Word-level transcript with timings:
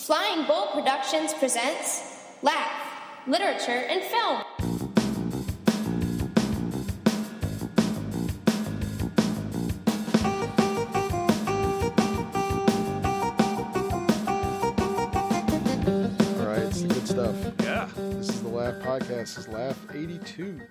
Flying 0.00 0.46
Bull 0.46 0.68
Productions 0.72 1.34
presents 1.34 2.16
Laugh, 2.40 2.72
Literature, 3.26 3.84
and 3.86 4.02
Film. 4.02 4.42
All 16.38 16.46
right, 16.46 16.62
it's 16.62 16.80
the 16.80 16.88
good 16.88 17.06
stuff. 17.06 17.36
Yeah. 17.62 17.86
This 17.94 18.30
is 18.30 18.40
the 18.40 18.48
Laugh 18.48 18.76
Podcast. 18.76 19.06
This 19.06 19.38
is 19.38 19.48
Laugh 19.48 19.78
82. 19.94 20.62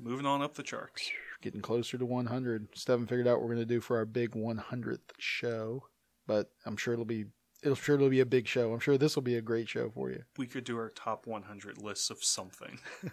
Moving 0.00 0.26
on 0.26 0.42
up 0.42 0.54
the 0.54 0.64
charts. 0.64 1.12
Getting 1.42 1.60
closer 1.60 1.96
to 1.96 2.04
100. 2.04 2.66
Still 2.74 2.94
haven't 2.94 3.06
figured 3.06 3.28
out 3.28 3.34
what 3.38 3.42
we're 3.42 3.54
going 3.54 3.68
to 3.68 3.74
do 3.74 3.80
for 3.80 3.98
our 3.98 4.04
big 4.04 4.32
100th 4.32 4.98
show, 5.16 5.84
but 6.26 6.50
I'm 6.66 6.76
sure 6.76 6.92
it'll 6.92 7.04
be 7.04 7.26
it'll 7.66 7.76
sure 7.76 7.96
it'll 7.96 8.08
be 8.08 8.20
a 8.20 8.26
big 8.26 8.46
show. 8.46 8.72
I'm 8.72 8.78
sure 8.80 8.96
this 8.96 9.16
will 9.16 9.22
be 9.22 9.36
a 9.36 9.42
great 9.42 9.68
show 9.68 9.90
for 9.90 10.10
you. 10.10 10.22
We 10.38 10.46
could 10.46 10.64
do 10.64 10.78
our 10.78 10.88
top 10.88 11.26
100 11.26 11.82
lists 11.82 12.10
of 12.10 12.22
something. 12.22 12.78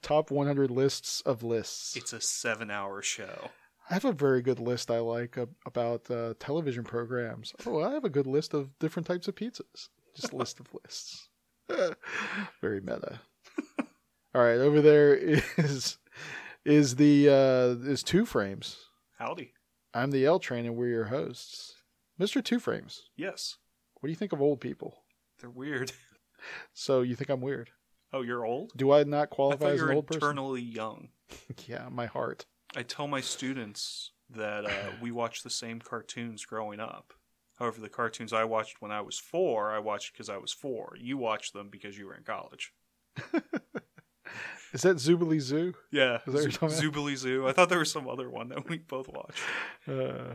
Top 0.00 0.30
100 0.30 0.70
lists 0.70 1.22
of 1.22 1.42
lists. 1.42 1.96
It's 1.96 2.12
a 2.12 2.20
seven 2.20 2.70
hour 2.70 3.02
show. 3.02 3.50
I 3.90 3.94
have 3.94 4.04
a 4.04 4.12
very 4.12 4.40
good 4.40 4.60
list 4.60 4.92
I 4.92 5.00
like 5.00 5.36
ab- 5.36 5.56
about 5.66 6.08
uh, 6.08 6.34
television 6.38 6.84
programs. 6.84 7.52
Oh, 7.66 7.82
I 7.82 7.90
have 7.90 8.04
a 8.04 8.10
good 8.10 8.28
list 8.28 8.54
of 8.54 8.78
different 8.78 9.08
types 9.08 9.26
of 9.26 9.34
pizzas. 9.34 9.88
Just 10.14 10.32
a 10.32 10.36
list 10.36 10.60
of 10.60 10.68
lists. 10.84 11.28
very 12.60 12.80
meta. 12.80 13.20
All 14.34 14.42
right, 14.42 14.58
over 14.58 14.80
there 14.80 15.14
is 15.14 15.98
is 16.64 16.94
the 16.94 17.28
uh, 17.28 17.90
is 17.90 18.04
two 18.04 18.24
frames. 18.24 18.78
Howdy. 19.18 19.52
I'm 19.94 20.12
the 20.12 20.24
L 20.24 20.38
Train, 20.38 20.64
and 20.64 20.76
we're 20.76 20.88
your 20.88 21.06
hosts, 21.06 21.74
Mister 22.18 22.40
Two 22.40 22.60
Frames. 22.60 23.08
Yes. 23.16 23.56
What 24.02 24.08
do 24.08 24.10
you 24.10 24.16
think 24.16 24.32
of 24.32 24.42
old 24.42 24.60
people? 24.60 24.98
They're 25.40 25.48
weird. 25.48 25.92
So 26.74 27.02
you 27.02 27.14
think 27.14 27.30
I'm 27.30 27.40
weird? 27.40 27.70
Oh, 28.12 28.22
you're 28.22 28.44
old? 28.44 28.72
Do 28.76 28.90
I 28.90 29.04
not 29.04 29.30
qualify 29.30 29.66
thought 29.66 29.74
as 29.74 29.82
an 29.82 29.90
old 29.90 30.08
person? 30.08 30.18
eternally 30.24 30.60
young. 30.60 31.10
Yeah, 31.68 31.88
my 31.88 32.06
heart. 32.06 32.46
I 32.74 32.82
tell 32.82 33.06
my 33.06 33.20
students 33.20 34.10
that 34.28 34.66
uh, 34.66 34.90
we 35.00 35.12
watched 35.12 35.44
the 35.44 35.50
same 35.50 35.78
cartoons 35.78 36.44
growing 36.44 36.80
up. 36.80 37.12
However, 37.60 37.80
the 37.80 37.88
cartoons 37.88 38.32
I 38.32 38.42
watched 38.42 38.82
when 38.82 38.90
I 38.90 39.02
was 39.02 39.20
four, 39.20 39.70
I 39.70 39.78
watched 39.78 40.14
because 40.14 40.28
I 40.28 40.36
was 40.38 40.52
four. 40.52 40.96
You 40.98 41.16
watched 41.16 41.52
them 41.52 41.68
because 41.70 41.96
you 41.96 42.06
were 42.06 42.16
in 42.16 42.24
college. 42.24 42.72
Is 44.72 44.82
that 44.82 44.96
Zoobilee 44.96 45.38
Zoo? 45.40 45.74
Yeah. 45.92 46.16
Is 46.16 46.22
that 46.24 46.32
what 46.34 46.42
you're 46.42 46.50
talking 46.50 46.76
about? 46.76 46.82
Zoobilee 46.82 47.16
Zoo. 47.16 47.46
I 47.46 47.52
thought 47.52 47.68
there 47.68 47.78
was 47.78 47.92
some 47.92 48.08
other 48.08 48.28
one 48.28 48.48
that 48.48 48.68
we 48.68 48.78
both 48.78 49.06
watched. 49.06 49.44
Uh, 49.86 50.34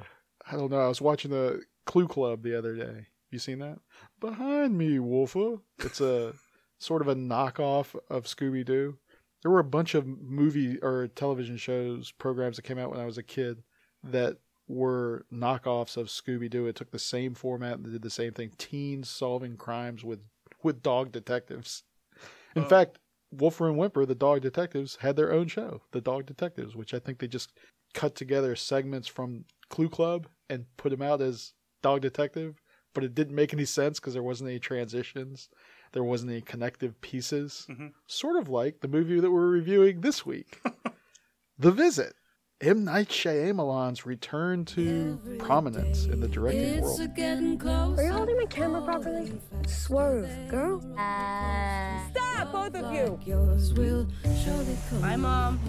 I 0.50 0.56
don't 0.56 0.72
know. 0.72 0.80
I 0.80 0.88
was 0.88 1.02
watching 1.02 1.32
the 1.32 1.64
Clue 1.86 2.08
Club 2.08 2.44
the 2.44 2.58
other 2.58 2.76
day. 2.78 3.08
You 3.32 3.40
seen 3.40 3.60
that? 3.60 3.80
Behind 4.20 4.78
me, 4.78 5.00
Woofer. 5.00 5.58
It's 5.80 6.02
a 6.02 6.34
sort 6.80 7.02
of 7.02 7.08
a 7.08 7.16
knockoff 7.16 7.96
of 8.10 8.26
Scooby 8.26 8.66
Doo. 8.66 8.98
There 9.42 9.52
were 9.52 9.60
a 9.60 9.64
bunch 9.64 9.96
of 9.96 10.06
movie 10.08 10.78
or 10.82 11.08
television 11.08 11.58
shows, 11.58 12.12
programs 12.12 12.56
that 12.56 12.64
came 12.64 12.78
out 12.80 12.90
when 12.90 13.00
I 13.00 13.06
was 13.06 13.18
a 13.18 13.24
kid 13.24 13.64
that 14.04 14.38
were 14.68 15.26
knockoffs 15.32 15.96
of 15.98 16.08
Scooby 16.08 16.50
Doo. 16.50 16.68
It 16.68 16.76
took 16.76 16.92
the 16.92 17.00
same 17.00 17.34
format 17.36 17.74
and 17.78 17.86
did 17.92 18.02
the 18.02 18.10
same 18.10 18.34
thing. 18.34 18.52
Teens 18.58 19.10
solving 19.10 19.58
crimes 19.58 20.04
with 20.04 20.20
with 20.64 20.82
dog 20.82 21.12
detectives. 21.12 21.84
In 22.56 22.64
Oh. 22.64 22.68
fact, 22.68 22.98
Woofer 23.32 23.68
and 23.70 23.78
Wimper, 23.78 24.08
the 24.08 24.16
dog 24.16 24.42
detectives, 24.42 24.96
had 24.98 25.16
their 25.16 25.32
own 25.32 25.48
show, 25.48 25.82
The 25.92 26.02
Dog 26.02 26.26
Detectives, 26.26 26.76
which 26.76 26.94
I 26.94 27.00
think 27.00 27.20
they 27.20 27.28
just 27.28 27.52
cut 27.94 28.16
together 28.16 28.56
segments 28.56 29.08
from 29.08 29.46
Clue 29.70 29.90
Club 29.90 30.28
and 30.50 30.66
put 30.78 30.90
them 30.90 31.02
out 31.02 31.22
as 31.22 31.54
Dog 31.84 32.02
Detective, 32.02 32.62
but 32.98 33.04
it 33.04 33.14
didn't 33.14 33.36
make 33.36 33.54
any 33.54 33.64
sense 33.64 34.00
because 34.00 34.14
there 34.16 34.24
wasn't 34.24 34.50
any 34.50 34.58
transitions, 34.58 35.50
there 35.92 36.04
wasn't 36.04 36.32
any 36.32 36.42
connective 36.42 37.00
pieces. 37.00 37.68
Mhm. 37.70 37.92
Sort 38.08 38.38
of 38.38 38.50
like 38.50 38.80
the 38.80 38.88
movie 38.88 39.20
that 39.20 39.30
we're 39.30 39.46
reviewing 39.46 40.02
this 40.02 40.26
week, 40.26 40.60
The 41.60 41.70
Visit. 41.72 42.16
M. 42.60 42.86
Night 42.86 43.10
Shyamalan's 43.10 44.04
return 44.08 44.66
to 44.66 45.20
prominence 45.38 46.06
in 46.06 46.22
the 46.22 46.28
directing 46.28 46.82
world. 46.82 47.00
Are 48.00 48.04
you 48.04 48.12
holding 48.12 48.36
my 48.36 48.46
camera 48.50 48.82
properly? 48.82 49.40
Swerve, 49.68 50.28
girl. 50.50 50.82
Stop, 52.10 52.52
both 52.52 52.74
of 52.74 52.92
you. 52.96 53.20
Hi, 55.02 55.16
Mom. 55.16 55.60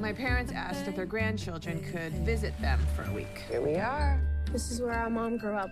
My 0.00 0.12
parents 0.12 0.50
asked 0.50 0.88
if 0.88 0.96
their 0.96 1.06
grandchildren 1.06 1.80
could 1.92 2.12
visit 2.26 2.60
them 2.60 2.80
for 2.96 3.04
a 3.04 3.12
week. 3.12 3.44
Here 3.48 3.60
we 3.60 3.76
are. 3.76 4.20
This 4.52 4.70
is 4.70 4.80
where 4.80 4.94
our 4.94 5.10
mom 5.10 5.36
grew 5.36 5.54
up. 5.54 5.70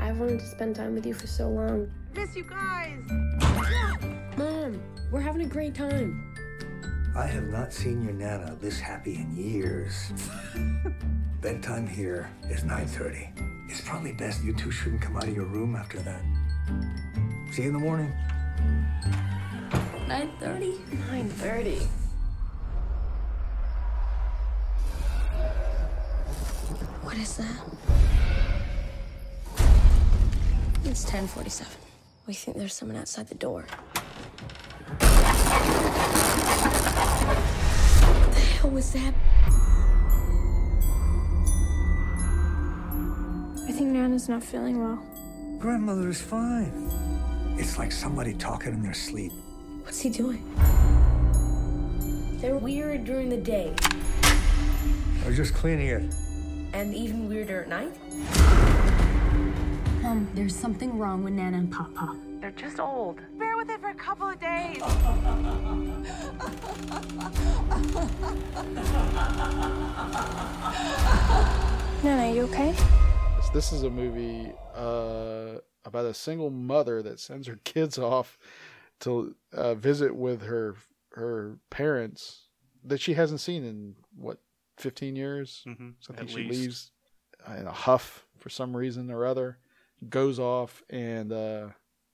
I've 0.00 0.18
wanted 0.18 0.38
to 0.38 0.46
spend 0.46 0.76
time 0.76 0.94
with 0.94 1.04
you 1.04 1.14
for 1.14 1.26
so 1.26 1.48
long. 1.48 1.90
Miss 2.14 2.36
you 2.36 2.44
guys. 2.44 3.02
Mom, 4.36 4.80
we're 5.10 5.20
having 5.20 5.42
a 5.42 5.46
great 5.46 5.74
time. 5.74 6.32
I 7.16 7.26
have 7.26 7.48
not 7.48 7.72
seen 7.72 8.04
your 8.04 8.12
Nana 8.12 8.56
this 8.60 8.78
happy 8.78 9.16
in 9.16 9.36
years. 9.36 10.12
Bedtime 11.40 11.88
here 11.88 12.30
is 12.48 12.62
9.30. 12.62 13.68
It's 13.68 13.80
probably 13.80 14.12
best 14.12 14.44
you 14.44 14.54
two 14.54 14.70
shouldn't 14.70 15.02
come 15.02 15.16
out 15.16 15.24
of 15.24 15.34
your 15.34 15.46
room 15.46 15.74
after 15.74 15.98
that. 15.98 16.22
See 17.52 17.62
you 17.62 17.68
in 17.68 17.74
the 17.74 17.80
morning. 17.80 18.12
9.30? 20.06 20.78
9.30. 21.10 21.86
What 27.08 27.16
is 27.16 27.38
that? 27.38 27.64
It's 30.84 31.06
10.47. 31.06 31.64
We 32.26 32.34
think 32.34 32.58
there's 32.58 32.74
someone 32.74 32.98
outside 32.98 33.28
the 33.28 33.34
door. 33.34 33.64
What 34.98 35.00
the 38.34 38.40
hell 38.40 38.68
was 38.68 38.92
that? 38.92 39.14
I 43.66 43.72
think 43.72 43.88
Nana's 43.88 44.28
not 44.28 44.44
feeling 44.44 44.78
well. 44.78 45.02
Grandmother 45.58 46.10
is 46.10 46.20
fine. 46.20 46.90
It's 47.58 47.78
like 47.78 47.90
somebody 47.90 48.34
talking 48.34 48.74
in 48.74 48.82
their 48.82 48.92
sleep. 48.92 49.32
What's 49.82 50.02
he 50.02 50.10
doing? 50.10 50.44
They're 52.42 52.58
weird 52.58 53.06
during 53.06 53.30
the 53.30 53.38
day 53.38 53.74
I 55.24 55.26
was 55.26 55.38
just 55.38 55.54
cleaning 55.54 55.86
it. 55.86 56.27
And 56.72 56.94
even 56.94 57.28
weirder 57.28 57.62
at 57.62 57.68
night. 57.68 57.92
Mom, 60.02 60.28
there's 60.34 60.54
something 60.54 60.98
wrong 60.98 61.22
with 61.24 61.32
Nana 61.34 61.58
and 61.58 61.72
Papa. 61.72 62.16
They're 62.40 62.50
just 62.52 62.78
old. 62.78 63.18
Bear 63.38 63.56
with 63.56 63.68
it 63.70 63.80
for 63.80 63.88
a 63.90 63.94
couple 63.94 64.28
of 64.30 64.38
days. 64.40 64.80
Nana, 72.02 72.32
you 72.34 72.42
okay? 72.42 72.72
This- 72.72 73.50
This 73.50 73.72
is 73.72 73.82
a 73.82 73.90
movie 73.90 74.52
uh, 74.74 75.58
about 75.84 76.04
a 76.06 76.14
single 76.14 76.50
mother 76.50 77.02
that 77.02 77.18
sends 77.20 77.46
her 77.46 77.58
kids 77.64 77.98
off 77.98 78.38
to 79.00 79.34
uh, 79.52 79.74
visit 79.74 80.14
with 80.14 80.42
her 80.42 80.76
her 81.12 81.58
parents 81.70 82.42
that 82.84 83.00
she 83.00 83.14
hasn't 83.14 83.40
seen 83.40 83.64
in 83.64 83.96
what 84.16 84.38
fifteen 84.78 85.16
years. 85.16 85.62
hmm 85.64 85.90
So 86.00 86.14
I 86.16 86.22
At 86.22 86.30
she 86.30 86.36
least. 86.44 86.50
leaves 86.50 86.90
in 87.58 87.66
a 87.66 87.72
huff 87.72 88.26
for 88.38 88.48
some 88.50 88.76
reason 88.76 89.10
or 89.10 89.24
other, 89.26 89.58
goes 90.08 90.38
off 90.38 90.82
and 90.90 91.32
uh, 91.32 91.68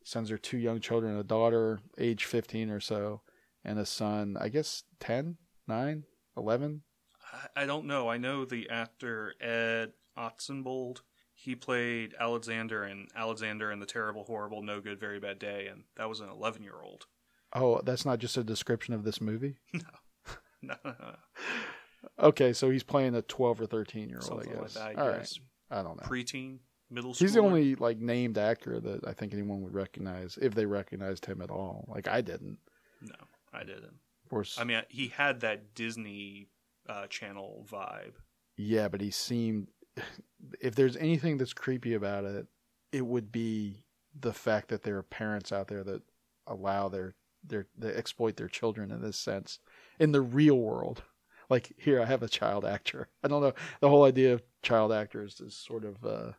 sends 0.04 0.30
her 0.30 0.38
two 0.38 0.58
young 0.58 0.80
children, 0.80 1.16
a 1.18 1.24
daughter 1.24 1.80
age 1.98 2.24
15 2.24 2.70
or 2.70 2.80
so, 2.80 3.22
and 3.64 3.78
a 3.78 3.86
son, 3.86 4.36
I 4.40 4.48
guess 4.48 4.82
10, 5.00 5.36
9, 5.66 6.04
11. 6.36 6.82
I- 7.32 7.62
I 7.62 7.66
don't 7.66 7.86
know. 7.86 8.08
I 8.08 8.16
know 8.18 8.44
the 8.44 8.68
actor 8.70 9.34
Ed 9.40 9.92
Oxenbould. 10.16 10.98
He 11.32 11.54
played 11.56 12.14
Alexander 12.20 12.84
in 12.84 13.08
Alexander 13.16 13.70
and 13.70 13.82
the 13.82 13.86
Terrible, 13.86 14.24
Horrible, 14.24 14.62
No 14.62 14.80
Good, 14.80 15.00
Very 15.00 15.18
Bad 15.18 15.38
Day, 15.40 15.66
and 15.66 15.84
that 15.96 16.08
was 16.08 16.20
an 16.20 16.28
11 16.28 16.62
year 16.62 16.80
old. 16.82 17.06
Oh, 17.52 17.80
that's 17.84 18.04
not 18.04 18.18
just 18.18 18.36
a 18.36 18.44
description 18.44 18.94
of 18.94 19.04
this 19.04 19.20
movie? 19.20 19.56
No. 20.62 20.74
no, 20.84 21.16
Okay, 22.18 22.52
so 22.52 22.70
he's 22.70 22.82
playing 22.82 23.14
a 23.14 23.22
12 23.22 23.60
or 23.62 23.66
13 23.66 24.08
year 24.08 24.18
old, 24.22 24.24
I 24.24 24.28
Something 24.44 24.52
like 24.52 24.62
guess. 24.62 24.74
that, 24.74 24.82
I 24.82 24.94
All 25.02 25.08
right. 25.08 25.18
guess. 25.18 25.38
I 25.70 25.82
don't 25.82 25.96
know. 25.96 26.06
preteen, 26.08 26.58
middle 26.90 27.14
school. 27.14 27.26
He's 27.26 27.34
the 27.34 27.40
only 27.40 27.74
like 27.74 27.98
named 27.98 28.38
actor 28.38 28.78
that 28.80 29.06
I 29.06 29.12
think 29.12 29.32
anyone 29.32 29.62
would 29.62 29.74
recognize 29.74 30.38
if 30.40 30.54
they 30.54 30.66
recognized 30.66 31.26
him 31.26 31.40
at 31.40 31.50
all. 31.50 31.86
Like 31.88 32.06
I 32.08 32.20
didn't. 32.20 32.58
No, 33.00 33.14
I 33.52 33.60
didn't. 33.60 33.84
Of 34.24 34.30
course, 34.30 34.56
I 34.58 34.64
mean, 34.64 34.82
he 34.88 35.08
had 35.08 35.40
that 35.40 35.74
Disney 35.74 36.48
uh, 36.88 37.06
Channel 37.08 37.66
vibe. 37.70 38.14
Yeah, 38.56 38.88
but 38.88 39.00
he 39.00 39.10
seemed. 39.10 39.68
If 40.60 40.74
there's 40.74 40.96
anything 40.98 41.38
that's 41.38 41.54
creepy 41.54 41.94
about 41.94 42.24
it, 42.26 42.46
it 42.92 43.06
would 43.06 43.32
be 43.32 43.82
the 44.18 44.32
fact 44.34 44.68
that 44.68 44.82
there 44.82 44.98
are 44.98 45.02
parents 45.02 45.52
out 45.52 45.68
there 45.68 45.82
that 45.84 46.02
allow 46.46 46.88
their 46.90 47.14
their 47.42 47.66
they 47.78 47.88
exploit 47.94 48.36
their 48.36 48.48
children 48.48 48.90
in 48.90 49.00
this 49.00 49.16
sense 49.16 49.58
in 49.98 50.12
the 50.12 50.20
real 50.20 50.58
world. 50.58 51.02
Like 51.50 51.72
here, 51.78 52.00
I 52.00 52.04
have 52.06 52.22
a 52.22 52.28
child 52.28 52.64
actor. 52.64 53.08
I 53.22 53.28
don't 53.28 53.42
know. 53.42 53.52
The 53.80 53.88
whole 53.88 54.04
idea 54.04 54.32
of 54.34 54.42
child 54.62 54.92
actors 54.92 55.40
is 55.40 55.54
sort 55.56 55.84
of 55.84 56.04
uh, 56.04 56.32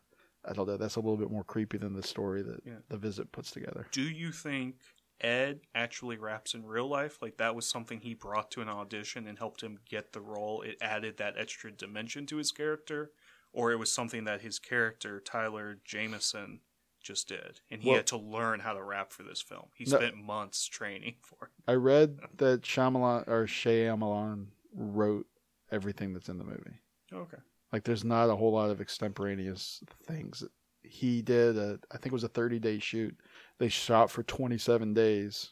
I 0.44 0.52
don't 0.52 0.66
know. 0.68 0.76
That's 0.76 0.96
a 0.96 1.00
little 1.00 1.16
bit 1.16 1.30
more 1.30 1.44
creepy 1.44 1.78
than 1.78 1.94
the 1.94 2.02
story 2.02 2.42
that 2.42 2.60
Yeah. 2.64 2.78
the 2.88 2.96
visit 2.98 3.32
puts 3.32 3.50
together. 3.50 3.86
Do 3.92 4.02
you 4.02 4.30
think 4.32 4.76
Ed 5.20 5.60
actually 5.74 6.16
raps 6.18 6.54
in 6.54 6.64
real 6.64 6.88
life? 6.88 7.18
Like 7.22 7.38
that 7.38 7.54
was 7.54 7.68
something 7.68 8.00
he 8.00 8.14
brought 8.14 8.50
to 8.52 8.60
an 8.62 8.68
audition 8.68 9.26
and 9.26 9.38
helped 9.38 9.62
him 9.62 9.78
get 9.88 10.12
the 10.12 10.20
role. 10.20 10.62
It 10.62 10.76
added 10.80 11.16
that 11.18 11.34
extra 11.38 11.72
dimension 11.72 12.26
to 12.26 12.36
his 12.36 12.52
character, 12.52 13.10
or 13.52 13.72
it 13.72 13.76
was 13.78 13.92
something 13.92 14.24
that 14.24 14.42
his 14.42 14.58
character 14.58 15.18
Tyler 15.20 15.78
Jameson 15.84 16.60
just 17.02 17.28
did, 17.28 17.60
and 17.70 17.82
he 17.82 17.88
Well- 17.88 17.98
had 17.98 18.06
to 18.08 18.16
learn 18.16 18.60
how 18.60 18.72
to 18.74 18.82
rap 18.82 19.12
for 19.12 19.22
this 19.22 19.40
film. 19.40 19.70
He 19.74 19.84
No. 19.84 19.96
spent 19.98 20.16
months 20.16 20.66
training 20.66 21.16
for 21.22 21.46
it. 21.46 21.52
I 21.66 21.74
read 21.74 22.18
that 22.38 22.62
Shyamalan 22.62 23.26
or 23.28 23.46
Shyamalan 23.46 24.48
wrote 24.76 25.26
everything 25.72 26.12
that's 26.12 26.28
in 26.28 26.38
the 26.38 26.44
movie. 26.44 26.80
Okay. 27.12 27.38
Like, 27.72 27.84
there's 27.84 28.04
not 28.04 28.30
a 28.30 28.36
whole 28.36 28.52
lot 28.52 28.70
of 28.70 28.80
extemporaneous 28.80 29.82
things. 30.06 30.44
He 30.82 31.22
did 31.22 31.58
a, 31.58 31.78
I 31.90 31.96
think 31.96 32.06
it 32.06 32.12
was 32.12 32.24
a 32.24 32.28
30 32.28 32.58
day 32.58 32.78
shoot. 32.78 33.16
They 33.58 33.68
shot 33.68 34.10
for 34.10 34.22
27 34.22 34.94
days, 34.94 35.50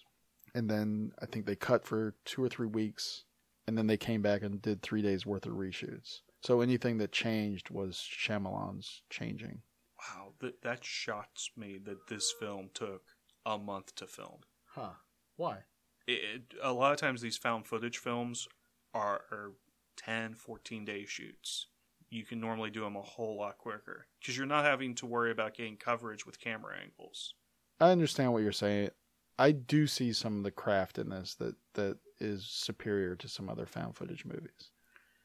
and 0.55 0.71
then 0.71 1.13
I 1.21 1.27
think 1.27 1.47
they 1.47 1.57
cut 1.57 1.85
for 1.85 2.15
two 2.25 2.43
or 2.43 2.49
three 2.49 2.69
weeks, 2.69 3.25
and 3.67 3.77
then 3.77 3.87
they 3.87 3.97
came 3.97 4.23
back 4.23 4.43
and 4.43 4.63
did 4.63 4.83
three 4.83 5.03
days 5.03 5.27
worth 5.27 5.47
of 5.47 5.53
reshoots. 5.53 6.21
So 6.43 6.61
anything 6.61 6.99
that 6.99 7.11
changed 7.11 7.71
was 7.71 7.97
Shyamalan's 7.97 9.03
changing. 9.11 9.63
Wow, 9.99 10.35
that 10.41 10.63
that 10.63 10.85
shocks 10.85 11.51
me 11.57 11.79
that 11.85 12.07
this 12.09 12.33
film 12.39 12.69
took 12.75 13.03
a 13.47 13.59
month 13.59 13.95
to 13.97 14.07
film. 14.07 14.41
Huh? 14.67 14.91
Why? 15.37 15.61
it, 16.07 16.43
a 16.63 16.73
lot 16.73 16.93
of 16.93 16.99
times 16.99 17.21
these 17.21 17.37
found 17.37 17.67
footage 17.67 17.99
films 17.99 18.49
are, 18.95 19.23
are 19.31 19.53
10 19.97 20.35
14 20.35 20.85
day 20.85 21.05
shoots 21.05 21.67
you 22.11 22.25
can 22.25 22.41
normally 22.41 22.71
do 22.71 22.81
them 22.81 22.97
a 22.97 23.03
whole 23.03 23.37
lot 23.37 23.59
quicker 23.59 24.07
because 24.21 24.37
you're 24.37 24.47
not 24.47 24.65
having 24.65 24.95
to 24.95 25.07
worry 25.07 25.31
about 25.31 25.55
getting 25.55 25.77
coverage 25.77 26.25
with 26.25 26.41
camera 26.41 26.77
angles 26.81 27.35
I 27.81 27.91
understand 27.91 28.33
what 28.33 28.43
you're 28.43 28.53
saying. 28.53 28.91
I 29.39 29.53
do 29.53 29.87
see 29.87 30.13
some 30.13 30.39
of 30.39 30.45
the 30.45 30.51
craft 30.51 30.99
in 30.99 31.09
this 31.11 31.35
that 31.37 31.57
that 31.75 31.99
is 32.21 32.47
superior 32.47 33.17
to 33.17 33.29
some 33.29 33.49
other 33.49 33.67
found 33.67 33.97
footage 33.97 34.25
movies. 34.25 34.71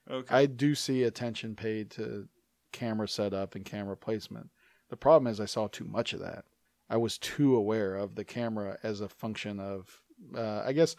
okay 0.10 0.36
I 0.36 0.46
do 0.48 0.74
see 0.74 1.04
attention 1.04 1.56
paid 1.56 1.92
to 1.92 2.28
camera 2.72 3.08
setup 3.08 3.56
and 3.56 3.64
camera 3.64 3.96
placement. 3.96 4.50
The 4.90 4.98
problem 4.98 5.32
is 5.32 5.40
I 5.40 5.46
saw 5.46 5.68
too 5.68 5.86
much 5.86 6.14
of 6.14 6.20
that. 6.22 6.46
I 6.90 6.98
was 6.98 7.20
too 7.20 7.56
aware 7.56 7.96
of 7.96 8.16
the 8.16 8.24
camera 8.24 8.80
as 8.82 9.02
a 9.02 9.08
function 9.08 9.60
of, 9.60 10.02
uh, 10.36 10.64
I 10.66 10.74
guess, 10.74 10.96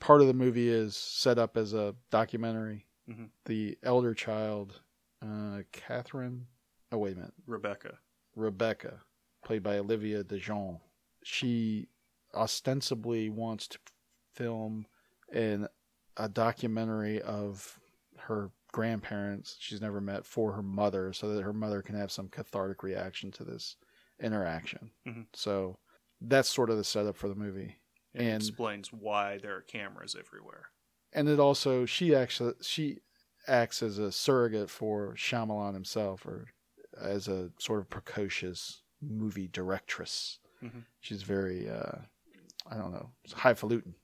part 0.00 0.20
of 0.20 0.26
the 0.26 0.34
movie 0.34 0.68
is 0.68 0.96
set 0.96 1.38
up 1.38 1.56
as 1.56 1.72
a 1.72 1.94
documentary. 2.10 2.86
Mhm. 3.08 3.30
The 3.44 3.78
elder 3.82 4.14
child, 4.14 4.80
uh, 5.22 5.62
Catherine. 5.72 6.46
Oh 6.92 6.98
wait 6.98 7.14
a 7.14 7.16
minute, 7.16 7.34
rebecca 7.46 7.98
Rebecca, 8.34 9.00
played 9.44 9.62
by 9.62 9.78
Olivia 9.78 10.22
DeJonge. 10.22 10.80
She 11.24 11.88
ostensibly 12.34 13.28
wants 13.30 13.66
to 13.68 13.78
film 14.34 14.86
in 15.32 15.66
a 16.16 16.28
documentary 16.28 17.20
of 17.22 17.80
her 18.18 18.50
grandparents 18.72 19.56
she's 19.58 19.80
never 19.80 20.00
met 20.00 20.24
for 20.26 20.52
her 20.52 20.62
mother 20.62 21.12
so 21.12 21.34
that 21.34 21.42
her 21.42 21.52
mother 21.52 21.80
can 21.82 21.94
have 21.94 22.12
some 22.12 22.28
cathartic 22.28 22.82
reaction 22.82 23.30
to 23.32 23.42
this 23.44 23.76
interaction. 24.20 24.90
Mhm. 25.06 25.26
So 25.32 25.78
that's 26.20 26.48
sort 26.48 26.70
of 26.70 26.76
the 26.76 26.84
setup 26.84 27.16
for 27.16 27.28
the 27.28 27.34
movie. 27.34 27.76
And, 28.16 28.26
And- 28.28 28.42
explains 28.42 28.92
why 28.92 29.38
there 29.38 29.56
are 29.56 29.60
cameras 29.62 30.16
everywhere 30.18 30.66
And 31.12 31.28
it 31.28 31.38
also 31.38 31.86
she 31.86 32.14
actually 32.14 32.54
she 32.62 32.98
acts 33.46 33.82
as 33.82 33.98
a 33.98 34.10
surrogate 34.10 34.70
for 34.70 35.14
Shyamalan 35.14 35.74
himself 35.74 36.26
or 36.26 36.48
as 37.00 37.28
a 37.28 37.50
sort 37.58 37.80
of 37.80 37.88
precocious 37.90 38.82
movie 39.00 39.46
directress. 39.48 40.38
Mhm. 40.62 40.84
She's 41.00 41.22
very 41.22 41.68
uh 41.68 41.98
I 42.68 42.76
don't 42.76 42.92
know, 42.92 43.10
highfalutin. 43.34 43.94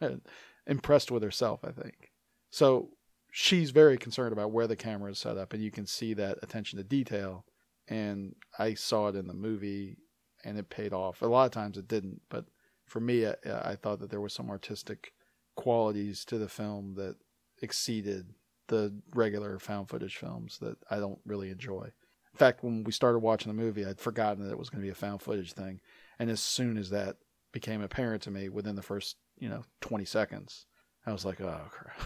Impressed 0.66 1.10
with 1.10 1.22
herself, 1.22 1.60
I 1.64 1.70
think. 1.70 2.10
So 2.50 2.90
she's 3.30 3.70
very 3.70 3.98
concerned 3.98 4.32
about 4.32 4.50
where 4.50 4.66
the 4.66 4.76
camera 4.76 5.10
is 5.10 5.18
set 5.18 5.36
up 5.36 5.52
and 5.52 5.62
you 5.62 5.70
can 5.70 5.86
see 5.86 6.14
that 6.14 6.38
attention 6.42 6.78
to 6.78 6.84
detail 6.84 7.44
and 7.88 8.34
I 8.58 8.74
saw 8.74 9.08
it 9.08 9.14
in 9.16 9.26
the 9.28 9.34
movie 9.34 9.98
and 10.44 10.58
it 10.58 10.70
paid 10.70 10.92
off. 10.92 11.22
A 11.22 11.26
lot 11.26 11.44
of 11.44 11.52
times 11.52 11.76
it 11.76 11.86
didn't, 11.88 12.20
but 12.30 12.46
for 12.86 13.00
me 13.00 13.26
I, 13.26 13.34
I 13.44 13.76
thought 13.76 14.00
that 14.00 14.10
there 14.10 14.20
was 14.20 14.32
some 14.32 14.50
artistic 14.50 15.12
qualities 15.56 16.24
to 16.26 16.38
the 16.38 16.48
film 16.48 16.94
that 16.96 17.16
exceeded 17.62 18.26
the 18.68 18.94
regular 19.14 19.58
found 19.58 19.88
footage 19.88 20.16
films 20.16 20.58
that 20.58 20.76
I 20.90 20.98
don't 20.98 21.20
really 21.24 21.50
enjoy. 21.50 21.84
In 22.32 22.38
fact, 22.38 22.62
when 22.62 22.84
we 22.84 22.92
started 22.92 23.20
watching 23.20 23.48
the 23.54 23.62
movie, 23.62 23.86
I'd 23.86 24.00
forgotten 24.00 24.44
that 24.44 24.50
it 24.50 24.58
was 24.58 24.68
going 24.68 24.80
to 24.82 24.86
be 24.86 24.90
a 24.90 24.94
found 24.94 25.22
footage 25.22 25.52
thing, 25.52 25.80
and 26.18 26.28
as 26.30 26.40
soon 26.40 26.76
as 26.76 26.90
that 26.90 27.16
became 27.52 27.80
apparent 27.80 28.22
to 28.24 28.30
me 28.30 28.48
within 28.50 28.76
the 28.76 28.82
first, 28.82 29.16
you 29.38 29.48
know, 29.48 29.62
20 29.80 30.04
seconds, 30.04 30.66
I 31.06 31.12
was 31.12 31.24
like, 31.24 31.40
"Oh 31.40 31.62
crap." 31.70 31.96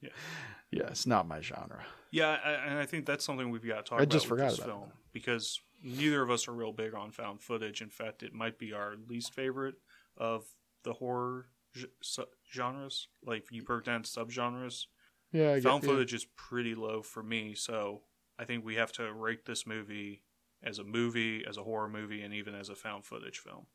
Yeah. 0.00 0.10
Yeah, 0.74 0.84
it's 0.84 1.06
not 1.06 1.28
my 1.28 1.42
genre. 1.42 1.84
yeah 2.12 2.38
I, 2.42 2.50
and 2.52 2.78
i 2.78 2.86
think 2.86 3.04
that's 3.04 3.26
something 3.26 3.50
we've 3.50 3.62
got 3.66 3.84
to 3.84 3.90
talk 3.90 4.00
I 4.00 4.04
about 4.04 4.12
just 4.12 4.24
with 4.24 4.38
forgot 4.38 4.50
this 4.52 4.58
about 4.60 4.68
film 4.68 4.92
because 5.12 5.60
neither 5.82 6.22
of 6.22 6.30
us 6.30 6.48
are 6.48 6.52
real 6.52 6.72
big 6.72 6.94
on 6.94 7.10
found 7.10 7.42
footage 7.42 7.82
in 7.82 7.90
fact 7.90 8.22
it 8.22 8.32
might 8.32 8.58
be 8.58 8.72
our 8.72 8.94
least 9.06 9.34
favorite 9.34 9.74
of 10.16 10.44
the 10.84 10.92
horror 10.94 11.46
genres 12.52 13.08
like 13.24 13.44
you 13.50 13.62
broke 13.62 13.84
down 13.84 14.02
subgenres 14.02 14.86
Yeah, 15.32 15.52
I 15.52 15.60
found 15.60 15.84
footage 15.84 16.12
is 16.12 16.26
pretty 16.36 16.74
low 16.74 17.02
for 17.02 17.22
me, 17.22 17.54
so 17.54 18.02
I 18.38 18.44
think 18.44 18.64
we 18.64 18.74
have 18.76 18.92
to 18.92 19.12
rate 19.12 19.46
this 19.46 19.66
movie 19.66 20.22
as 20.62 20.78
a 20.78 20.84
movie, 20.84 21.44
as 21.48 21.56
a 21.56 21.62
horror 21.62 21.88
movie, 21.88 22.22
and 22.22 22.32
even 22.34 22.54
as 22.54 22.68
a 22.68 22.74
found 22.74 23.04
footage 23.04 23.38
film. 23.38 23.66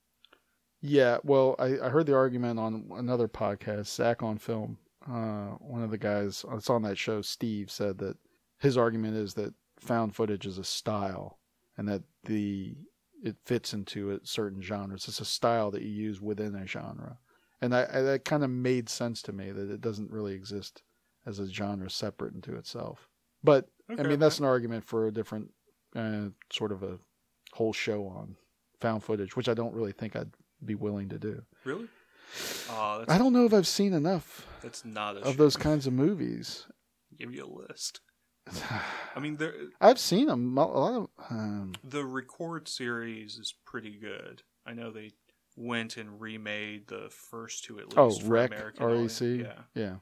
Yeah, 0.81 1.17
well, 1.23 1.55
I, 1.57 1.79
I 1.79 1.89
heard 1.89 2.05
the 2.05 2.15
argument 2.15 2.59
on 2.59 2.89
another 2.95 3.27
podcast, 3.27 3.87
Zach 3.87 4.21
on 4.21 4.37
Film. 4.37 4.77
Uh, 5.09 5.55
one 5.59 5.83
of 5.83 5.89
the 5.89 5.97
guys 5.97 6.45
that's 6.49 6.69
on 6.69 6.83
that 6.83 6.97
show, 6.97 7.21
Steve, 7.21 7.71
said 7.71 7.97
that 7.99 8.17
his 8.59 8.77
argument 8.77 9.15
is 9.15 9.33
that 9.35 9.53
found 9.79 10.15
footage 10.15 10.45
is 10.45 10.57
a 10.57 10.63
style, 10.63 11.39
and 11.77 11.87
that 11.87 12.03
the 12.25 12.75
it 13.23 13.35
fits 13.45 13.73
into 13.73 14.11
a 14.11 14.19
certain 14.23 14.61
genres. 14.61 15.07
It's 15.07 15.19
a 15.19 15.25
style 15.25 15.71
that 15.71 15.81
you 15.81 15.89
use 15.89 16.21
within 16.21 16.55
a 16.55 16.65
genre, 16.67 17.17
and 17.61 17.75
I, 17.75 17.87
I 17.91 18.01
that 18.01 18.25
kind 18.25 18.43
of 18.43 18.49
made 18.49 18.89
sense 18.89 19.21
to 19.23 19.33
me 19.33 19.51
that 19.51 19.69
it 19.69 19.81
doesn't 19.81 20.11
really 20.11 20.33
exist 20.33 20.83
as 21.25 21.39
a 21.39 21.47
genre 21.47 21.89
separate 21.89 22.33
into 22.33 22.55
itself. 22.55 23.09
But 23.43 23.67
I 23.89 23.93
Okay, 23.93 24.09
mean, 24.09 24.19
that's 24.19 24.39
an 24.39 24.45
argument 24.45 24.83
for 24.83 25.07
a 25.07 25.11
different 25.11 25.51
uh, 25.95 26.29
sort 26.51 26.71
of 26.71 26.83
a 26.83 26.99
whole 27.53 27.73
show 27.73 28.05
on 28.07 28.35
found 28.79 29.03
footage, 29.03 29.35
which 29.35 29.49
I 29.49 29.53
don't 29.53 29.73
really 29.73 29.91
think 29.91 30.15
I'd 30.15 30.31
be 30.63 30.75
willing 30.75 31.09
to 31.09 31.19
do. 31.19 31.41
Really? 31.63 31.87
Uh, 32.69 33.05
I 33.07 33.17
don't 33.17 33.33
know 33.33 33.45
if 33.45 33.53
I've 33.53 33.67
seen 33.67 33.93
enough 33.93 34.45
that's 34.61 34.83
not 34.83 35.17
of 35.17 35.37
those 35.37 35.55
kinds 35.55 35.87
of 35.87 35.93
movies. 35.93 36.65
Give 37.17 37.33
you 37.33 37.45
a 37.45 37.47
list. 37.47 38.01
I 39.15 39.19
mean, 39.19 39.37
there, 39.37 39.53
I've 39.81 39.99
seen 39.99 40.27
them. 40.27 40.57
A 40.57 40.65
lot 40.65 40.93
of, 40.93 41.09
um, 41.29 41.73
the 41.83 42.05
record 42.05 42.67
series 42.67 43.37
is 43.37 43.53
pretty 43.65 43.97
good. 43.97 44.43
I 44.65 44.73
know 44.73 44.91
they 44.91 45.11
went 45.55 45.97
and 45.97 46.21
remade 46.21 46.87
the 46.87 47.09
first 47.09 47.63
two 47.63 47.79
at 47.79 47.85
oh, 47.97 48.07
least 48.07 48.21
for 48.21 48.27
Rec, 48.27 48.51
American 48.51 48.85
REC. 48.85 49.21
Yeah, 49.21 49.53
yeah, 49.73 49.95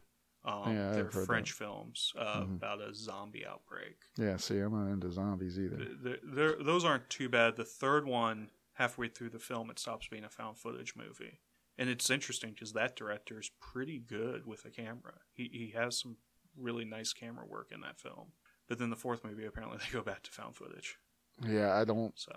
um, 0.43 0.75
Yeah, 0.75 0.91
they're 0.91 1.03
heard 1.05 1.13
that. 1.13 1.25
French 1.25 1.51
films 1.53 2.11
uh, 2.17 2.41
Mhm. 2.41 2.55
about 2.55 2.81
a 2.81 2.93
zombie 2.93 3.45
outbreak. 3.45 3.95
yeah. 4.17 4.35
See, 4.37 4.57
I'm 4.59 4.73
not 4.73 4.91
into 4.91 5.11
zombies 5.11 5.57
either. 5.59 5.77
They're, 6.01 6.19
they're, 6.23 6.55
those 6.63 6.83
aren't 6.83 7.09
too 7.09 7.29
bad. 7.29 7.55
The 7.55 7.63
third 7.63 8.05
one, 8.05 8.49
halfway 8.73 9.07
through 9.07 9.29
the 9.29 9.39
film, 9.39 9.69
it 9.69 9.79
stops 9.79 10.07
being 10.09 10.25
a 10.25 10.29
found 10.29 10.57
footage 10.57 10.93
movie, 10.95 11.39
and 11.77 11.89
it's 11.89 12.09
interesting 12.09 12.51
because 12.51 12.73
that 12.73 12.95
director 12.97 13.39
is 13.39 13.49
pretty 13.61 13.99
good 13.99 14.45
with 14.45 14.65
a 14.65 14.69
camera. 14.69 15.19
He 15.31 15.49
he 15.53 15.71
has 15.75 15.97
some 15.99 16.17
really 16.57 16.85
nice 16.85 17.13
camera 17.13 17.45
work 17.45 17.71
in 17.73 17.81
that 17.81 17.99
film. 17.99 18.33
But 18.67 18.79
then 18.79 18.89
the 18.89 18.95
fourth 18.95 19.23
movie, 19.23 19.45
apparently, 19.45 19.77
they 19.83 19.91
go 19.91 20.01
back 20.03 20.23
to 20.23 20.31
found 20.31 20.55
footage, 20.55 20.97
Yeah, 21.47 21.73
I 21.75 21.85
don't. 21.85 22.13
so 22.17 22.31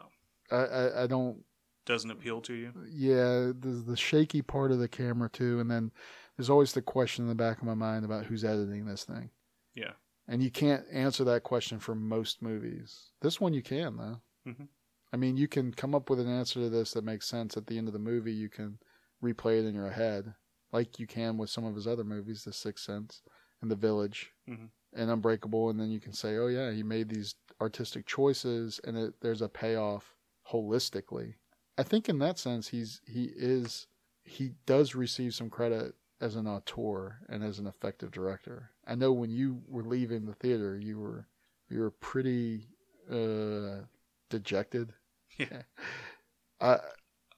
I, 0.50 0.56
I, 0.56 1.02
I 1.04 1.06
don't. 1.06 1.44
doesn't 1.86 2.10
appeal 2.10 2.40
to 2.42 2.54
you. 2.54 2.72
Yeah, 2.90 3.52
there's 3.54 3.84
the 3.84 3.96
shaky 3.96 4.42
part 4.42 4.72
of 4.72 4.78
the 4.78 4.88
camera 4.88 5.28
too, 5.30 5.60
and 5.60 5.70
then 5.70 5.90
there's 6.36 6.50
always 6.50 6.72
the 6.72 6.82
question 6.82 7.24
in 7.24 7.28
the 7.28 7.34
back 7.34 7.58
of 7.58 7.64
my 7.64 7.74
mind 7.74 8.04
about 8.04 8.26
who's 8.26 8.44
editing 8.44 8.86
this 8.86 9.04
thing. 9.04 9.30
Yeah. 9.74 9.92
And 10.28 10.42
you 10.42 10.50
can't 10.50 10.84
answer 10.92 11.24
that 11.24 11.42
question 11.42 11.78
for 11.80 11.94
most 11.94 12.42
movies. 12.42 13.10
This 13.22 13.40
one 13.40 13.54
you 13.54 13.62
can 13.62 13.96
though. 13.96 14.20
Mhm. 14.46 14.68
I 15.12 15.16
mean, 15.16 15.38
you 15.38 15.48
can 15.48 15.72
come 15.72 15.94
up 15.94 16.10
with 16.10 16.20
an 16.20 16.28
answer 16.28 16.60
to 16.60 16.68
this 16.68 16.90
that 16.92 17.02
makes 17.04 17.26
sense 17.26 17.56
at 17.56 17.66
the 17.66 17.78
end 17.78 17.86
of 17.88 17.94
the 17.94 17.98
movie. 17.98 18.32
You 18.34 18.50
can 18.50 18.78
replay 19.24 19.58
it 19.58 19.64
in 19.64 19.74
your 19.74 19.88
head, 19.90 20.34
like 20.70 20.98
you 20.98 21.06
can 21.06 21.38
with 21.38 21.48
some 21.48 21.64
of 21.64 21.74
his 21.74 21.86
other 21.86 22.04
movies, 22.04 22.44
The 22.44 22.52
Sixth 22.52 22.84
Sense 22.84 23.22
and 23.62 23.70
The 23.70 23.76
Village 23.76 24.32
Mhm. 24.48 24.70
and 24.92 25.10
Unbreakable. 25.10 25.70
And 25.70 25.78
then 25.80 25.90
you 25.90 26.00
can 26.00 26.12
say, 26.12 26.36
oh 26.36 26.46
yeah, 26.48 26.70
he 26.72 26.82
made 26.82 27.08
these 27.08 27.34
artistic 27.60 28.06
choices, 28.06 28.80
and 28.84 28.96
it, 28.96 29.14
there's 29.20 29.42
a 29.42 29.48
payoff 29.48 30.14
holistically. 30.52 31.34
I 31.76 31.82
think 31.82 32.08
in 32.08 32.18
that 32.18 32.38
sense, 32.38 32.68
he's 32.68 33.00
he 33.06 33.24
is 33.36 33.86
he 34.24 34.52
does 34.66 34.94
receive 34.94 35.34
some 35.34 35.48
credit 35.50 35.94
as 36.20 36.34
an 36.36 36.46
auteur 36.48 37.20
and 37.28 37.44
as 37.44 37.58
an 37.58 37.66
effective 37.66 38.10
director. 38.10 38.70
I 38.86 38.94
know 38.96 39.12
when 39.12 39.30
you 39.30 39.62
were 39.68 39.84
leaving 39.84 40.26
the 40.26 40.34
theater, 40.34 40.76
you 40.78 40.98
were 40.98 41.26
you 41.68 41.80
were 41.80 41.90
pretty 41.90 42.68
uh, 43.10 43.84
dejected. 44.30 44.92
Yeah. 45.38 45.62
I, 46.60 46.78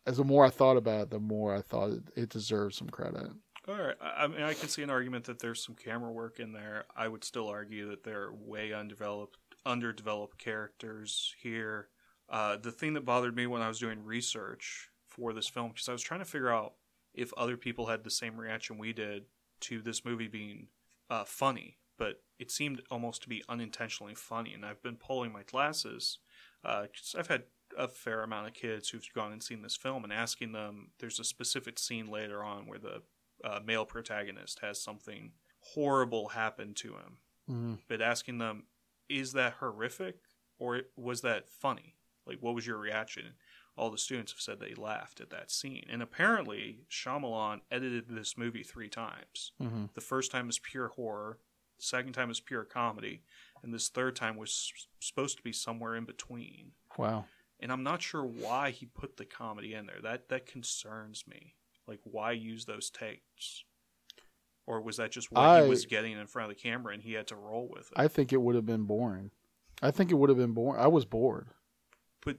as 0.07 0.17
the 0.17 0.25
more 0.25 0.45
I 0.47 0.51
thought 0.51 0.77
about 0.79 1.03
it, 1.03 1.11
the 1.11 1.19
more 1.21 1.55
I 1.55 1.61
thought 1.61 1.91
it, 1.91 2.03
it 2.17 2.29
deserved 2.31 2.75
some 2.75 2.89
credit. 2.89 3.29
All 3.69 3.75
right. 3.75 3.97
I 4.01 4.27
mean, 4.27 4.43
I 4.43 4.55
can 4.55 4.69
see 4.69 4.83
an 4.83 4.91
argument 4.91 5.25
that 5.27 5.39
there's 5.39 5.65
some 5.65 5.75
camera 5.75 6.11
work 6.11 6.41
in 6.41 6.53
there. 6.53 6.87
I 6.97 7.09
would 7.09 7.25
still 7.25 7.49
argue 7.49 7.89
that 7.91 8.05
they're 8.05 8.33
way 8.33 8.73
undeveloped, 8.73 9.39
underdeveloped 9.67 10.39
characters 10.39 11.35
here. 11.41 11.89
Uh, 12.29 12.57
the 12.57 12.73
thing 12.73 12.95
that 12.95 13.05
bothered 13.05 13.37
me 13.37 13.47
when 13.47 13.61
I 13.63 13.69
was 13.69 13.79
doing 13.79 14.05
research 14.05 14.89
for 15.09 15.33
this 15.33 15.49
film, 15.49 15.69
because 15.69 15.89
I 15.89 15.93
was 15.93 16.03
trying 16.03 16.21
to 16.21 16.27
figure 16.27 16.53
out 16.53 16.75
if 17.13 17.33
other 17.35 17.57
people 17.57 17.87
had 17.87 18.03
the 18.03 18.11
same 18.11 18.39
reaction 18.39 18.79
we 18.79 18.93
did 18.93 19.25
to 19.61 19.83
this 19.83 20.05
movie 20.05 20.29
being 20.29 20.69
uh, 21.11 21.25
funny, 21.25 21.77
but 21.99 22.23
it 22.39 22.51
seemed 22.51 22.81
almost 22.91 23.23
to 23.23 23.29
be 23.29 23.45
unintentionally 23.49 24.15
funny. 24.15 24.55
And 24.55 24.65
I've 24.65 24.83
been 24.83 24.97
polling 24.97 25.33
my 25.33 25.43
classes 25.43 26.19
because 26.63 27.15
I've 27.19 27.27
had 27.27 27.43
a 27.77 27.89
fair 27.89 28.23
amount 28.23 28.49
of 28.49 28.55
kids 28.55 28.89
who've 28.89 29.07
gone 29.15 29.33
and 29.33 29.43
seen 29.43 29.63
this 29.63 29.77
film 29.77 30.03
and 30.05 30.13
asking 30.13 30.53
them. 30.53 30.93
There's 30.99 31.21
a 31.21 31.25
specific 31.25 31.79
scene 31.79 32.11
later 32.11 32.43
on 32.43 32.67
where 32.67 32.79
the 32.79 33.03
uh, 33.45 33.61
male 33.65 33.85
protagonist 33.85 34.59
has 34.61 34.81
something 34.83 35.33
horrible 35.61 36.29
happen 36.29 36.75
to 36.75 36.95
him, 36.95 37.19
Mm. 37.49 37.79
but 37.89 38.01
asking 38.01 38.39
them, 38.39 38.65
is 39.09 39.33
that 39.33 39.55
horrific 39.55 40.17
or 40.59 40.83
was 40.97 41.21
that 41.23 41.49
funny? 41.49 41.97
Like, 42.27 42.39
what 42.41 42.55
was 42.55 42.67
your 42.67 42.79
reaction? 42.79 43.35
All 43.77 43.91
the 43.91 43.99
students 43.99 44.33
have 44.33 44.41
said 44.41 44.61
they 44.61 44.75
laughed 44.75 45.21
at 45.21 45.31
that 45.31 45.51
scene. 45.51 45.85
And 45.91 46.03
apparently, 46.03 46.85
Shyamalan 46.91 47.61
edited 47.71 48.09
this 48.09 48.37
movie 48.37 48.63
three 48.63 48.89
times. 48.89 49.53
hmm 49.59 49.87
The 49.95 50.01
first 50.01 50.31
time 50.31 50.49
is 50.49 50.59
pure 50.59 50.89
horror, 50.89 51.39
the 51.79 51.83
second 51.85 52.13
time 52.13 52.31
is 52.31 52.41
pure 52.41 52.65
comedy, 52.65 53.23
and 53.63 53.73
this 53.75 53.89
third 53.89 54.15
time 54.17 54.37
was 54.37 54.73
supposed 55.01 55.37
to 55.39 55.43
be 55.43 55.53
somewhere 55.53 55.97
in 55.97 56.05
between. 56.05 56.73
Wow. 56.99 57.25
And 57.59 57.73
I'm 57.73 57.83
not 57.83 58.01
sure 58.03 58.25
why 58.25 58.71
he 58.71 58.87
put 58.87 59.17
the 59.17 59.25
comedy 59.25 59.75
in 59.75 59.87
there. 59.87 60.01
That 60.03 60.29
that 60.29 60.47
concerns 60.47 61.27
me. 61.27 61.55
Like, 61.91 62.01
why 62.05 62.31
use 62.31 62.67
those 62.67 62.89
takes? 62.89 63.65
Or 64.65 64.81
was 64.81 64.99
that 64.99 65.11
just 65.11 65.33
what 65.33 65.41
I- 65.41 65.65
he 65.65 65.69
was 65.69 65.87
getting 65.87 66.13
in 66.17 66.29
front 66.29 66.49
of 66.49 66.57
the 66.57 66.63
camera 66.63 66.95
and 66.95 67.03
he 67.03 67.15
had 67.15 67.27
to 67.27 67.35
roll 67.37 67.69
with 67.69 67.89
it? 67.91 67.95
I 67.99 68.07
think 68.07 68.33
it 68.33 68.41
would 68.41 68.55
have 68.55 68.65
been 68.65 68.85
boring. 68.85 69.33
I 69.83 69.91
think 69.91 70.13
it 70.13 70.15
would 70.15 70.29
have 70.29 70.39
been 70.39 70.53
boring. 70.55 70.81
I 70.81 70.87
was 70.87 71.05
bored. 71.05 71.49
but 72.25 72.37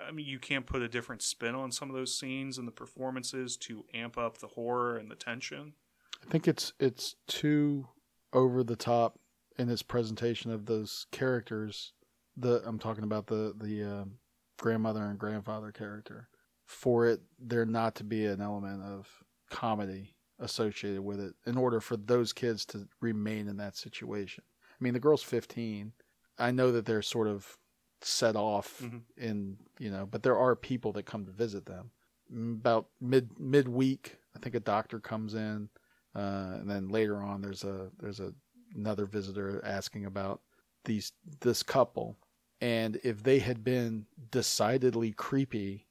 I 0.00 0.10
mean, 0.10 0.24
you 0.26 0.38
can't 0.38 0.64
put 0.66 0.80
a 0.80 0.88
different 0.88 1.20
spin 1.20 1.54
on 1.54 1.70
some 1.70 1.90
of 1.90 1.94
those 1.96 2.18
scenes 2.18 2.56
and 2.56 2.66
the 2.66 2.72
performances 2.72 3.58
to 3.58 3.84
amp 3.92 4.16
up 4.16 4.38
the 4.38 4.48
horror 4.48 4.96
and 4.96 5.10
the 5.10 5.16
tension. 5.16 5.74
I 6.22 6.30
think 6.30 6.48
it's 6.48 6.72
it's 6.80 7.16
too 7.26 7.88
over 8.32 8.64
the 8.64 8.76
top 8.76 9.18
in 9.58 9.68
its 9.68 9.82
presentation 9.82 10.50
of 10.50 10.64
those 10.64 11.06
characters. 11.10 11.92
The 12.38 12.62
I'm 12.66 12.78
talking 12.78 13.04
about 13.04 13.26
the 13.26 13.54
the 13.54 13.82
um 13.84 14.18
grandmother 14.58 15.02
and 15.04 15.18
grandfather 15.18 15.70
character. 15.72 16.28
For 16.66 17.06
it 17.06 17.20
there 17.38 17.64
not 17.66 17.94
to 17.96 18.04
be 18.04 18.24
an 18.26 18.40
element 18.40 18.82
of 18.82 19.22
comedy 19.50 20.14
associated 20.38 21.02
with 21.02 21.20
it 21.20 21.34
in 21.46 21.56
order 21.56 21.80
for 21.80 21.96
those 21.96 22.32
kids 22.32 22.64
to 22.66 22.88
remain 23.00 23.48
in 23.48 23.56
that 23.58 23.76
situation. 23.76 24.44
I 24.70 24.76
mean, 24.82 24.92
the 24.94 25.00
girl's 25.00 25.22
15. 25.22 25.92
I 26.38 26.50
know 26.50 26.72
that 26.72 26.84
they're 26.86 27.02
sort 27.02 27.28
of 27.28 27.58
set 28.00 28.34
off 28.36 28.80
Mhm. 28.82 29.02
in, 29.16 29.58
you 29.78 29.90
know, 29.90 30.04
but 30.06 30.22
there 30.22 30.36
are 30.36 30.56
people 30.56 30.92
that 30.92 31.04
come 31.06 31.24
to 31.26 31.30
visit 31.32 31.66
them. 31.66 31.90
About 32.30 32.88
mid 33.00 33.38
midweek, 33.38 34.18
I 34.34 34.38
think 34.40 34.54
a 34.54 34.60
doctor 34.60 34.98
comes 34.98 35.34
in 35.34 35.68
uh, 36.14 36.56
and 36.60 36.68
then 36.70 36.88
later 36.88 37.16
on 37.22 37.40
there's 37.42 37.64
a 37.64 37.90
there's 37.98 38.20
a 38.20 38.34
another 38.74 39.04
visitor 39.06 39.64
asking 39.64 40.04
about 40.04 40.40
these 40.84 41.12
this 41.40 41.62
couple 41.62 42.18
and 42.60 42.98
if 43.04 43.22
they 43.22 43.38
had 43.38 43.62
been 43.62 44.06
decidedly 44.30 45.12
creepy 45.12 45.86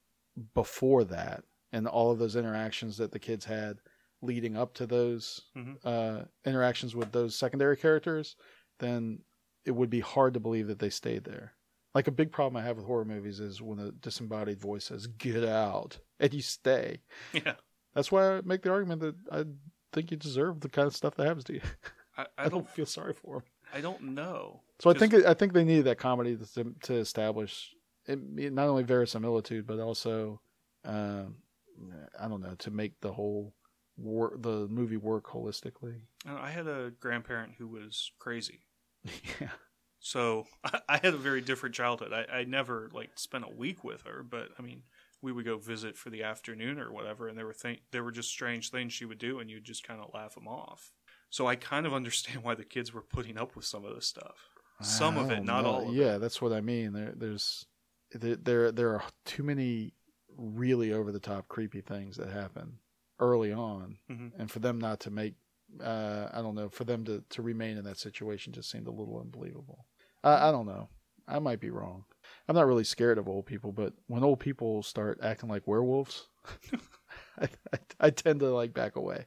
before 0.54 1.04
that 1.04 1.44
and 1.72 1.86
all 1.86 2.10
of 2.10 2.18
those 2.18 2.36
interactions 2.36 2.96
that 2.98 3.12
the 3.12 3.18
kids 3.18 3.44
had 3.44 3.78
leading 4.22 4.56
up 4.56 4.74
to 4.74 4.86
those 4.86 5.42
Mhm. 5.56 5.76
uh, 5.84 6.24
interactions 6.44 6.94
with 6.96 7.12
those 7.12 7.36
secondary 7.36 7.76
characters 7.76 8.36
then 8.80 9.20
it 9.64 9.70
would 9.70 9.90
be 9.90 10.00
hard 10.00 10.34
to 10.34 10.40
believe 10.40 10.66
that 10.66 10.78
they 10.78 10.90
stayed 10.90 11.24
there 11.24 11.54
like 11.94 12.08
a 12.08 12.12
big 12.12 12.32
problem 12.32 12.60
i 12.60 12.66
have 12.66 12.76
with 12.76 12.86
horror 12.86 13.04
movies 13.04 13.38
is 13.40 13.62
when 13.62 13.78
a 13.78 13.92
disembodied 13.92 14.60
voice 14.60 14.86
says 14.86 15.06
get 15.06 15.44
out 15.44 15.98
and 16.20 16.32
you 16.34 16.42
stay 16.42 17.00
Yeah, 17.32 17.54
that's 17.94 18.10
why 18.10 18.36
I 18.36 18.40
make 18.42 18.62
the 18.62 18.70
argument 18.72 19.00
that 19.02 19.14
I 19.30 19.44
think 19.92 20.10
you 20.10 20.16
deserve 20.16 20.60
the 20.60 20.68
kind 20.68 20.86
of 20.88 20.96
stuff 20.96 21.14
that 21.16 21.26
happens 21.26 21.44
to 21.44 21.54
you. 21.54 21.60
I, 22.16 22.22
I, 22.22 22.26
I 22.38 22.42
don't 22.44 22.64
don't, 22.64 22.70
feel 22.70 22.86
sorry 22.86 23.12
for 23.12 23.36
them. 23.38 23.42
I 23.72 23.80
don't 23.80 24.02
know. 24.02 24.62
So 24.80 24.90
I 24.90 24.94
think 24.94 25.14
I 25.14 25.34
think 25.34 25.52
they 25.52 25.62
needed 25.64 25.84
that 25.84 25.98
comedy 25.98 26.36
to, 26.54 26.74
to 26.82 26.94
establish 26.94 27.72
it, 28.06 28.52
not 28.52 28.68
only 28.68 28.82
verisimilitude 28.82 29.66
but 29.66 29.80
also 29.80 30.40
um, 30.84 31.36
I 32.18 32.28
don't 32.28 32.42
know 32.42 32.54
to 32.56 32.70
make 32.70 33.00
the 33.00 33.12
whole 33.12 33.54
wor- 33.96 34.36
the 34.38 34.68
movie 34.68 34.96
work 34.96 35.26
holistically. 35.26 36.00
Uh, 36.28 36.36
I 36.40 36.50
had 36.50 36.66
a 36.66 36.92
grandparent 37.00 37.54
who 37.58 37.68
was 37.68 38.12
crazy. 38.18 38.60
yeah. 39.40 39.48
So 40.00 40.44
I, 40.64 40.80
I 40.88 40.96
had 40.98 41.14
a 41.14 41.18
very 41.18 41.40
different 41.40 41.74
childhood. 41.74 42.12
I, 42.12 42.40
I 42.40 42.44
never 42.44 42.90
like 42.92 43.10
spent 43.16 43.44
a 43.44 43.54
week 43.54 43.84
with 43.84 44.02
her, 44.02 44.22
but 44.22 44.48
I 44.58 44.62
mean, 44.62 44.82
we 45.22 45.32
would 45.32 45.46
go 45.46 45.56
visit 45.56 45.96
for 45.96 46.10
the 46.10 46.22
afternoon 46.22 46.78
or 46.78 46.92
whatever, 46.92 47.28
and 47.28 47.38
there 47.38 47.46
were 47.46 47.54
th- 47.54 47.82
there 47.90 48.04
were 48.04 48.12
just 48.12 48.28
strange 48.28 48.70
things 48.70 48.92
she 48.92 49.06
would 49.06 49.18
do, 49.18 49.40
and 49.40 49.50
you'd 49.50 49.64
just 49.64 49.86
kind 49.86 50.00
of 50.00 50.12
laugh 50.12 50.34
them 50.34 50.46
off. 50.46 50.92
So 51.30 51.46
I 51.46 51.56
kind 51.56 51.86
of 51.86 51.94
understand 51.94 52.44
why 52.44 52.54
the 52.54 52.64
kids 52.64 52.92
were 52.92 53.02
putting 53.02 53.38
up 53.38 53.56
with 53.56 53.64
some 53.64 53.84
of 53.84 53.94
this 53.94 54.06
stuff. 54.06 54.36
Some 54.82 55.16
of 55.16 55.30
it, 55.30 55.44
not 55.44 55.62
know. 55.62 55.70
all 55.70 55.88
of 55.88 55.94
yeah, 55.94 56.16
it. 56.16 56.18
that's 56.18 56.42
what 56.42 56.52
I 56.52 56.60
mean. 56.60 56.92
There, 56.92 57.12
there's 57.16 57.64
there, 58.18 58.36
there 58.36 58.72
there 58.72 58.90
are 58.94 59.04
too 59.24 59.42
many 59.42 59.92
really 60.36 60.92
over 60.92 61.12
the 61.12 61.20
top 61.20 61.48
creepy 61.48 61.80
things 61.80 62.16
that 62.16 62.28
happen 62.30 62.78
early 63.20 63.52
on, 63.52 63.98
Mhm. 64.10 64.32
and 64.38 64.50
for 64.50 64.58
them 64.58 64.78
not 64.80 65.00
to 65.00 65.10
make 65.10 65.34
uh, 65.82 66.28
I 66.32 66.42
don't 66.42 66.54
know 66.54 66.68
for 66.68 66.84
them 66.84 67.04
to 67.04 67.22
to 67.30 67.42
remain 67.42 67.76
in 67.76 67.84
that 67.84 67.98
situation 67.98 68.52
just 68.52 68.70
seemed 68.70 68.86
a 68.86 68.92
little 68.92 69.18
unbelievable. 69.20 69.86
I, 70.22 70.48
I 70.48 70.50
don't 70.50 70.66
know. 70.66 70.88
I 71.26 71.38
might 71.38 71.60
be 71.60 71.70
wrong. 71.70 72.04
I'm 72.48 72.54
not 72.54 72.66
really 72.66 72.84
scared 72.84 73.16
of 73.18 73.28
old 73.28 73.46
people, 73.46 73.72
but 73.72 73.94
when 74.08 74.22
old 74.22 74.40
people 74.40 74.82
start 74.82 75.20
acting 75.22 75.48
like 75.48 75.66
werewolves, 75.66 76.28
I, 77.40 77.48
I, 77.72 77.78
I 78.00 78.10
tend 78.10 78.40
to 78.40 78.50
like 78.54 78.74
back 78.74 78.96
away. 78.96 79.26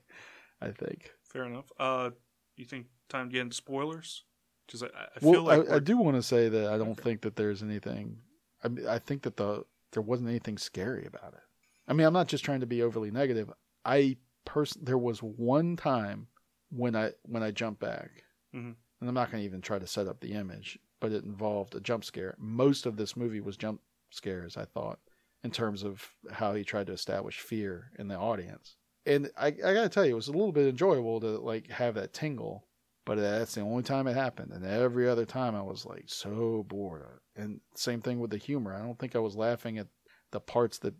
I 0.61 0.71
think. 0.71 1.11
Fair 1.23 1.43
enough. 1.45 1.71
Uh, 1.79 2.11
you 2.55 2.65
think 2.65 2.87
time 3.09 3.29
to 3.29 3.33
get 3.33 3.41
into 3.41 3.55
spoilers? 3.55 4.23
Because 4.65 4.83
I, 4.83 4.87
I 4.87 5.19
Well, 5.21 5.33
feel 5.33 5.43
like 5.43 5.69
I, 5.69 5.75
I 5.75 5.79
do 5.79 5.97
want 5.97 6.15
to 6.17 6.23
say 6.23 6.49
that 6.49 6.71
I 6.71 6.77
don't 6.77 6.91
Okay. 6.91 7.03
think 7.03 7.21
that 7.21 7.35
there's 7.35 7.61
anything. 7.63 8.17
I 8.63 8.95
I 8.95 8.99
think 8.99 9.23
that 9.23 9.37
the 9.37 9.63
there 9.91 10.01
wasn't 10.03 10.29
anything 10.29 10.57
scary 10.57 11.05
about 11.05 11.33
it. 11.33 11.39
I 11.87 11.93
mean, 11.93 12.05
I'm 12.05 12.13
not 12.13 12.27
just 12.27 12.43
trying 12.43 12.59
to 12.59 12.65
be 12.65 12.81
overly 12.83 13.11
negative. 13.11 13.51
I 13.85 14.17
person 14.45 14.83
there 14.83 14.97
was 14.97 15.19
one 15.23 15.75
time 15.75 16.27
when 16.69 16.95
I 16.95 17.11
when 17.23 17.43
I 17.43 17.51
jumped 17.51 17.79
back, 17.79 18.23
Mhm. 18.53 18.75
and 18.99 19.09
I'm 19.09 19.13
not 19.13 19.31
going 19.31 19.41
to 19.41 19.45
even 19.45 19.61
try 19.61 19.79
to 19.79 19.87
set 19.87 20.07
up 20.07 20.19
the 20.19 20.33
image, 20.33 20.79
but 20.99 21.11
it 21.11 21.23
involved 21.23 21.75
a 21.75 21.79
jump 21.79 22.03
scare. 22.03 22.35
Most 22.37 22.85
of 22.85 22.97
this 22.97 23.15
movie 23.15 23.41
was 23.41 23.57
jump 23.57 23.81
scares. 24.09 24.57
I 24.57 24.65
thought 24.65 24.99
in 25.43 25.51
terms 25.51 25.83
of 25.83 26.13
how 26.31 26.53
he 26.53 26.63
tried 26.63 26.87
to 26.87 26.93
establish 26.93 27.39
fear 27.39 27.91
in 27.99 28.07
the 28.07 28.17
audience, 28.17 28.75
and 29.05 29.31
I, 29.37 29.47
I 29.47 29.51
got 29.73 29.83
to 29.83 29.89
tell 29.89 30.05
you, 30.05 30.11
it 30.13 30.15
was 30.15 30.27
a 30.27 30.31
little 30.33 30.51
bit 30.51 30.67
enjoyable 30.67 31.19
to 31.21 31.37
like 31.37 31.67
have 31.69 31.95
that 31.95 32.13
tingle 32.13 32.67
but 33.07 33.17
that's 33.17 33.55
the 33.55 33.61
only 33.61 33.83
time 33.83 34.05
it 34.07 34.13
happened. 34.15 34.51
And 34.51 34.63
every 34.65 35.07
other 35.09 35.25
time 35.25 35.55
i 35.55 35.61
was 35.61 35.85
like 35.85 36.03
so 36.07 36.63
bored. 36.67 37.19
And 37.35 37.61
same 37.75 38.01
thing 38.01 38.19
with 38.19 38.29
the 38.31 38.37
humor. 38.37 38.75
I 38.75 38.79
don't 38.85 38.99
think 38.99 39.15
i 39.15 39.19
was 39.19 39.35
laughing 39.35 39.77
at 39.79 39.87
the 40.31 40.39
parts 40.39 40.77
that 40.79 40.93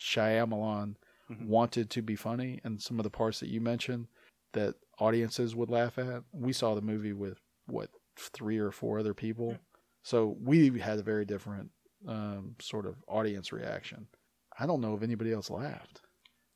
Shyamalan 0.00 0.96
Mhm. 1.30 1.46
wanted 1.46 1.88
to 1.90 2.02
be 2.02 2.16
funny 2.16 2.60
and 2.64 2.82
some 2.82 2.98
of 2.98 3.04
the 3.04 3.10
parts 3.10 3.40
that 3.40 3.48
you 3.48 3.60
mentioned 3.60 4.08
that 4.52 4.74
audiences 4.98 5.56
would 5.56 5.70
laugh 5.70 5.96
at. 5.98 6.22
We 6.32 6.52
saw 6.52 6.74
the 6.74 6.82
movie 6.82 7.14
with 7.14 7.38
what 7.66 7.88
three 8.16 8.58
or 8.58 8.70
four 8.70 8.98
other 8.98 9.14
people. 9.14 9.52
Yeah. 9.52 9.56
so 10.02 10.36
we 10.40 10.78
had 10.78 10.98
a 10.98 11.02
very 11.02 11.24
different 11.24 11.70
um, 12.06 12.56
sort 12.60 12.84
of 12.84 12.96
audience 13.08 13.50
reaction. 13.52 14.06
I 14.58 14.66
don't 14.66 14.82
know 14.82 14.94
if 14.94 15.02
anybody 15.02 15.32
else 15.32 15.48
laughed. 15.48 16.02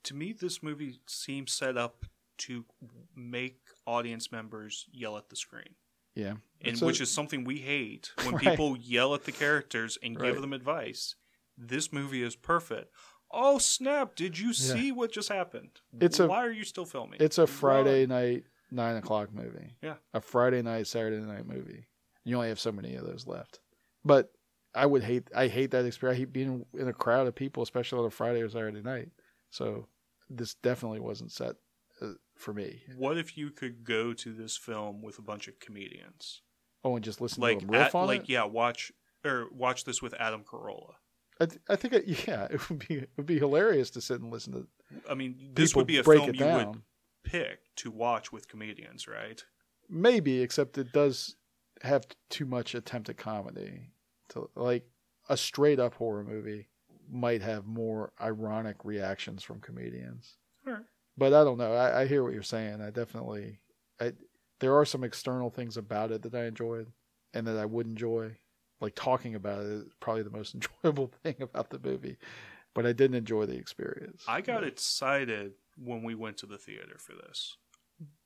To 0.05 0.15
me, 0.15 0.35
this 0.35 0.63
movie 0.63 1.01
seems 1.07 1.53
set 1.53 1.79
up 1.79 2.05
to 2.39 2.67
make 3.17 3.61
audience 3.89 4.31
members 4.31 4.87
yell 4.93 5.17
at 5.17 5.29
the 5.31 5.37
screen. 5.37 5.75
yeah 6.15 6.35
and 6.61 6.81
a- 6.83 6.85
which 6.85 7.01
is 7.01 7.11
something 7.11 7.45
we 7.45 7.59
hate 7.59 8.11
when 8.25 8.35
Right. 8.35 8.45
people 8.45 8.77
yell 8.77 9.15
at 9.15 9.25
the 9.25 9.33
characters 9.33 9.97
and 10.03 10.19
give 10.19 10.41
them 10.41 10.53
advice. 10.53 11.15
This 11.57 11.93
movie 11.93 12.23
is 12.23 12.37
perfect. 12.37 12.93
Oh 13.31 13.59
snap! 13.59 14.15
Did 14.15 14.39
you 14.39 14.53
see 14.55 14.91
what 14.93 15.13
just 15.13 15.29
happened? 15.29 15.71
It's 16.01 16.19
a- 16.21 16.27
why 16.27 16.45
are 16.47 16.51
you 16.53 16.65
still 16.65 16.85
filming? 16.87 17.19
It's 17.21 17.39
a 17.39 17.47
Friday 17.47 18.07
night 18.07 18.45
nine 18.71 18.97
o'clock 18.97 19.33
movie. 19.35 19.77
Yeah. 19.83 19.95
A 20.15 20.21
Friday 20.21 20.63
night, 20.63 20.87
Saturday 20.87 21.19
night 21.25 21.47
movie. 21.47 21.87
You 22.25 22.37
only 22.37 22.49
have 22.49 22.61
so 22.61 22.73
many 22.73 22.95
of 22.95 23.07
those 23.07 23.27
left. 23.27 23.61
But 24.05 24.31
I 24.75 24.87
would 24.87 25.03
hate 25.03 25.29
I 25.35 25.49
hate 25.49 25.71
that 25.73 25.85
experience. 25.85 26.17
I 26.17 26.21
hate 26.21 26.33
being 26.33 26.65
in 26.79 26.89
a 26.89 26.93
crowd 26.93 27.27
of 27.27 27.35
people, 27.35 27.63
especially 27.63 27.99
on 28.01 28.07
a 28.07 28.11
Friday 28.11 28.41
or 28.43 28.49
Saturday 28.49 28.83
night. 28.83 29.09
So 29.51 29.89
this 30.31 30.55
definitely 30.55 31.01
wasn't 31.01 31.33
set 31.33 31.57
for 32.39 32.53
me. 32.55 32.83
What 32.97 33.19
if 33.19 33.37
you 33.37 33.51
could 33.51 33.85
go 33.85 34.13
to 34.15 34.33
this 34.33 34.57
film 34.57 35.03
with 35.03 35.19
a 35.19 35.23
bunch 35.23 35.49
of 35.49 35.59
comedians? 35.61 36.43
Oh, 36.85 36.97
and 36.97 37.05
just 37.05 37.21
listen 37.21 37.43
Like, 37.43 37.59
to 37.61 37.67
them 37.67 37.75
riff 37.75 37.89
at, 37.89 37.95
on 37.95 38.07
like 38.07 38.23
it. 38.23 38.29
yeah, 38.31 38.45
watch 38.45 38.93
or 39.25 39.47
watch 39.53 39.85
this 39.85 40.01
with 40.01 40.15
Adam 40.15 40.45
Carolla. 40.45 40.95
I, 41.41 41.47
th- 41.47 41.61
I 41.69 41.77
think, 41.77 41.95
it, 41.95 42.27
yeah, 42.29 42.47
it 42.51 42.69
would 42.69 42.87
be 42.89 42.95
it 42.97 43.11
would 43.17 43.27
be 43.27 43.39
hilarious 43.39 43.91
to 43.91 44.01
sit 44.01 44.21
and 44.21 44.33
listen 44.33 44.53
to 44.55 44.67
I 45.11 45.15
mean, 45.15 45.51
this 45.55 45.77
would 45.77 45.87
be 45.87 45.99
a 45.99 46.05
film 46.05 46.35
you 46.35 46.45
would 46.45 46.83
pick 47.25 47.61
to 47.77 47.91
watch 47.91 48.33
with 48.33 48.49
comedians, 48.49 49.07
right? 49.07 49.45
Maybe, 49.89 50.41
except 50.41 50.79
it 50.79 50.93
does 50.93 51.37
have 51.83 52.07
too 52.29 52.45
much 52.47 52.75
attempt 52.75 53.09
at 53.09 53.17
comedy. 53.17 53.91
To 54.31 54.51
like 54.55 54.85
a 55.29 55.37
straight 55.37 55.79
up 55.79 55.95
horror 55.95 56.25
movie 56.25 56.69
might 57.11 57.41
have 57.43 57.67
more 57.67 58.13
ironic 58.21 58.85
reactions 58.85 59.43
from 59.43 59.61
comedians. 59.61 60.37
Alright. 60.67 60.85
But 61.19 61.35
I 61.35 61.43
don't 61.43 61.59
know. 61.59 61.75
I, 61.75 62.03
I 62.03 62.07
hear 62.07 62.23
what 62.23 62.33
you're 62.33 62.43
saying. 62.43 62.81
I 62.81 62.91
definitely, 62.91 63.59
I 64.01 64.13
there 64.61 64.77
are 64.77 64.85
some 64.85 65.05
external 65.05 65.51
things 65.51 65.77
about 65.77 66.13
it 66.13 66.23
that 66.23 66.35
I 66.35 66.45
enjoyed 66.45 66.93
and 67.35 67.47
that 67.47 67.57
I 67.57 67.65
would 67.65 67.87
enjoy. 67.87 68.37
Like 68.81 68.95
talking 68.95 69.35
about 69.35 69.65
it 69.65 69.73
is 69.73 69.85
probably 69.99 70.23
the 70.23 70.31
most 70.31 70.55
enjoyable 70.85 71.13
thing 71.25 71.35
about 71.41 71.71
the 71.71 71.81
movie. 71.83 72.17
But 72.75 72.87
I 72.87 72.93
didn't 72.93 73.17
enjoy 73.17 73.47
the 73.47 73.57
experience. 73.57 74.23
I 74.29 74.41
got 74.41 74.63
excited 74.63 75.55
when 75.77 76.05
we 76.05 76.15
went 76.15 76.37
to 76.39 76.47
the 76.47 76.59
theater 76.59 76.97
for 76.99 77.15
this. 77.15 77.57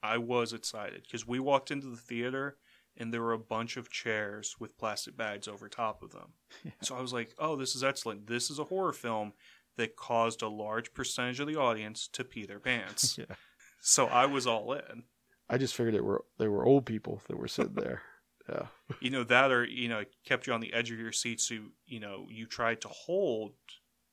I 0.02 0.18
was 0.18 0.52
excited 0.52 1.02
because 1.04 1.26
we 1.26 1.38
walked 1.38 1.70
into 1.70 1.86
the 1.86 1.96
theater 1.96 2.58
and 2.98 3.12
there 3.12 3.22
were 3.22 3.32
a 3.32 3.38
bunch 3.38 3.78
of 3.78 3.90
chairs 3.90 4.56
with 4.60 4.76
plastic 4.76 5.16
bags 5.16 5.48
over 5.48 5.68
top 5.68 6.02
of 6.02 6.12
them. 6.12 6.34
So 6.82 6.94
I 6.96 7.00
was 7.00 7.12
like, 7.12 7.34
oh, 7.38 7.56
this 7.56 7.74
is 7.74 7.82
excellent. 7.82 8.26
This 8.26 8.50
is 8.50 8.58
a 8.58 8.64
horror 8.64 8.92
film 8.92 9.32
that 9.76 9.96
caused 9.96 10.42
a 10.42 10.48
large 10.48 10.92
percentage 10.94 11.40
of 11.40 11.46
the 11.46 11.56
audience 11.56 12.08
to 12.12 12.24
pee 12.24 12.46
their 12.46 12.60
pants. 12.60 13.18
Yeah. 13.28 13.36
So 13.84 14.06
I 14.06 14.26
was 14.26 14.46
all 14.46 14.72
in. 14.74 15.02
I 15.50 15.58
just 15.58 15.74
figured 15.74 15.94
it 15.96 16.04
were 16.04 16.24
they 16.38 16.46
were 16.46 16.64
old 16.64 16.86
people 16.86 17.20
that 17.28 17.36
were 17.36 17.48
sitting 17.48 17.74
there. 17.74 18.02
Yeah. 18.48 18.66
You 19.00 19.10
know, 19.10 19.22
that 19.22 19.52
or, 19.52 19.64
you 19.64 19.88
know, 19.88 20.02
kept 20.26 20.48
you 20.48 20.52
on 20.52 20.60
the 20.60 20.72
edge 20.72 20.90
of 20.90 20.98
your 20.98 21.12
seat 21.12 21.40
so, 21.40 21.54
you 21.86 22.00
know, 22.00 22.26
you 22.28 22.44
tried 22.44 22.80
to 22.80 22.88
hold 22.88 23.52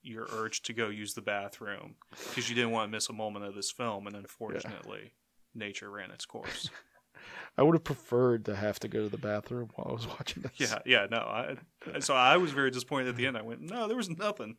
your 0.04 0.28
urge 0.32 0.62
to 0.64 0.74
go 0.74 0.90
use 0.90 1.16
the 1.16 1.22
bathroom 1.24 1.96
because 2.12 2.48
you 2.48 2.54
didn't 2.56 2.70
want 2.70 2.88
to 2.88 2.92
miss 2.96 3.10
a 3.10 3.14
moment 3.14 3.46
of 3.46 3.56
this 3.56 3.72
film. 3.72 4.06
And 4.06 4.16
unfortunately, 4.16 5.14
nature 5.56 5.90
ran 5.90 6.12
its 6.12 6.26
course. 6.26 6.70
I 7.58 7.64
would 7.64 7.76
have 7.76 7.84
preferred 7.84 8.46
to 8.46 8.56
have 8.56 8.80
to 8.82 8.88
go 8.88 9.04
to 9.04 9.10
the 9.10 9.18
bathroom 9.18 9.70
while 9.76 9.88
I 9.90 9.94
was 9.94 10.08
watching 10.08 10.44
this. 10.44 10.52
Yeah, 10.58 10.80
yeah, 10.86 11.08
no. 11.10 11.18
I, 11.18 11.58
so 12.00 12.14
I 12.14 12.38
was 12.38 12.52
very 12.52 12.72
disappointed 12.72 13.10
at 13.10 13.16
the 13.16 13.26
end. 13.26 13.38
I 13.38 13.42
went, 13.42 13.62
no, 13.62 13.88
there 13.88 13.98
was 13.98 14.10
nothing, 14.10 14.58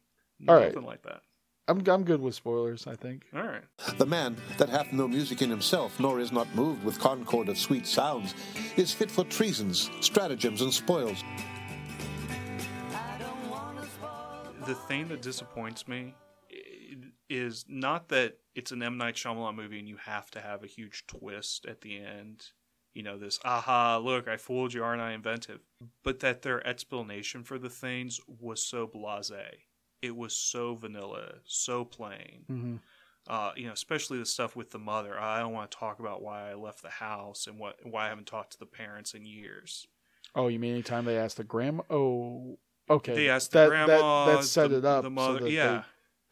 All 0.49 0.55
right. 0.57 0.67
nothing 0.67 0.85
like 0.87 1.03
that. 1.03 1.23
I'm 1.69 1.87
I'm 1.87 2.03
good 2.05 2.21
with 2.21 2.35
spoilers, 2.35 2.87
I 2.87 2.97
think. 2.97 3.27
All 3.35 3.43
right, 3.43 3.63
The 3.97 4.07
man 4.07 4.37
that 4.59 4.69
hath 4.69 4.93
no 4.93 5.07
music 5.07 5.41
in 5.41 5.51
himself, 5.51 6.01
nor 6.01 6.19
is 6.19 6.33
not 6.33 6.53
moved 6.55 6.83
with 6.85 6.99
concord 6.99 7.49
of 7.49 7.59
sweet 7.59 7.87
sounds, 7.87 8.35
is 8.77 8.93
fit 8.93 9.11
for 9.11 9.25
treasons, 9.25 9.89
stratagems, 10.01 10.63
and 10.63 10.73
spoils. 10.75 11.23
the 14.67 14.75
thing 14.75 15.09
that 15.09 15.23
disappoints 15.23 15.89
me 15.89 16.15
is 17.29 17.65
not 17.69 18.09
that 18.09 18.37
it's 18.55 18.73
an 18.73 18.83
M 18.83 18.99
Night 18.99 19.15
Shyamalan 19.15 19.55
movie 19.55 19.79
and 19.79 19.89
you 19.89 19.97
have 19.97 20.31
to 20.33 20.41
have 20.41 20.63
a 20.63 20.67
huge 20.67 21.05
twist 21.07 21.67
at 21.67 21.81
the 21.81 21.99
end. 21.99 22.49
You 22.95 23.05
know, 23.05 23.17
this 23.19 23.39
aha, 23.45 23.99
look, 23.99 24.27
I 24.27 24.37
fooled 24.37 24.75
you, 24.75 24.83
aren't 24.83 25.01
I 25.01 25.13
inventive? 25.13 25.61
But 26.03 26.21
that 26.21 26.43
their 26.43 26.67
explanation 26.67 27.45
for 27.45 27.59
the 27.59 27.71
things 27.71 28.21
was 28.27 28.65
so 28.65 28.87
blasé. 28.89 29.45
It 30.03 30.17
was 30.17 30.35
so 30.35 30.75
vanilla, 30.75 31.35
so 31.45 31.85
plain. 31.85 32.45
Mm-hmm. 32.51 32.77
uh, 33.29 33.53
you 33.57 33.67
know, 33.67 33.73
especially 33.73 34.19
the 34.19 34.27
stuff 34.27 34.57
with 34.57 34.71
the 34.71 34.79
mother. 34.79 35.19
I 35.19 35.41
don't 35.41 35.53
want 35.53 35.71
to 35.71 35.77
talk 35.77 35.99
about 36.01 36.23
why 36.23 36.51
I 36.51 36.55
left 36.55 36.83
the 36.83 36.89
house 36.91 37.47
and 37.47 37.59
what 37.59 37.77
why 37.85 38.07
I 38.07 38.09
haven't 38.09 38.27
talked 38.27 38.53
to 38.53 38.59
the 38.59 38.67
parents 38.67 39.15
in 39.15 39.25
years. 39.27 39.87
Oh, 40.35 40.49
you 40.49 40.59
mean 40.59 40.73
anytime 40.73 41.05
they 41.05 41.19
asked 41.19 41.37
the 41.37 41.45
grandma? 41.45 41.83
Oh, 41.91 42.59
okay. 42.89 43.15
They 43.15 43.29
asked 43.29 43.53
the 43.53 43.59
that, 43.61 43.69
grandma, 43.69 44.27
That, 44.27 44.37
that 44.39 44.45
set 44.45 44.71
the- 44.71 44.79
it 44.79 44.85
up. 44.85 45.03
the 45.03 45.09
so 45.09 45.11
mother- 45.11 45.41
that 45.41 45.51
yeah. 45.51 45.83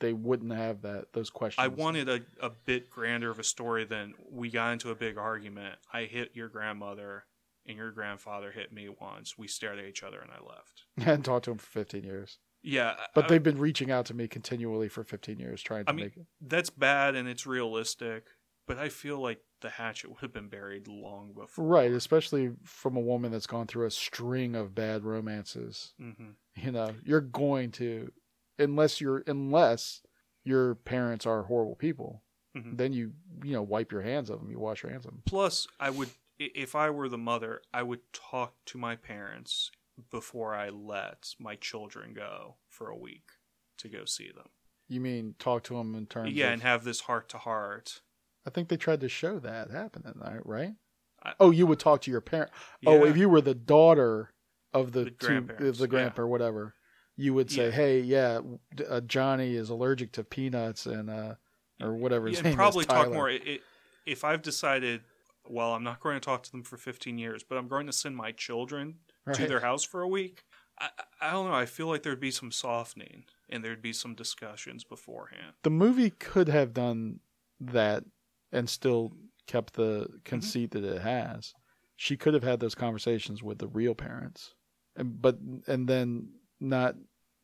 They, 0.00 0.08
they 0.08 0.12
wouldn't 0.12 0.52
have 0.52 0.82
that 0.82 1.12
those 1.12 1.28
questions. 1.28 1.62
I 1.64 1.68
wanted 1.68 2.08
a, 2.08 2.20
a 2.40 2.50
bit 2.50 2.88
grander 2.88 3.30
of 3.30 3.38
a 3.40 3.44
story 3.44 3.84
than 3.84 4.14
we 4.30 4.48
got 4.48 4.72
into 4.72 4.90
a 4.90 4.94
big 4.94 5.18
argument. 5.18 5.74
I 5.92 6.04
hit 6.04 6.30
your 6.34 6.48
grandmother 6.48 7.24
and 7.66 7.76
your 7.76 7.90
grandfather 7.90 8.52
hit 8.52 8.72
me 8.72 8.88
once. 8.88 9.36
We 9.36 9.48
stared 9.48 9.78
at 9.80 9.84
each 9.84 10.02
other 10.04 10.20
and 10.20 10.30
I 10.30 10.36
left. 10.42 10.84
I 10.98 11.02
hadn't 11.02 11.24
talked 11.24 11.46
to 11.46 11.50
him 11.50 11.58
for 11.58 11.66
15 11.66 12.04
years, 12.04 12.38
Yeah, 12.62 12.96
but 13.14 13.24
I- 13.24 13.28
they've 13.28 13.42
been 13.42 13.58
reaching 13.58 13.90
out 13.90 14.06
to 14.06 14.14
me 14.14 14.28
continually 14.28 14.88
for 14.88 15.04
15 15.04 15.38
years, 15.38 15.62
trying 15.62 15.84
to 15.86 15.90
I 15.90 15.94
mean, 15.94 16.06
make 16.06 16.16
it. 16.16 16.26
that's 16.40 16.70
bad 16.70 17.14
and 17.14 17.28
it's 17.28 17.46
realistic, 17.46 18.26
but 18.66 18.78
I 18.78 18.88
feel 18.88 19.18
like 19.18 19.42
the 19.60 19.70
hatchet 19.70 20.08
would 20.10 20.20
have 20.20 20.32
been 20.32 20.48
buried 20.48 20.86
long 20.88 21.32
before. 21.32 21.64
Right, 21.64 21.90
especially 21.92 22.52
from 22.64 22.96
a 22.96 23.00
woman 23.00 23.32
that's 23.32 23.46
gone 23.46 23.66
through 23.66 23.86
a 23.86 23.90
string 23.90 24.54
of 24.54 24.74
bad 24.74 25.04
romances. 25.04 25.94
hmm 25.98 26.32
You 26.56 26.72
know, 26.72 26.94
you're 27.04 27.20
going 27.20 27.70
to, 27.72 28.10
unless 28.58 29.00
you're 29.00 29.22
unless 29.28 30.02
your 30.44 30.74
parents 30.74 31.26
are 31.26 31.44
horrible 31.44 31.76
people, 31.76 32.22
Mhm. 32.56 32.76
then 32.76 32.92
you 32.92 33.12
you 33.44 33.52
know 33.52 33.62
wipe 33.62 33.92
your 33.92 34.02
hands 34.02 34.30
of 34.30 34.40
them, 34.40 34.50
you 34.50 34.58
wash 34.58 34.82
your 34.82 34.90
hands 34.90 35.06
of 35.06 35.12
them. 35.12 35.22
Plus, 35.26 35.68
I 35.78 35.90
would, 35.90 36.10
if 36.38 36.74
I 36.74 36.90
were 36.90 37.08
the 37.08 37.18
mother, 37.18 37.62
I 37.72 37.82
would 37.84 38.12
talk 38.12 38.54
to 38.66 38.78
my 38.78 38.96
parents 38.96 39.70
before 40.10 40.54
I 40.54 40.68
let 40.68 41.34
my 41.38 41.56
children 41.56 42.12
go 42.14 42.56
for 42.68 42.88
a 42.88 42.96
week 42.96 43.30
to 43.78 43.88
go 43.88 44.04
see 44.04 44.30
them. 44.34 44.48
You 44.88 45.00
mean 45.00 45.34
talk 45.38 45.64
to 45.64 45.74
them 45.74 45.94
in 45.94 46.06
terms? 46.06 46.32
Yeah, 46.32 46.48
of, 46.48 46.52
and 46.54 46.62
have 46.62 46.84
this 46.84 47.00
heart 47.00 47.28
to 47.30 47.38
heart. 47.38 48.00
I 48.46 48.50
think 48.50 48.68
they 48.68 48.76
tried 48.76 49.00
to 49.00 49.08
show 49.08 49.38
that 49.40 49.70
happening, 49.70 50.14
right? 50.16 50.44
right? 50.46 50.74
I- 51.22 51.34
oh, 51.40 51.50
you 51.50 51.66
would 51.66 51.78
talk 51.78 52.00
to 52.02 52.10
your 52.10 52.20
parent. 52.20 52.50
Oh, 52.86 53.04
if 53.04 53.16
you 53.16 53.28
were 53.28 53.40
the 53.40 53.54
daughter 53.54 54.30
of 54.72 54.92
the, 54.92 55.04
The 55.04 55.10
two, 55.10 55.48
of 55.58 55.78
the 55.78 55.88
grandpa 55.88 56.22
yeah. 56.22 56.24
or 56.24 56.28
whatever, 56.28 56.74
you 57.16 57.34
would 57.34 57.50
say, 57.50 57.66
Yeah. 57.66 57.70
"Hey, 57.70 58.00
yeah, 58.00 58.40
uh, 58.88 59.00
Johnny 59.00 59.54
is 59.54 59.70
allergic 59.70 60.12
to 60.12 60.24
peanuts 60.24 60.86
and 60.86 61.10
uh, 61.10 61.34
or 61.82 61.94
whatever 61.94 62.28
his 62.28 62.36
Yeah, 62.36 62.42
name 62.42 62.52
and 62.52 62.56
probably 62.56 62.82
is." 62.82 62.86
talk 62.86 63.12
more. 63.12 63.28
It, 63.28 63.46
it, 63.46 63.62
if 64.06 64.24
I've 64.24 64.42
decided, 64.42 65.02
well, 65.48 65.74
I'm 65.74 65.82
not 65.82 66.00
going 66.00 66.14
to 66.16 66.20
talk 66.20 66.42
to 66.44 66.50
them 66.52 66.62
for 66.62 66.76
15 66.76 67.18
years, 67.18 67.42
but 67.42 67.58
I'm 67.58 67.68
going 67.68 67.86
to 67.86 67.92
send 67.92 68.16
my 68.16 68.32
children 68.32 68.96
to 69.34 69.46
their 69.46 69.60
house 69.60 69.84
for 69.84 70.02
a 70.02 70.08
week. 70.08 70.44
I, 70.78 70.88
I 71.20 71.30
don't 71.32 71.46
know. 71.48 71.54
I 71.54 71.66
feel 71.66 71.86
like 71.88 72.02
there'd 72.02 72.20
be 72.20 72.30
some 72.30 72.52
softening 72.52 73.24
and 73.48 73.64
there'd 73.64 73.82
be 73.82 73.92
some 73.92 74.14
discussions 74.14 74.84
beforehand. 74.84 75.54
the 75.62 75.70
movie 75.70 76.10
could 76.10 76.48
have 76.48 76.72
done 76.72 77.20
that 77.60 78.04
and 78.52 78.68
still 78.70 79.12
kept 79.46 79.74
the 79.74 80.06
Mm-hmm. 80.08 80.16
conceit 80.24 80.70
that 80.72 80.84
it 80.84 81.00
has. 81.02 81.54
She 81.96 82.16
could 82.16 82.34
have 82.34 82.44
had 82.44 82.60
those 82.60 82.74
conversations 82.76 83.42
with 83.42 83.58
the 83.58 83.66
real 83.66 83.94
parents, 83.94 84.54
and 84.94 85.20
but 85.20 85.38
and 85.66 85.88
then 85.88 86.28
not 86.60 86.94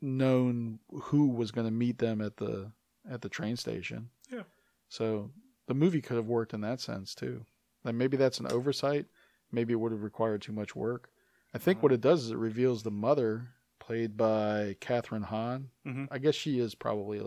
known 0.01 0.79
who 0.91 1.29
was 1.29 1.51
going 1.51 1.67
to 1.67 1.73
meet 1.73 1.99
them 1.99 2.21
at 2.21 2.37
the 2.37 2.71
at 3.11 3.23
the 3.23 3.29
train 3.29 3.57
station. 3.57 4.11
Yeah. 4.31 4.43
So 4.89 5.31
the 5.67 5.75
movie 5.75 6.01
could 6.03 6.17
have 6.17 6.27
worked 6.29 6.55
in 6.55 6.61
that 6.61 6.81
sense 6.81 7.15
too. 7.15 7.45
And 7.85 7.99
maybe 7.99 8.17
that's 8.17 8.39
an 8.39 8.47
oversight. 8.51 9.07
Maybe 9.51 9.73
it 9.73 9.77
would 9.77 9.93
have 9.93 10.03
required 10.03 10.43
too 10.43 10.53
much 10.53 10.77
work. 10.77 11.11
I 11.55 11.59
think 11.59 11.83
what 11.83 11.93
it 11.93 12.01
does 12.01 12.25
is 12.25 12.31
it 12.33 12.37
reveals 12.37 12.83
the 12.83 12.91
mother, 12.91 13.49
played 13.79 14.17
by 14.17 14.77
Kathryn 14.81 15.25
Hahn. 15.25 15.71
Mhm. 15.87 16.09
I 16.11 16.19
guess 16.19 16.35
she 16.35 16.59
is 16.59 16.75
probably 16.75 17.21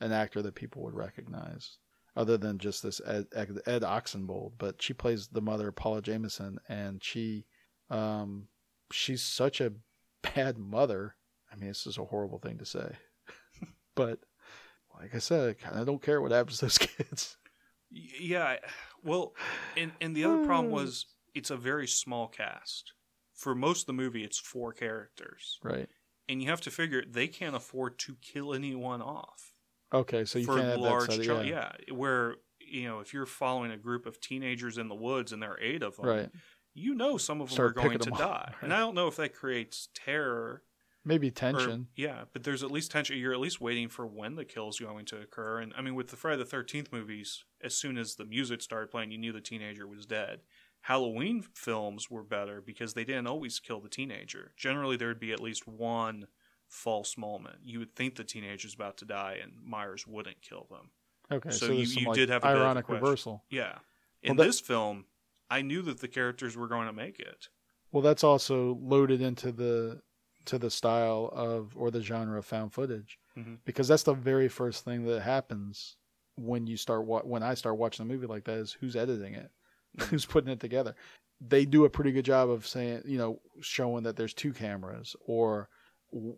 an 0.00 0.12
actor 0.12 0.40
that 0.42 0.54
people 0.54 0.82
would 0.82 0.94
recognize, 0.94 1.78
other 2.16 2.38
than 2.38 2.58
just 2.58 2.82
this 2.82 3.00
Ed, 3.04 3.26
Ed, 3.32 3.82
Oxenbould. 3.82 4.52
But 4.58 4.80
she 4.80 4.94
plays 4.94 5.28
the 5.28 5.42
mother, 5.42 5.70
Paula 5.70 6.00
Jameson, 6.00 6.58
and 6.68 7.02
she, 7.04 7.46
um, 7.90 8.48
she's 8.90 9.22
such 9.22 9.60
a 9.60 9.74
bad 10.22 10.56
mother. 10.58 11.16
I 11.52 11.56
mean, 11.56 11.68
this 11.68 11.86
is 11.86 11.98
a 11.98 12.04
horrible 12.04 12.38
thing 12.38 12.58
to 12.58 12.64
say, 12.66 12.96
but 13.94 14.20
like 14.98 15.14
I 15.14 15.18
said, 15.18 15.50
I 15.50 15.52
kind 15.54 15.78
of 15.78 15.86
don't 15.86 16.02
care 16.02 16.20
what 16.20 16.32
happens 16.32 16.58
to 16.58 16.64
those 16.66 16.78
kids. 16.96 17.36
Yeah. 17.90 18.56
Well, 19.02 19.34
and 19.76 19.92
and 20.00 20.14
the 20.16 20.24
other 20.24 20.44
problem 20.44 20.72
was 20.72 21.06
it's 21.34 21.50
a 21.50 21.56
very 21.56 21.86
small 21.86 22.28
cast. 22.28 22.92
For 23.38 23.54
most 23.54 23.82
of 23.82 23.86
the 23.86 23.92
movie, 23.92 24.24
it's 24.24 24.36
four 24.38 24.72
characters, 24.72 25.60
Right. 25.62 25.88
and 26.28 26.42
you 26.42 26.48
have 26.50 26.60
to 26.62 26.72
figure 26.72 27.04
they 27.08 27.28
can't 27.28 27.54
afford 27.54 27.96
to 28.00 28.16
kill 28.20 28.52
anyone 28.52 29.00
off. 29.00 29.52
Okay, 29.92 30.24
so 30.24 30.40
you 30.40 30.44
for 30.44 30.56
can't 30.56 30.66
have 30.70 30.80
large 30.80 31.06
that. 31.16 31.24
Side, 31.24 31.46
yeah. 31.46 31.72
yeah. 31.86 31.94
where 31.94 32.34
you 32.58 32.88
know 32.88 32.98
if 32.98 33.14
you're 33.14 33.26
following 33.26 33.70
a 33.70 33.76
group 33.76 34.06
of 34.06 34.20
teenagers 34.20 34.76
in 34.76 34.88
the 34.88 34.94
woods 34.96 35.32
and 35.32 35.40
there 35.40 35.52
are 35.52 35.60
eight 35.60 35.84
of 35.84 35.94
them, 35.96 36.06
Right. 36.06 36.30
you 36.74 36.94
know 36.96 37.16
some 37.16 37.40
of 37.40 37.48
them 37.48 37.54
Start 37.54 37.70
are 37.70 37.82
going 37.82 37.98
to 38.00 38.10
die, 38.10 38.48
right. 38.54 38.62
and 38.62 38.74
I 38.74 38.78
don't 38.80 38.96
know 38.96 39.06
if 39.06 39.14
that 39.16 39.34
creates 39.34 39.88
terror. 39.94 40.64
Maybe 41.04 41.28
or- 41.28 41.30
tension. 41.30 41.86
yeah, 41.94 42.24
but 42.32 42.42
there's 42.42 42.64
at 42.64 42.72
least 42.72 42.90
tension. 42.90 43.16
You're 43.18 43.32
at 43.32 43.38
least 43.38 43.60
waiting 43.60 43.88
for 43.88 44.04
when 44.04 44.34
the 44.34 44.44
kill's 44.44 44.80
going 44.80 45.06
to 45.06 45.20
occur. 45.20 45.60
And 45.60 45.72
I 45.78 45.80
mean, 45.80 45.94
with 45.94 46.08
the 46.08 46.16
Friday 46.16 46.38
the 46.38 46.44
Thirteenth 46.44 46.92
movies, 46.92 47.44
as 47.62 47.74
soon 47.76 47.96
as 47.96 48.16
the 48.16 48.24
music 48.24 48.60
started 48.62 48.90
playing, 48.90 49.12
you 49.12 49.18
knew 49.18 49.32
the 49.32 49.40
teenager 49.40 49.86
was 49.86 50.06
dead. 50.06 50.40
Halloween 50.88 51.42
films 51.54 52.10
were 52.10 52.22
better 52.22 52.62
because 52.62 52.94
they 52.94 53.04
didn't 53.04 53.26
always 53.26 53.60
kill 53.60 53.78
the 53.78 53.90
teenager. 53.90 54.52
Generally, 54.56 54.96
there 54.96 55.08
would 55.08 55.20
be 55.20 55.32
at 55.32 55.40
least 55.40 55.68
one 55.68 56.28
false 56.66 57.18
moment. 57.18 57.56
You 57.62 57.80
would 57.80 57.94
think 57.94 58.16
the 58.16 58.24
teenager's 58.24 58.72
about 58.72 58.96
to 58.98 59.04
die, 59.04 59.38
and 59.42 59.52
Myers 59.62 60.06
wouldn't 60.06 60.40
kill 60.40 60.66
them. 60.70 60.88
Okay, 61.30 61.50
so 61.50 61.66
so, 61.66 61.72
you- 61.74 61.84
some 61.84 62.02
you 62.04 62.08
like, 62.08 62.16
did 62.16 62.30
have 62.30 62.42
a 62.42 62.46
bit 62.46 62.54
of 62.56 62.60
a 62.62 62.64
ironic 62.64 62.88
reversal. 62.88 63.44
Yeah. 63.50 63.80
In 64.22 64.30
Well, 64.30 64.36
that- 64.38 64.48
this 64.48 64.60
film, 64.60 65.04
I 65.50 65.60
knew 65.60 65.82
that 65.82 65.98
the 66.00 66.08
characters 66.08 66.56
were 66.56 66.68
going 66.68 66.86
to 66.86 66.92
make 66.94 67.20
it. 67.20 67.50
Well, 67.92 68.02
that's 68.02 68.24
also 68.24 68.74
loaded 68.76 69.20
into 69.20 69.52
the 69.52 70.00
to 70.46 70.56
the 70.58 70.70
style 70.70 71.28
of 71.34 71.76
or 71.76 71.90
the 71.90 72.00
genre 72.00 72.38
of 72.38 72.46
found 72.46 72.72
footage 72.72 73.18
Mhm. 73.36 73.58
because 73.66 73.88
that's 73.88 74.04
the 74.04 74.14
very 74.14 74.48
first 74.48 74.82
thing 74.86 75.04
that 75.04 75.20
happens 75.20 75.98
when 76.36 76.66
you 76.66 76.78
start 76.78 77.04
wa- 77.04 77.20
when 77.24 77.42
I 77.42 77.52
start 77.52 77.76
watching 77.76 78.04
a 78.04 78.08
movie 78.08 78.26
like 78.26 78.44
that 78.44 78.56
is 78.56 78.72
who's 78.72 78.96
editing 78.96 79.34
it, 79.34 79.50
who's 80.10 80.26
putting 80.26 80.50
it 80.50 80.60
together. 80.60 80.94
They 81.40 81.64
do 81.64 81.84
a 81.84 81.90
pretty 81.90 82.12
good 82.12 82.24
job 82.24 82.50
of 82.50 82.66
saying, 82.66 83.02
you 83.04 83.18
know, 83.18 83.40
showing 83.60 84.02
that 84.04 84.16
there's 84.16 84.34
two 84.34 84.52
cameras 84.52 85.14
or 85.26 85.68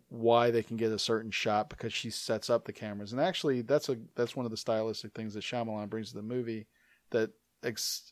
why 0.09 0.51
they 0.51 0.61
can 0.61 0.75
get 0.77 0.91
a 0.91 0.99
certain 0.99 1.31
shot 1.31 1.69
because 1.69 1.93
she 1.93 2.09
sets 2.09 2.49
up 2.49 2.65
the 2.65 2.73
cameras. 2.73 3.11
And 3.13 3.21
actually, 3.21 3.61
that's 3.61 3.89
a 3.89 3.97
that's 4.15 4.35
one 4.35 4.45
of 4.45 4.51
the 4.51 4.57
stylistic 4.57 5.13
things 5.13 5.33
that 5.33 5.43
Shyamalan 5.43 5.89
brings 5.89 6.09
to 6.09 6.15
the 6.15 6.21
movie 6.21 6.67
that 7.11 7.31
ex- 7.63 8.11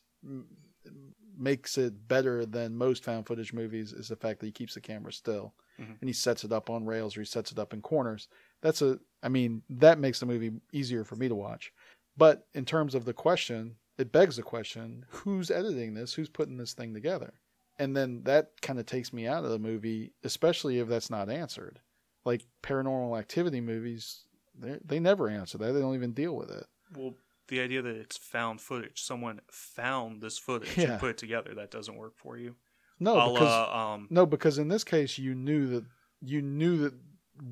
makes 1.38 1.78
it 1.78 2.08
better 2.08 2.44
than 2.44 2.76
most 2.76 3.04
found 3.04 3.26
footage 3.26 3.52
movies 3.52 3.92
is 3.92 4.08
the 4.08 4.16
fact 4.16 4.40
that 4.40 4.46
he 4.46 4.52
keeps 4.52 4.74
the 4.74 4.80
camera 4.80 5.12
still 5.12 5.54
Mhm. 5.78 5.98
and 6.00 6.08
he 6.08 6.12
sets 6.12 6.44
it 6.44 6.52
up 6.52 6.68
on 6.68 6.84
rails 6.84 7.16
or 7.16 7.20
he 7.20 7.26
sets 7.26 7.52
it 7.52 7.58
up 7.58 7.72
in 7.72 7.80
corners. 7.80 8.28
That's 8.60 8.82
a 8.82 8.98
I 9.22 9.28
mean, 9.28 9.62
that 9.70 9.98
makes 9.98 10.20
the 10.20 10.26
movie 10.26 10.52
easier 10.72 11.04
for 11.04 11.16
me 11.16 11.28
to 11.28 11.34
watch. 11.34 11.72
But 12.16 12.46
in 12.54 12.64
terms 12.64 12.94
of 12.94 13.04
the 13.04 13.12
question, 13.14 13.76
it 14.00 14.12
begs 14.12 14.36
the 14.36 14.42
question, 14.42 15.04
who's 15.08 15.50
editing 15.50 15.94
this? 15.94 16.14
Who's 16.14 16.28
putting 16.28 16.56
this 16.56 16.72
thing 16.72 16.94
together? 16.94 17.34
And 17.78 17.96
then 17.96 18.22
that 18.24 18.60
kind 18.62 18.78
of 18.78 18.86
takes 18.86 19.12
me 19.12 19.26
out 19.26 19.44
of 19.44 19.50
the 19.50 19.58
movie, 19.58 20.12
especially 20.24 20.78
if 20.78 20.88
that's 20.88 21.10
not 21.10 21.30
answered. 21.30 21.80
Like 22.24 22.44
paranormal 22.62 23.18
activity 23.18 23.60
movies, 23.60 24.24
they 24.58 24.78
they 24.84 25.00
never 25.00 25.28
answer 25.28 25.56
that. 25.58 25.72
They 25.72 25.80
don't 25.80 25.94
even 25.94 26.12
deal 26.12 26.36
with 26.36 26.50
it. 26.50 26.66
Well, 26.94 27.14
the 27.48 27.60
idea 27.60 27.80
that 27.82 27.96
it's 27.96 28.16
found 28.18 28.60
footage, 28.60 29.00
someone 29.02 29.40
found 29.50 30.20
this 30.20 30.36
footage 30.38 30.76
Yeah. 30.76 30.92
and 30.92 31.00
put 31.00 31.10
it 31.10 31.18
together, 31.18 31.54
that 31.54 31.70
doesn't 31.70 31.96
work 31.96 32.16
for 32.16 32.36
you. 32.36 32.56
No, 32.98 33.32
because 33.32 33.74
um, 33.74 34.06
no, 34.10 34.26
because 34.26 34.58
in 34.58 34.68
this 34.68 34.84
case, 34.84 35.16
you 35.18 35.34
knew 35.34 35.66
that 35.68 35.84
you 36.20 36.42
knew 36.42 36.76
that 36.78 36.94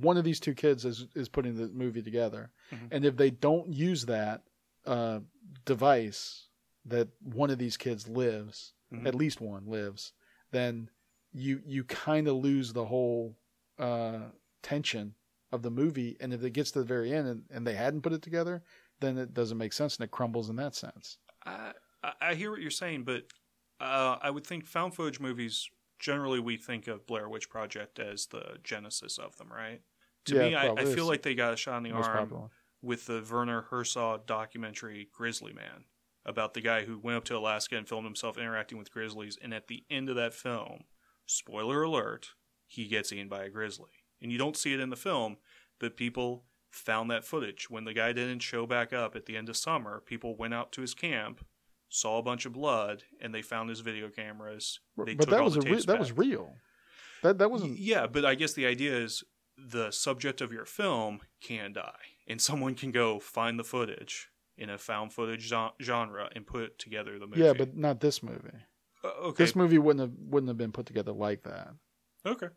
one 0.02 0.18
of 0.18 0.24
these 0.24 0.40
two 0.40 0.54
kids 0.54 0.84
is 0.84 1.06
is 1.14 1.28
putting 1.30 1.56
the 1.56 1.68
movie 1.68 2.02
together, 2.02 2.50
Mhm. 2.70 2.88
and 2.90 3.04
if 3.06 3.16
they 3.16 3.30
don't 3.30 3.72
use 3.72 4.04
that 4.06 4.42
uh, 4.84 5.20
device, 5.64 6.48
that 6.84 7.08
one 7.20 7.50
of 7.50 7.58
these 7.58 7.76
kids 7.76 8.08
lives, 8.08 8.74
Mhm. 8.92 9.06
at 9.06 9.14
least 9.14 9.40
one 9.40 9.66
lives, 9.66 10.12
then 10.50 10.90
you 11.32 11.62
you 11.66 11.84
kind 11.84 12.26
of 12.28 12.36
lose 12.36 12.72
the 12.72 12.86
whole 12.86 13.36
uh, 13.78 14.30
tension 14.62 15.14
of 15.52 15.62
the 15.62 15.70
movie. 15.70 16.16
And 16.20 16.32
if 16.32 16.42
it 16.42 16.50
gets 16.50 16.70
to 16.72 16.80
the 16.80 16.84
very 16.84 17.12
end 17.12 17.28
and, 17.28 17.44
and 17.50 17.66
they 17.66 17.74
hadn't 17.74 18.02
put 18.02 18.12
it 18.12 18.22
together, 18.22 18.62
then 19.00 19.18
it 19.18 19.34
doesn't 19.34 19.58
make 19.58 19.72
sense 19.72 19.96
and 19.96 20.04
it 20.04 20.10
crumbles 20.10 20.50
in 20.50 20.56
that 20.56 20.74
sense. 20.74 21.18
I, 21.44 21.72
I 22.02 22.12
I 22.20 22.34
hear 22.34 22.50
what 22.50 22.60
you're 22.60 22.70
saying, 22.70 23.04
but 23.04 23.24
uh, 23.80 24.18
I 24.20 24.30
would 24.30 24.46
think 24.46 24.66
found 24.66 24.94
footage 24.94 25.20
movies 25.20 25.68
generally 25.98 26.40
we 26.40 26.56
think 26.56 26.86
of 26.88 27.06
Blair 27.06 27.28
Witch 27.28 27.48
Project 27.50 27.98
as 27.98 28.26
the 28.26 28.58
genesis 28.62 29.18
of 29.18 29.36
them, 29.36 29.52
right? 29.52 29.80
To 30.26 30.34
Yeah, 30.34 30.42
me, 30.42 30.54
I, 30.54 30.72
I 30.76 30.84
feel 30.84 31.06
like 31.06 31.22
they 31.22 31.34
got 31.34 31.52
a 31.54 31.56
shot 31.56 31.78
in 31.78 31.82
the 31.84 31.92
Most 31.92 32.06
arm 32.08 32.28
popular. 32.28 32.48
With 32.82 33.06
the 33.06 33.24
Werner 33.30 33.62
Herzog 33.62 34.26
documentary 34.26 35.08
Grizzly 35.12 35.52
Man 35.52 35.84
about 36.24 36.54
the 36.54 36.60
guy 36.60 36.84
who 36.84 36.98
went 36.98 37.16
up 37.16 37.24
to 37.24 37.36
Alaska 37.36 37.76
and 37.76 37.88
filmed 37.88 38.04
himself 38.04 38.36
interacting 38.36 38.78
with 38.78 38.92
grizzlies, 38.92 39.38
and 39.40 39.54
at 39.54 39.68
the 39.68 39.84
end 39.90 40.10
of 40.10 40.16
that 40.16 40.34
film, 40.34 40.84
spoiler 41.26 41.82
alert, 41.82 42.30
he 42.66 42.86
gets 42.86 43.12
eaten 43.12 43.28
by 43.28 43.44
a 43.44 43.48
grizzly. 43.48 43.90
And 44.20 44.30
you 44.30 44.36
don't 44.36 44.56
see 44.56 44.74
it 44.74 44.80
in 44.80 44.90
the 44.90 44.96
film, 44.96 45.38
but 45.78 45.96
people 45.96 46.44
found 46.70 47.10
that 47.10 47.24
footage. 47.24 47.70
When 47.70 47.84
the 47.84 47.94
guy 47.94 48.12
didn't 48.12 48.40
show 48.40 48.66
back 48.66 48.92
up 48.92 49.16
at 49.16 49.26
the 49.26 49.36
end 49.36 49.48
of 49.48 49.56
summer, 49.56 50.02
people 50.04 50.36
went 50.36 50.54
out 50.54 50.70
to 50.72 50.82
his 50.82 50.92
camp, 50.92 51.44
saw 51.88 52.18
a 52.18 52.22
bunch 52.22 52.44
of 52.44 52.52
blood, 52.52 53.04
and 53.20 53.34
they 53.34 53.42
found 53.42 53.70
his 53.70 53.80
video 53.80 54.08
cameras. 54.10 54.80
They 54.96 55.14
but 55.14 55.24
took 55.24 55.30
that 55.30 55.40
all 55.40 55.46
was 55.46 55.56
re- 55.56 55.74
that 55.74 55.86
back. 55.86 55.98
was 55.98 56.12
real. 56.12 56.52
That 57.22 57.38
that 57.38 57.50
wasn't 57.50 57.78
Yeah, 57.78 58.06
but 58.06 58.24
I 58.24 58.34
guess 58.34 58.52
the 58.52 58.66
idea 58.66 58.96
is 58.96 59.24
the 59.56 59.90
subject 59.90 60.40
of 60.40 60.52
your 60.52 60.64
film 60.64 61.20
can 61.40 61.72
die, 61.72 62.17
and 62.28 62.40
someone 62.40 62.74
can 62.74 62.92
go 62.92 63.18
find 63.18 63.58
the 63.58 63.64
footage 63.64 64.28
in 64.56 64.70
a 64.70 64.78
found 64.78 65.12
footage 65.12 65.52
genre 65.82 66.28
and 66.34 66.46
put 66.46 66.78
together 66.78 67.18
the 67.18 67.26
movie. 67.26 67.40
Yeah, 67.42 67.54
but 67.54 67.76
not 67.76 68.00
this 68.00 68.22
movie. 68.22 68.50
Uh, 69.04 69.08
okay, 69.28 69.44
This 69.44 69.56
movie 69.56 69.78
wouldn't 69.78 70.00
have 70.00 70.12
wouldn't 70.18 70.48
have 70.48 70.58
been 70.58 70.72
put 70.72 70.86
together 70.86 71.12
like 71.12 71.42
that. 71.44 71.70
okay, 72.26 72.48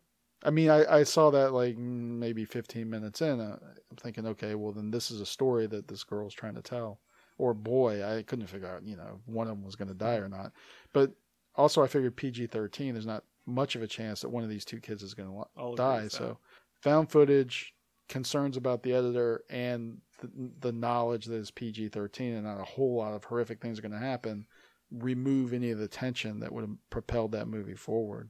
I 0.44 0.50
mean, 0.50 0.70
I, 0.70 0.98
I 0.98 1.02
saw 1.04 1.30
that 1.30 1.52
like 1.52 1.76
maybe 1.78 2.44
15 2.44 2.88
minutes 2.90 3.22
in. 3.22 3.40
Uh, 3.40 3.58
I'm 3.90 3.96
thinking, 3.96 4.26
okay, 4.26 4.54
well 4.54 4.72
then 4.72 4.90
this 4.90 5.10
is 5.10 5.20
a 5.20 5.26
story 5.26 5.66
that 5.68 5.88
this 5.88 6.04
girl's 6.04 6.34
trying 6.34 6.54
to 6.54 6.62
tell, 6.62 7.00
or 7.38 7.54
boy, 7.54 8.04
I 8.04 8.22
couldn't 8.22 8.48
figure 8.48 8.68
out, 8.68 8.84
you 8.84 8.96
know, 8.96 9.20
if 9.20 9.28
one 9.32 9.46
of 9.46 9.56
them 9.56 9.64
was 9.64 9.76
going 9.76 9.88
to 9.88 9.94
die 9.94 10.16
or 10.16 10.28
not. 10.28 10.52
But 10.92 11.12
also, 11.54 11.82
I 11.82 11.86
figured 11.86 12.16
PG-13. 12.16 12.92
There's 12.92 13.06
not 13.06 13.24
much 13.46 13.76
of 13.76 13.82
a 13.82 13.86
chance 13.86 14.22
that 14.22 14.30
one 14.30 14.42
of 14.42 14.48
these 14.48 14.64
two 14.64 14.80
kids 14.80 15.02
is 15.02 15.14
going 15.14 15.28
to 15.28 15.74
die. 15.76 16.08
So, 16.08 16.38
found 16.80 17.10
footage, 17.10 17.74
concerns 18.12 18.56
about 18.58 18.82
the 18.82 18.92
editor, 18.92 19.42
and 19.48 19.98
the, 20.20 20.30
the 20.60 20.72
knowledge 20.72 21.24
that 21.24 21.36
it's 21.38 21.50
PG-13 21.50 22.34
and 22.36 22.44
not 22.44 22.60
a 22.60 22.64
whole 22.64 22.94
lot 22.96 23.14
of 23.14 23.24
horrific 23.24 23.60
things 23.60 23.78
are 23.78 23.82
going 23.82 23.92
to 23.92 23.98
happen, 23.98 24.46
remove 24.90 25.52
any 25.54 25.70
of 25.70 25.78
the 25.78 25.88
tension 25.88 26.40
that 26.40 26.52
would 26.52 26.60
have 26.62 26.76
propelled 26.90 27.32
that 27.32 27.48
movie 27.48 27.74
forward. 27.74 28.28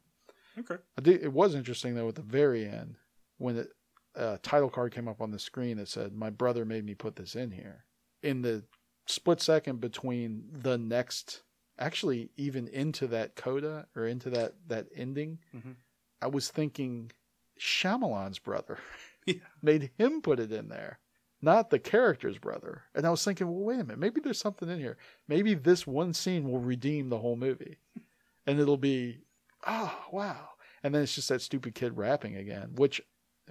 okay. 0.59 0.77
I 0.97 1.01
did, 1.03 1.23
it 1.23 1.33
was 1.33 1.55
interesting 1.57 1.95
though 1.97 2.09
at 2.09 2.15
the 2.15 2.23
very 2.23 2.65
end 2.67 2.97
when 3.39 3.57
the 3.57 3.69
uh, 4.15 4.37
title 4.43 4.71
card 4.71 4.95
came 4.95 5.09
up 5.09 5.21
on 5.21 5.33
the 5.33 5.39
screen 5.39 5.79
that 5.79 5.89
said, 5.89 6.15
"My 6.15 6.31
brother 6.31 6.65
made 6.65 6.85
me 6.85 6.95
put 6.95 7.17
this 7.17 7.35
in 7.35 7.51
here." 7.51 7.85
In 8.23 8.43
the 8.43 8.63
split 9.07 9.41
second 9.41 9.81
between 9.81 10.45
the 10.53 10.79
next, 10.79 11.43
actually 11.79 12.31
even 12.37 12.69
into 12.69 13.07
that 13.09 13.35
coda 13.35 13.87
or 13.97 14.07
into 14.07 14.31
that 14.31 14.55
that 14.69 14.87
ending, 14.95 15.39
Mhm. 15.57 15.75
I 16.21 16.29
was 16.29 16.51
thinking 16.51 17.11
Shyamalan's 17.59 18.39
brother 18.39 18.79
Yeah. 19.27 19.35
made 19.63 19.91
him 19.99 20.21
put 20.23 20.41
it 20.41 20.51
in 20.53 20.69
there. 20.69 20.99
Not 21.41 21.71
the 21.71 21.79
character's 21.79 22.39
brother. 22.39 22.83
And 22.95 23.07
I 23.07 23.11
was 23.11 23.25
thinking, 23.25 23.47
well, 23.49 23.65
wait 23.65 23.81
a 23.81 23.85
minute. 23.85 23.99
Maybe 23.99 24.21
there's 24.21 24.39
something 24.39 24.69
in 24.69 24.79
here. 24.79 24.97
Maybe 25.29 25.55
this 25.55 25.87
one 25.87 26.15
scene 26.15 26.51
will 26.51 26.61
redeem 26.61 27.09
the 27.09 27.19
whole 27.19 27.37
movie. 27.37 27.79
And 28.47 28.61
it'll 28.61 28.77
be, 28.77 29.23
oh, 29.67 29.93
wow. 30.13 30.51
And 30.85 30.95
then 30.95 31.03
it's 31.03 31.15
just 31.15 31.29
that 31.29 31.43
stupid 31.43 31.75
kid 31.75 31.97
rapping 31.97 32.37
again, 32.37 32.73
which 32.77 33.01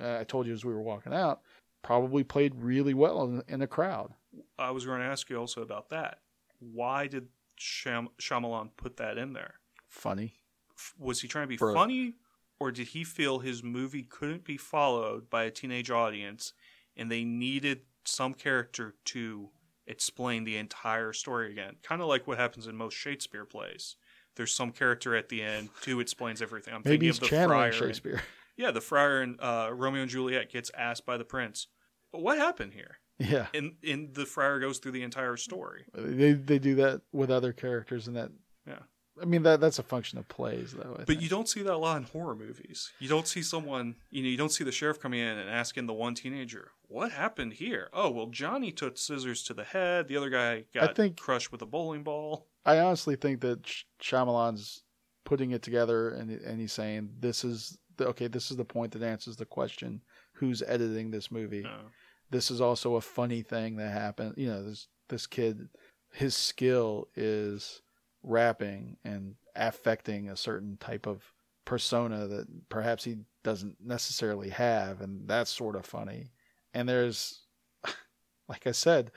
uh, 0.02 0.18
I 0.20 0.24
told 0.24 0.48
you 0.48 0.54
as 0.54 0.64
we 0.66 0.74
were 0.74 0.82
walking 0.82 1.14
out, 1.14 1.42
probably 1.82 2.24
played 2.24 2.56
really 2.56 2.94
well 2.94 3.24
in, 3.26 3.44
in 3.48 3.62
a 3.62 3.68
crowd. 3.68 4.14
I 4.58 4.72
was 4.72 4.86
going 4.86 5.00
to 5.00 5.06
ask 5.06 5.30
you 5.30 5.38
also 5.38 5.62
about 5.62 5.90
that. 5.90 6.20
Why 6.60 7.08
did 7.08 7.28
Sham- 7.58 8.10
Shyamalan 8.22 8.70
put 8.78 8.98
that 8.98 9.18
in 9.18 9.34
there? 9.34 9.56
Funny. 9.90 10.36
F- 10.78 10.94
Was 11.00 11.22
he 11.22 11.28
trying 11.28 11.44
to 11.44 11.50
be 11.50 11.58
For- 11.58 11.74
funny, 11.74 12.14
or 12.62 12.71
did 12.71 12.89
he 12.89 13.04
feel 13.04 13.39
his 13.39 13.63
movie 13.63 14.04
couldn't 14.04 14.43
be 14.43 14.56
followed 14.56 15.32
by 15.32 15.45
a 15.45 15.50
teenage 15.50 15.89
audience, 15.89 16.54
and 16.95 17.10
they 17.12 17.24
needed 17.24 17.80
some 18.06 18.36
character 18.36 18.93
to 19.06 19.50
explain 19.88 20.43
the 20.43 20.58
entire 20.58 21.12
story 21.12 21.52
again? 21.52 21.78
Kind 21.82 22.04
of 22.04 22.08
like 22.08 22.28
what 22.28 22.38
happens 22.38 22.67
in 22.67 22.76
most 22.76 22.93
Shakespeare 22.93 23.45
plays. 23.45 23.95
There's 24.36 24.54
some 24.54 24.71
character 24.71 25.15
at 25.15 25.30
the 25.30 25.41
end 25.41 25.69
who 25.86 26.00
explains 26.00 26.39
everything. 26.39 26.76
I'm 26.76 26.82
Maybe 26.86 27.08
thinking 27.08 27.08
he's 27.08 27.17
of 27.17 27.21
the 27.21 27.28
channeling 27.30 27.47
friar. 27.58 27.67
in- 27.71 27.74
Shakespeare. 27.74 28.21
yeah, 28.58 28.69
the 28.69 28.80
friar 28.80 29.24
in 29.24 29.38
uh, 29.39 29.71
Romeo 29.74 30.04
and 30.04 30.12
Juliet 30.12 30.52
gets 30.52 30.69
asked 30.78 31.04
by 31.04 31.17
the 31.17 31.26
prince, 31.26 31.65
"But 32.12 32.21
what 32.21 32.38
happened 32.38 32.74
here?" 32.74 33.00
yeah. 33.17 33.47
And 33.56 33.74
and 33.84 34.13
the 34.13 34.28
friar 34.28 34.60
goes 34.60 34.78
through 34.78 34.91
the 34.91 35.02
entire 35.04 35.36
story. 35.36 35.86
They, 35.95 36.34
they 36.34 36.60
do 36.60 36.76
that 36.76 37.02
with 37.12 37.32
other 37.32 37.54
characters 37.54 38.08
and 38.08 38.15
that. 38.15 38.30
Yeah. 38.67 38.84
I 39.21 39.26
mean, 39.26 39.43
that 39.43 39.60
that's 39.60 39.80
a 39.80 39.84
function 39.84 40.17
of 40.19 40.28
plays, 40.28 40.74
though. 40.74 40.93
I 40.93 40.97
But 41.00 41.08
think. 41.08 41.21
you 41.21 41.30
don't 41.30 41.50
see 41.50 41.62
that 41.63 41.74
a 41.74 41.78
lot 41.78 41.97
in 41.97 42.04
horror 42.04 42.36
movies. 42.36 42.91
You 43.00 43.10
don't 43.10 43.28
see 43.28 43.41
someone, 43.41 43.95
you 44.10 44.21
know, 44.24 44.30
you 44.30 44.38
don't 44.38 44.52
see 44.52 44.63
the 44.63 44.71
sheriff 44.71 45.00
coming 45.00 45.19
in 45.19 45.38
and 45.38 45.50
asking 45.50 45.86
the 45.88 45.93
one 45.93 46.15
teenager, 46.15 46.71
"What 46.88 47.12
happened 47.12 47.54
here?" 47.54 47.89
Oh, 47.93 48.10
well, 48.10 48.28
Johnny 48.28 48.71
took 48.71 48.97
scissors 48.97 49.43
to 49.43 49.54
the 49.54 49.63
head. 49.65 50.08
The 50.08 50.17
other 50.17 50.30
guy 50.30 50.65
got 50.74 50.89
I 50.91 50.93
think- 50.93 51.17
crushed 51.19 51.52
with 51.52 51.62
a 51.62 51.65
bowling 51.65 52.04
ball. 52.04 52.47
I 52.65 52.80
honestly 52.80 53.15
think 53.15 53.41
that 53.41 53.65
Sh- 53.67 53.84
Shyamalan's 54.02 54.84
putting 55.26 55.52
it 55.52 55.62
together 55.62 56.10
and 56.10 56.30
and 56.32 56.60
he's 56.62 56.74
saying 56.74 57.10
this 57.19 57.43
is 57.43 57.78
the, 57.97 58.08
okay. 58.08 58.28
This 58.28 58.50
is 58.52 58.58
the 58.58 58.65
point 58.65 58.93
that 58.93 59.04
answers 59.04 59.36
the 59.36 59.45
question: 59.45 60.02
Who's 60.34 60.62
editing 60.62 61.12
this 61.12 61.30
movie? 61.32 61.65
Uh, 61.65 61.89
This 62.30 62.50
is 62.50 62.62
also 62.62 62.95
a 62.95 63.02
funny 63.02 63.41
thing 63.41 63.76
that 63.76 63.91
happened. 63.91 64.36
You 64.38 64.47
know, 64.47 64.63
this 64.63 64.88
this 65.10 65.28
kid, 65.28 65.67
his 66.13 66.34
skill 66.36 67.08
is 67.15 67.82
rapping 68.24 68.98
and 69.04 69.36
affecting 69.56 70.30
a 70.30 70.38
certain 70.38 70.78
type 70.78 71.06
of 71.06 71.24
persona 71.66 72.28
that 72.28 72.70
perhaps 72.70 73.04
he 73.04 73.18
doesn't 73.44 73.78
necessarily 73.84 74.50
have, 74.50 75.02
and 75.02 75.28
that's 75.28 75.52
sort 75.52 75.76
of 75.76 75.86
funny. 75.86 76.32
And 76.74 76.88
there's, 76.88 77.42
like 78.48 78.68
I 78.68 78.72
said, 78.72 79.12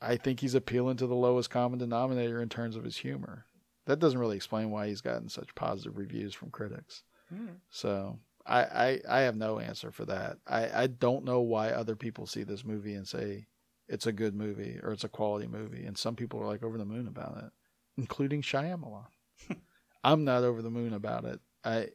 I 0.00 0.16
think 0.16 0.40
he's 0.40 0.54
appealing 0.54 0.96
to 0.98 1.06
the 1.06 1.14
lowest 1.14 1.50
common 1.50 1.78
denominator 1.78 2.42
in 2.42 2.48
terms 2.48 2.76
of 2.76 2.84
his 2.84 2.98
humor. 2.98 3.46
That 3.86 3.98
doesn't 3.98 4.18
really 4.18 4.36
explain 4.36 4.70
why 4.70 4.88
he's 4.88 5.00
gotten 5.00 5.28
such 5.28 5.54
positive 5.54 5.96
reviews 5.96 6.34
from 6.34 6.50
critics. 6.50 7.02
Hmm. 7.28 7.54
So 7.70 8.18
I, 8.44 8.60
I 8.62 9.00
I 9.08 9.20
have 9.20 9.36
no 9.36 9.58
answer 9.58 9.90
for 9.90 10.04
that. 10.06 10.38
I, 10.46 10.82
I 10.82 10.86
don't 10.86 11.24
know 11.24 11.40
why 11.40 11.70
other 11.70 11.96
people 11.96 12.26
see 12.26 12.42
this 12.42 12.64
movie 12.64 12.94
and 12.94 13.06
say 13.06 13.46
it's 13.88 14.06
a 14.06 14.12
good 14.12 14.34
movie 14.34 14.78
or 14.82 14.92
it's 14.92 15.04
a 15.04 15.08
quality 15.08 15.46
movie, 15.46 15.84
and 15.84 15.96
some 15.96 16.16
people 16.16 16.40
are 16.40 16.46
like 16.46 16.62
over 16.62 16.78
the 16.78 16.84
moon 16.84 17.06
about 17.08 17.38
it, 17.38 17.50
including 17.96 18.42
Shyamalan. 18.42 19.06
I'm 20.04 20.24
not 20.24 20.44
over 20.44 20.62
the 20.62 20.70
moon 20.70 20.92
about 20.92 21.24
it. 21.24 21.40
I 21.64 21.88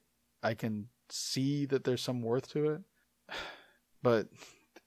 I 0.43 0.53
can 0.53 0.87
see 1.09 1.65
that 1.67 1.83
there's 1.83 2.01
some 2.01 2.21
worth 2.21 2.51
to 2.53 2.71
it. 2.71 2.81
But 4.03 4.29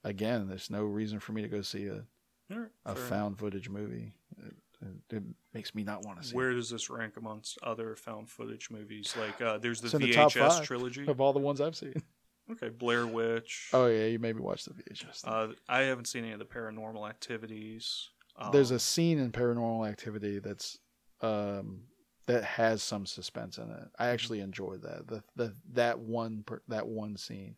again, 0.03 0.49
there's 0.49 0.71
no 0.71 0.83
reason 0.83 1.21
for 1.21 1.31
me 1.31 1.43
to 1.43 1.49
go 1.49 1.63
see 1.63 1.87
a 1.87 2.03
right, 2.51 2.69
a 2.85 2.97
fair 2.97 3.05
found 3.05 3.39
footage 3.39 3.69
movie. 3.69 4.13
It, 4.45 4.55
it, 4.83 5.17
it 5.17 5.23
makes 5.53 5.73
me 5.73 5.85
not 5.85 6.05
want 6.05 6.21
to 6.21 6.27
see. 6.27 6.35
Where 6.35 6.53
does 6.53 6.69
this 6.69 6.91
rank 6.91 7.17
amongst 7.17 7.57
other 7.63 7.95
found 7.95 8.29
footage 8.29 8.71
movies? 8.71 9.15
Like, 9.17 9.41
uh, 9.41 9.59
there's 9.59 9.81
the 9.81 9.87
It's 9.87 9.95
in 9.95 10.03
the 10.03 10.13
top 10.13 10.33
VHS 10.33 10.49
five 10.49 10.67
trilogy. 10.67 11.07
of 11.07 11.21
all 11.21 11.33
the 11.33 11.39
ones 11.39 11.61
I've 11.61 11.77
seen. 11.77 11.95
Okay, 12.51 12.69
Blair 12.69 13.07
Witch. 13.07 13.71
Oh 13.73 13.87
yeah, 13.87 14.05
you 14.05 14.19
maybe 14.19 14.41
watch 14.41 14.65
the 14.65 14.73
VHS. 14.73 15.23
Uh, 15.25 15.55
I 15.67 15.81
haven't 15.83 16.07
seen 16.07 16.25
any 16.25 16.33
of 16.35 16.39
the 16.39 16.45
Paranormal 16.45 17.09
Activities. 17.09 18.11
Um, 18.37 18.51
There's 18.53 18.71
a 18.71 18.79
scene 18.79 19.19
in 19.19 19.33
Paranormal 19.33 19.89
Activity 19.89 20.41
that's 20.41 20.79
um, 21.21 21.83
that 22.27 22.45
has 22.45 22.83
some 22.83 23.07
suspense 23.07 23.59
in 23.59 23.71
it. 23.71 23.89
I 23.99 24.09
actually 24.09 24.41
enjoyed 24.41 24.83
that. 24.83 25.07
The 25.09 25.23
the 25.37 25.55
that 25.73 25.99
one 25.99 26.43
per, 26.45 26.63
that 26.69 26.87
one 26.87 27.17
scene. 27.17 27.57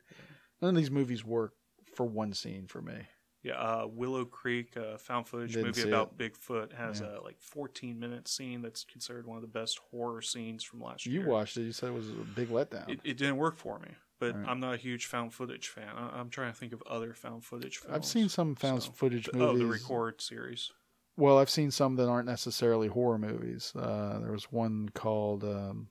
None 0.61 0.71
of 0.71 0.77
these 0.77 0.91
movies 0.91 1.25
work 1.25 1.53
for 1.95 2.05
one 2.07 2.33
scene 2.33 2.67
for 2.67 2.81
me. 2.83 2.95
yeah, 3.43 3.55
uh, 3.55 3.87
Willow 3.87 4.25
Creek, 4.25 4.77
uh, 4.77 4.97
found 4.99 5.29
footage 5.29 5.53
Didn't 5.53 5.77
movie 5.77 5.89
about 5.89 6.13
it. 6.19 6.33
Bigfoot, 6.33 6.73
has 6.73 7.01
Yeah. 7.01 7.19
a 7.19 7.21
like 7.23 7.41
14 7.41 7.99
minute 8.01 8.27
scene 8.27 8.61
that's 8.63 8.83
considered 8.85 9.27
one 9.27 9.37
of 9.37 9.43
the 9.43 9.49
best 9.49 9.79
horror 9.91 10.21
scenes 10.23 10.65
from 10.65 10.81
last 10.81 11.07
You 11.07 11.13
year. 11.13 11.23
You 11.23 11.29
watched 11.29 11.57
it. 11.57 11.63
You 11.63 11.73
said 11.73 11.91
it 11.91 11.95
was 11.95 12.09
a 12.09 12.13
big 12.35 12.49
letdown. 12.49 12.89
It, 12.89 13.01
it 13.05 13.17
didn't 13.19 13.37
work 13.37 13.57
for 13.57 13.79
me, 13.79 13.89
but 14.19 14.35
Right. 14.35 14.49
I'm 14.49 14.59
not 14.61 14.75
a 14.75 14.79
huge 14.79 15.07
found 15.07 15.33
footage 15.33 15.69
fan. 15.69 15.89
I, 15.97 16.19
I'm 16.19 16.29
trying 16.31 16.53
to 16.53 16.59
think 16.59 16.73
of 16.73 16.83
other 16.89 17.15
found 17.15 17.45
footage 17.45 17.77
films. 17.79 17.95
I've 17.95 18.05
seen 18.05 18.29
some 18.29 18.55
found 18.57 18.83
So- 18.83 18.91
footage 18.93 19.29
Oh, 19.33 19.39
movies. 19.39 19.61
the 19.61 19.67
Record 19.67 20.21
series. 20.21 20.73
Well, 21.17 21.39
I've 21.39 21.51
seen 21.51 21.71
some 21.71 21.97
that 21.97 22.09
aren't 22.09 22.29
necessarily 22.29 22.89
horror 22.89 23.19
movies. 23.19 23.73
Uh, 23.75 24.19
there 24.21 24.33
was 24.33 24.53
one 24.53 24.89
called 24.91 25.45
um, 25.45 25.89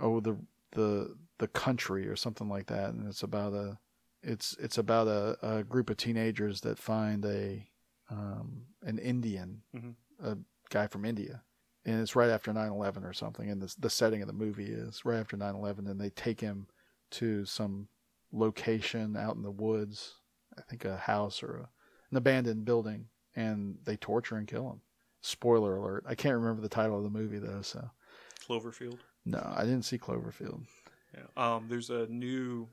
oh 0.00 0.20
the 0.20 0.36
the 0.72 1.14
the 1.38 1.48
country 1.48 2.08
or 2.08 2.16
something 2.16 2.48
like 2.48 2.66
that, 2.66 2.90
and 2.90 3.06
it's 3.08 3.22
about 3.22 3.52
a 3.52 3.78
it's 4.22 4.56
it's 4.58 4.78
about 4.78 5.06
a, 5.08 5.36
a 5.42 5.64
group 5.64 5.90
of 5.90 5.96
teenagers 5.96 6.60
that 6.62 6.78
find 6.78 7.24
a 7.24 7.68
um, 8.10 8.62
an 8.82 8.98
Indian, 8.98 9.62
Mhm. 9.74 9.94
a 10.22 10.36
guy 10.70 10.86
from 10.86 11.04
India, 11.04 11.42
and 11.84 12.00
it's 12.00 12.16
right 12.16 12.30
after 12.30 12.52
9-11 12.52 13.04
or 13.04 13.12
something. 13.12 13.48
And 13.48 13.62
the 13.62 13.74
the 13.78 13.90
setting 13.90 14.22
of 14.22 14.26
the 14.26 14.32
movie 14.34 14.70
is 14.72 15.04
right 15.04 15.18
after 15.20 15.36
9-11, 15.36 15.88
and 15.88 16.00
they 16.00 16.10
take 16.10 16.40
him 16.40 16.66
to 17.12 17.44
some 17.44 17.88
location 18.32 19.16
out 19.16 19.36
in 19.36 19.42
the 19.42 19.50
woods. 19.50 20.14
I 20.58 20.62
think 20.62 20.84
a 20.84 20.96
house 20.96 21.42
or 21.42 21.56
a, 21.56 21.68
an 22.10 22.16
abandoned 22.16 22.64
building, 22.64 23.06
and 23.36 23.78
they 23.84 23.96
torture 23.96 24.36
and 24.36 24.46
kill 24.48 24.68
him. 24.70 24.80
Spoiler 25.20 25.76
alert! 25.76 26.04
I 26.06 26.14
can't 26.14 26.34
remember 26.36 26.60
the 26.62 26.68
title 26.68 26.96
of 26.98 27.04
the 27.04 27.10
movie 27.10 27.38
though, 27.38 27.62
so 27.62 27.90
Cloverfield. 28.46 28.98
no, 29.24 29.52
I 29.56 29.62
didn't 29.64 29.84
see 29.84 29.98
Cloverfield. 29.98 30.62
Yeah. 31.14 31.26
Um, 31.36 31.66
there's 31.68 31.90
a 31.90 32.06
new 32.06 32.68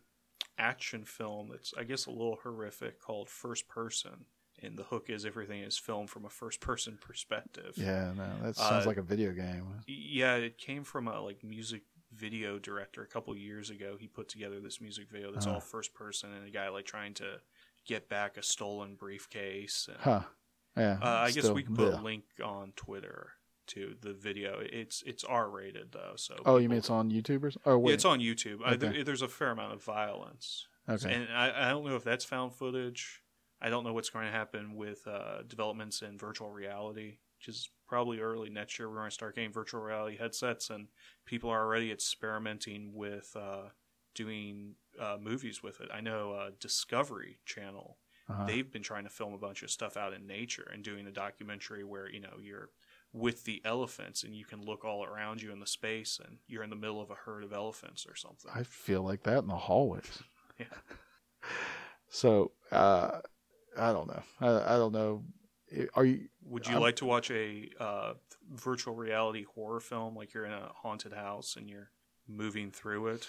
action 0.57 1.03
film 1.05 1.49
that's, 1.49 1.73
I 1.77 1.83
guess, 1.83 2.05
a 2.05 2.11
little 2.11 2.37
horrific 2.41 2.99
called 3.01 3.29
First 3.29 3.67
Person. 3.67 4.25
And 4.61 4.77
the 4.77 4.83
hook 4.83 5.09
is 5.09 5.25
everything 5.25 5.61
is 5.61 5.77
filmed 5.77 6.09
from 6.09 6.25
a 6.25 6.29
first 6.29 6.59
person 6.59 6.97
perspective. 6.99 7.73
Yeah, 7.77 8.11
no, 8.15 8.27
that 8.43 8.57
sounds 8.57 8.85
Uh, 8.85 8.89
like 8.89 8.97
a 8.97 9.01
video 9.01 9.31
game. 9.31 9.65
Yeah, 9.87 10.35
it 10.35 10.57
came 10.57 10.83
from 10.83 11.07
a 11.07 11.21
like 11.21 11.43
music 11.45 11.83
video 12.11 12.59
director 12.59 13.01
a 13.01 13.07
couple 13.07 13.35
years 13.37 13.69
ago. 13.69 13.95
He 13.97 14.07
put 14.07 14.27
together 14.27 14.59
this 14.59 14.81
music 14.81 15.07
video 15.09 15.31
that's 15.31 15.45
Uh-huh. 15.45 15.55
all 15.55 15.61
first 15.61 15.93
person 15.93 16.33
and 16.33 16.45
a 16.45 16.49
guy 16.51 16.67
like 16.69 16.85
trying 16.85 17.13
to 17.15 17.39
get 17.85 18.09
back 18.09 18.35
a 18.35 18.43
stolen 18.43 18.95
briefcase. 18.95 19.87
And, 19.87 19.97
Huh? 20.01 20.23
Yeah. 20.77 20.97
uh, 21.01 21.07
I 21.07 21.31
guess 21.31 21.43
still, 21.43 21.53
we 21.55 21.63
can 21.63 21.75
put 21.75 21.93
bleh. 21.93 21.99
a 21.99 22.03
link 22.03 22.23
on 22.43 22.73
Twitter 22.75 23.31
to 23.67 23.95
the 24.01 24.13
video. 24.13 24.59
It's 24.61 25.03
it's 25.05 25.23
R 25.23 25.49
rated 25.49 25.91
though, 25.91 26.13
so 26.15 26.35
Oh, 26.45 26.57
you 26.57 26.69
mean 26.69 26.77
it's 26.79 26.89
on 26.89 27.11
YouTube 27.11 27.43
or? 27.43 27.51
Oh, 27.65 27.77
wait. 27.77 27.91
yeah, 27.91 27.93
it's 27.95 28.05
on 28.05 28.19
YouTube. 28.19 28.61
Okay. 28.61 28.75
there, 28.77 29.03
there's 29.03 29.21
a 29.21 29.27
fair 29.27 29.51
amount 29.51 29.73
of 29.73 29.83
violence. 29.83 30.67
Okay. 30.87 31.13
And 31.13 31.27
I, 31.31 31.67
I 31.67 31.69
don't 31.69 31.85
know 31.85 31.95
if 31.95 32.03
that's 32.03 32.25
found 32.25 32.53
footage. 32.53 33.21
I 33.61 33.69
don't 33.69 33.83
know 33.83 33.93
what's 33.93 34.09
going 34.09 34.25
to 34.25 34.31
happen 34.31 34.75
with 34.75 35.05
uh, 35.05 35.43
developments 35.45 36.01
in 36.01 36.17
virtual 36.17 36.49
reality, 36.49 37.17
which 37.37 37.47
is 37.49 37.69
probably 37.87 38.19
early 38.21 38.49
next 38.49 38.79
year. 38.79 38.89
We're 38.89 38.95
going 38.95 39.09
to 39.09 39.13
start 39.13 39.35
getting 39.35 39.51
virtual 39.51 39.81
reality 39.81 40.17
headsets, 40.17 40.69
and 40.69 40.87
people 41.25 41.49
are 41.49 41.63
already 41.63 41.91
experimenting 41.91 42.93
with 42.95 43.35
uh, 43.35 43.69
doing 44.15 44.75
uh, 44.99 45.17
movies 45.21 45.61
with 45.61 45.81
it. 45.81 45.89
I 45.93 46.01
know 46.01 46.31
uh, 46.31 46.49
Discovery 46.59 47.39
Channel. 47.45 47.97
Uh-huh. 48.29 48.45
They've 48.45 48.71
been 48.71 48.83
trying 48.83 49.05
to 49.05 49.09
film 49.09 49.33
a 49.33 49.37
bunch 49.37 49.63
of 49.63 49.71
stuff 49.71 49.97
out 49.97 50.13
in 50.13 50.27
nature 50.27 50.69
and 50.71 50.83
doing 50.83 51.07
a 51.07 51.11
documentary 51.11 51.83
where 51.83 52.09
you 52.09 52.19
know 52.19 52.37
you're 52.41 52.69
with 53.11 53.43
the 53.43 53.61
elephants 53.65 54.23
and 54.23 54.35
you 54.35 54.45
can 54.45 54.61
look 54.63 54.85
all 54.85 55.03
around 55.03 55.41
you 55.41 55.51
in 55.51 55.59
the 55.59 55.65
space 55.65 56.19
and 56.23 56.37
you're 56.47 56.61
in 56.61 56.69
the 56.69 56.75
middle 56.75 57.01
of 57.01 57.09
a 57.09 57.15
herd 57.15 57.43
of 57.43 57.51
elephants 57.51 58.05
or 58.07 58.15
something. 58.15 58.51
I 58.53 58.61
feel 58.63 59.01
like 59.01 59.23
that 59.23 59.39
in 59.39 59.47
the 59.47 59.55
hallways. 59.55 60.23
Yeah. 60.59 60.65
So, 62.09 62.51
uh, 62.69 63.19
I 63.77 63.93
don't 63.93 64.07
know. 64.09 64.21
I, 64.41 64.73
I 64.73 64.77
don't 64.77 64.91
know. 64.91 65.23
Are 65.93 66.03
you? 66.03 66.27
Would 66.43 66.67
you 66.67 66.73
I'm- 66.73 66.81
like 66.81 66.97
to 66.97 67.05
watch 67.05 67.31
a 67.31 67.69
uh, 67.79 68.13
virtual 68.51 68.93
reality 68.93 69.45
horror 69.55 69.79
film 69.79 70.17
like 70.17 70.33
you're 70.33 70.45
in 70.45 70.51
a 70.51 70.69
haunted 70.75 71.13
house 71.13 71.55
and 71.55 71.69
you're 71.69 71.91
moving 72.27 72.71
through 72.71 73.07
it? 73.07 73.27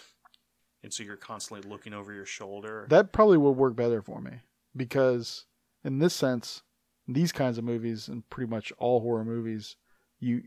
And 0.83 0.93
so 0.93 1.05
you're 1.05 1.15
constantly 1.17 1.71
looking 1.71 1.93
over 1.93 2.13
your 2.13 2.27
shoulder. 2.27 2.87
That 2.91 3.13
probably 3.13 3.37
would 3.39 3.53
work 3.53 3.77
better 3.77 4.03
for 4.03 4.21
me 4.21 4.41
because, 4.77 5.47
in 5.85 5.99
this 5.99 6.15
sense, 6.15 6.63
these 7.09 7.33
kinds 7.33 7.59
of 7.59 7.65
movies 7.65 8.09
and 8.09 8.29
pretty 8.31 8.51
much 8.51 8.73
all 8.79 9.01
horror 9.01 9.25
movies, 9.25 9.77
you 10.19 10.43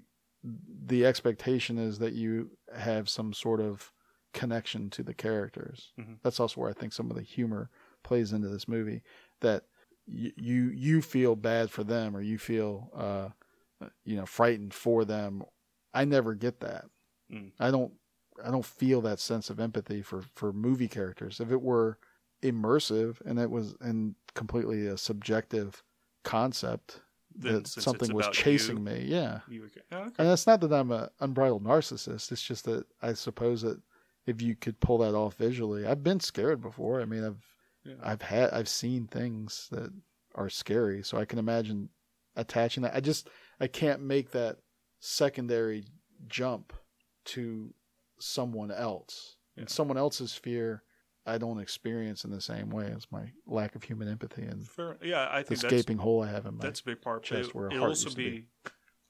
the 0.86 1.06
expectation 1.06 1.78
is 1.78 2.00
that 2.00 2.14
you 2.14 2.58
have 2.76 3.08
some 3.08 3.32
sort 3.34 3.62
of 3.62 3.92
connection 4.34 4.90
to 4.90 5.02
the 5.04 5.14
characters. 5.14 5.94
Mhm. 5.98 6.18
That's 6.22 6.40
also 6.40 6.60
where 6.60 6.70
I 6.70 6.74
think 6.74 6.92
some 6.92 7.10
of 7.10 7.16
the 7.16 7.24
humor 7.24 7.70
plays 8.04 8.34
into 8.34 8.50
this 8.50 8.68
movie. 8.68 9.04
That 9.40 9.64
y- 10.08 10.34
you 10.36 10.70
you 10.72 11.02
feel 11.02 11.36
bad 11.38 11.72
for 11.72 11.84
them 11.84 12.16
or 12.16 12.22
you 12.22 12.38
feel 12.38 12.90
uh, 12.94 13.30
you 14.04 14.16
know 14.16 14.26
frightened 14.26 14.74
for 14.74 15.06
them. 15.06 15.44
I 15.94 16.06
never 16.06 16.34
get 16.34 16.60
that. 16.60 16.86
Mm. 17.32 17.52
I 17.60 17.72
don't 17.72 17.94
I 18.44 18.52
don't 18.52 18.66
feel 18.66 19.00
that 19.02 19.20
sense 19.20 19.50
of 19.50 19.60
empathy 19.60 20.02
for 20.02 20.24
for 20.36 20.52
movie 20.52 20.88
characters. 20.90 21.40
If 21.40 21.52
it 21.52 21.62
were 21.62 22.00
immersive 22.44 23.22
and 23.26 23.40
it 23.40 23.50
was 23.50 23.76
and 23.82 24.16
completely 24.36 24.88
a 24.88 24.98
subjective 24.98 25.82
concept 26.24 27.02
Then 27.36 27.64
that 27.64 27.68
something 27.68 28.14
was 28.14 28.28
chasing 28.30 28.78
you, 28.78 28.84
me, 28.84 29.06
yeah. 29.08 29.40
Would 29.50 29.72
"Oh, 29.92 29.98
okay. 29.98 30.12
And 30.20 30.28
it's 30.30 30.46
not 30.48 30.62
that 30.62 30.74
I'm 30.74 30.92
a 30.92 31.10
unbridled 31.20 31.64
narcissist. 31.64 32.32
It's 32.32 32.42
just 32.44 32.66
that 32.66 32.86
I 33.02 33.14
suppose 33.14 33.62
that 33.64 33.80
if 34.26 34.42
you 34.42 34.56
could 34.56 34.80
pull 34.80 35.00
that 35.00 35.16
off 35.16 35.36
visually, 35.36 35.86
I've 35.86 36.04
been 36.04 36.20
scared 36.20 36.62
before. 36.62 37.02
I 37.02 37.06
mean, 37.06 37.24
I've 37.24 37.44
Yeah. 37.86 37.96
I've 38.02 38.22
had 38.22 38.52
I've 38.52 38.70
seen 38.70 39.08
things 39.08 39.68
that 39.72 39.92
are 40.36 40.50
scary, 40.50 41.04
so 41.04 41.18
I 41.18 41.26
can 41.26 41.40
imagine 41.40 41.90
attaching 42.36 42.84
that. 42.84 42.96
I 42.96 43.02
just 43.02 43.30
I 43.60 43.68
can't 43.68 44.02
make 44.02 44.32
that 44.32 44.58
secondary 45.00 45.84
jump 46.28 46.74
to 47.26 47.74
someone 48.20 48.72
else. 48.72 49.36
Yeah. 49.56 49.62
And 49.62 49.70
someone 49.70 49.98
else's 49.98 50.34
fear 50.34 50.84
I 51.26 51.38
don't 51.38 51.60
experience 51.60 52.26
in 52.26 52.32
the 52.32 52.42
same 52.42 52.70
way 52.70 52.92
as 52.96 53.08
my 53.12 53.32
lack 53.48 53.76
of 53.76 53.84
human 53.84 54.08
empathy 54.10 54.44
and 54.44 54.68
Fair, 54.68 54.98
yeah, 55.02 55.28
I 55.32 55.44
think 55.44 55.62
that's, 55.62 55.74
escaping 55.74 55.98
hole 55.98 56.22
I 56.22 56.30
have 56.30 56.46
in 56.46 56.58
my 56.58 56.64
that's 56.66 56.82
a 56.82 56.86
big 56.86 57.02
part. 57.02 57.24
Chest 57.24 57.50
it, 57.50 57.56
where 57.56 57.68
a 57.68 57.70
it'll 57.70 57.80
heart 57.80 57.90
also 57.92 58.10
be, 58.10 58.30
be. 58.30 58.46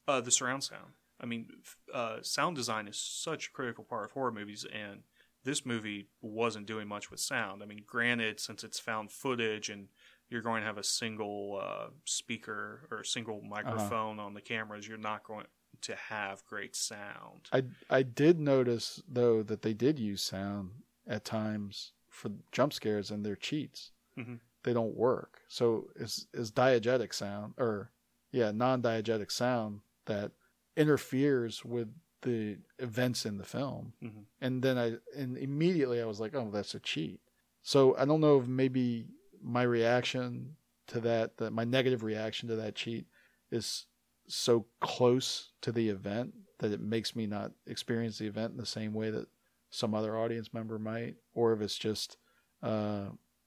Uh, 0.08 0.22
the 0.22 0.32
surround 0.32 0.64
sound. 0.64 0.94
I 1.20 1.26
mean, 1.26 1.48
uh, 1.94 2.18
sound 2.22 2.56
design 2.56 2.88
is 2.88 2.98
such 3.00 3.48
a 3.48 3.52
critical 3.52 3.84
part 3.84 4.06
of 4.06 4.12
horror 4.12 4.32
movies, 4.32 4.66
and 4.74 5.04
this 5.44 5.66
movie 5.66 6.08
wasn't 6.22 6.66
doing 6.68 6.88
much 6.88 7.10
with 7.10 7.20
sound. 7.20 7.64
I 7.64 7.66
mean, 7.66 7.84
granted, 7.86 8.40
since 8.40 8.64
it's 8.64 8.80
found 8.80 9.12
footage 9.12 9.70
and 9.70 9.88
you're 10.30 10.42
going 10.42 10.62
to 10.62 10.68
have 10.68 10.78
a 10.78 10.84
single 10.84 11.60
uh, 11.64 11.88
speaker 12.06 12.88
or 12.92 13.00
a 13.02 13.06
single 13.06 13.38
Uh-huh. 13.38 13.50
microphone 13.50 14.20
on 14.20 14.34
the 14.34 14.42
cameras, 14.42 14.88
you're 14.88 14.98
not 14.98 15.24
going 15.24 15.46
to 15.82 15.96
have 15.96 16.44
great 16.46 16.76
sound. 16.76 17.50
I 17.52 17.64
I 17.90 18.04
did 18.04 18.40
notice 18.40 19.02
though 19.08 19.44
that 19.44 19.62
they 19.64 19.74
did 19.74 20.00
use 20.00 20.22
sound 20.22 20.72
at 21.08 21.26
times 21.26 21.92
for 22.14 22.32
jump 22.52 22.72
scares 22.74 23.12
and 23.12 23.26
their 23.26 23.36
cheats. 23.36 23.92
Mhm. 24.18 24.40
They 24.64 24.74
don't 24.74 24.96
work. 24.96 25.42
So 25.48 25.90
is 25.96 26.28
is 26.34 26.52
diegetic 26.52 27.14
sound 27.14 27.56
or 27.58 27.92
yeah, 28.32 28.52
non-diegetic 28.52 29.32
sound 29.32 29.82
that 30.06 30.32
interferes 30.76 31.64
with 31.64 31.94
the 32.22 32.58
events 32.80 33.26
in 33.26 33.38
the 33.38 33.44
film. 33.44 33.94
Mhm. 34.02 34.26
And 34.42 34.64
then 34.64 34.78
I 34.78 34.98
and 35.16 35.38
immediately 35.38 36.02
I 36.02 36.06
was 36.06 36.20
like, 36.20 36.34
"Oh, 36.34 36.50
that's 36.52 36.74
a 36.76 36.80
cheat." 36.80 37.20
So 37.62 37.96
I 37.98 38.06
don't 38.06 38.22
know 38.22 38.40
if 38.40 38.48
maybe 38.48 39.08
my 39.42 39.64
reaction 39.64 40.56
to 40.88 41.00
that, 41.02 41.38
that 41.38 41.52
my 41.52 41.64
negative 41.64 42.04
reaction 42.04 42.48
to 42.50 42.56
that 42.58 42.76
cheat 42.76 43.08
is 43.52 43.86
so 44.28 44.66
close 44.80 45.52
to 45.62 45.72
the 45.72 45.90
event 45.90 46.34
that 46.60 46.72
it 46.72 46.80
makes 46.80 47.16
me 47.16 47.28
not 47.28 47.52
experience 47.66 48.18
the 48.18 48.28
event 48.28 48.52
in 48.52 48.58
the 48.58 48.66
same 48.66 48.94
way 48.94 49.10
that 49.12 49.28
some 49.74 49.96
other 49.96 50.16
audience 50.16 50.54
member 50.54 50.78
might, 50.78 51.16
or 51.34 51.52
if 51.54 51.62
it's 51.62 51.78
just 51.78 52.18
uh, 52.62 53.06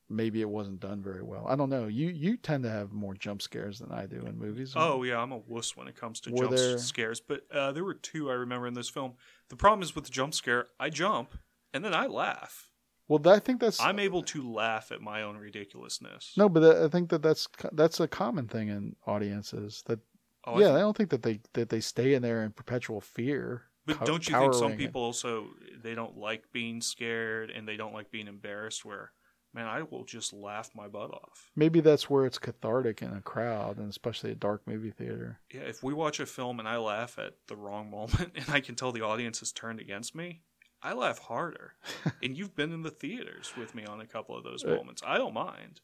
maybe 0.08 0.40
it 0.40 0.48
wasn't 0.48 0.80
done 0.80 1.00
very 1.02 1.22
well. 1.22 1.46
I 1.48 1.54
don't 1.56 1.70
know. 1.70 1.86
You 1.86 2.08
you 2.08 2.36
tend 2.36 2.64
to 2.64 2.70
have 2.70 2.92
more 2.92 3.14
jump 3.14 3.40
scares 3.42 3.78
than 3.78 3.92
I 3.92 4.06
do 4.06 4.16
in 4.26 4.36
movies. 4.38 4.72
Oh 4.76 5.02
yeah, 5.04 5.20
I'm 5.20 5.32
a 5.32 5.38
wuss 5.38 5.76
when 5.76 5.88
it 5.88 5.94
comes 5.96 6.20
to 6.20 6.30
Were 6.32 6.38
jump 6.44 6.56
there- 6.56 6.78
scares. 6.78 7.20
But 7.20 7.42
uh, 7.52 7.70
there 7.72 7.84
were 7.84 7.94
two 7.94 8.28
I 8.30 8.34
remember 8.34 8.66
in 8.66 8.74
this 8.74 8.88
film. 8.88 9.12
The 9.50 9.56
problem 9.56 9.82
is 9.82 9.94
with 9.94 10.04
the 10.04 10.10
jump 10.10 10.34
scare, 10.34 10.66
I 10.80 10.90
jump 10.90 11.34
and 11.72 11.84
then 11.84 11.94
I 11.94 12.06
laugh. 12.06 12.68
Well, 13.08 13.20
I 13.28 13.38
think 13.38 13.60
that's 13.60 13.80
I'm 13.80 14.00
able 14.00 14.24
to 14.24 14.50
laugh 14.52 14.90
at 14.90 15.00
my 15.00 15.22
own 15.22 15.36
ridiculousness. 15.36 16.32
no, 16.36 16.48
but 16.48 16.64
I 16.82 16.88
think 16.88 17.10
that 17.10 17.22
that's 17.22 17.46
that's 17.72 18.00
a 18.00 18.08
common 18.08 18.48
thing 18.48 18.68
in 18.68 18.96
audiences. 19.06 19.82
That 19.86 20.00
Oh, 20.48 20.54
I 20.54 20.60
yeah, 20.60 20.66
think- 20.66 20.76
I 20.76 20.80
don't 20.80 20.96
think 20.96 21.10
that 21.10 21.22
they 21.22 21.40
that 21.54 21.68
they 21.68 21.80
stay 21.80 22.14
in 22.14 22.22
there 22.22 22.42
in 22.42 22.50
perpetual 22.52 23.00
fear. 23.00 23.62
But 23.86 24.04
don't 24.04 24.28
you 24.28 24.36
think 24.38 24.54
some 24.54 24.76
people 24.76 25.02
also 25.02 25.46
they 25.82 25.94
don't 25.94 26.16
like 26.18 26.50
being 26.52 26.80
scared 26.80 27.50
and 27.50 27.66
they 27.68 27.76
don't 27.76 27.94
like 27.94 28.10
being 28.10 28.26
embarrassed? 28.28 28.84
Where, 28.84 29.12
man, 29.54 29.66
I 29.66 29.82
will 29.82 30.04
just 30.04 30.32
laugh 30.32 30.70
my 30.74 30.88
butt 30.88 31.10
off. 31.12 31.50
maybe 31.54 31.80
that's 31.80 32.10
where 32.10 32.26
it's 32.26 32.38
cathartic 32.38 33.00
in 33.02 33.12
a 33.12 33.20
crowd, 33.20 33.78
and 33.78 33.88
especially 33.88 34.32
a 34.32 34.34
dark 34.34 34.62
movie 34.66 34.90
theater. 34.90 35.38
Yeah, 35.54 35.62
if 35.62 35.82
we 35.82 35.94
watch 35.94 36.20
a 36.20 36.26
film 36.26 36.58
and 36.58 36.68
I 36.68 36.78
laugh 36.78 37.18
at 37.18 37.34
the 37.48 37.56
wrong 37.56 37.90
moment 37.98 38.32
and 38.34 38.48
I 38.48 38.60
can 38.60 38.74
tell 38.74 38.92
the 38.92 39.02
audience 39.02 39.38
has 39.40 39.52
turned 39.52 39.80
against 39.80 40.14
me, 40.14 40.42
I 40.82 40.92
laugh 40.92 41.18
harder. 41.18 41.74
and 42.22 42.36
you've 42.36 42.54
been 42.56 42.72
in 42.72 42.82
the 42.82 42.90
theaters 42.90 43.52
with 43.56 43.74
me 43.74 43.84
on 43.86 44.00
a 44.00 44.06
couple 44.06 44.36
of 44.36 44.44
those 44.44 44.64
Uh, 44.64 44.68
moments. 44.74 45.02
I 45.06 45.16
don't 45.18 45.34
mind. 45.34 45.80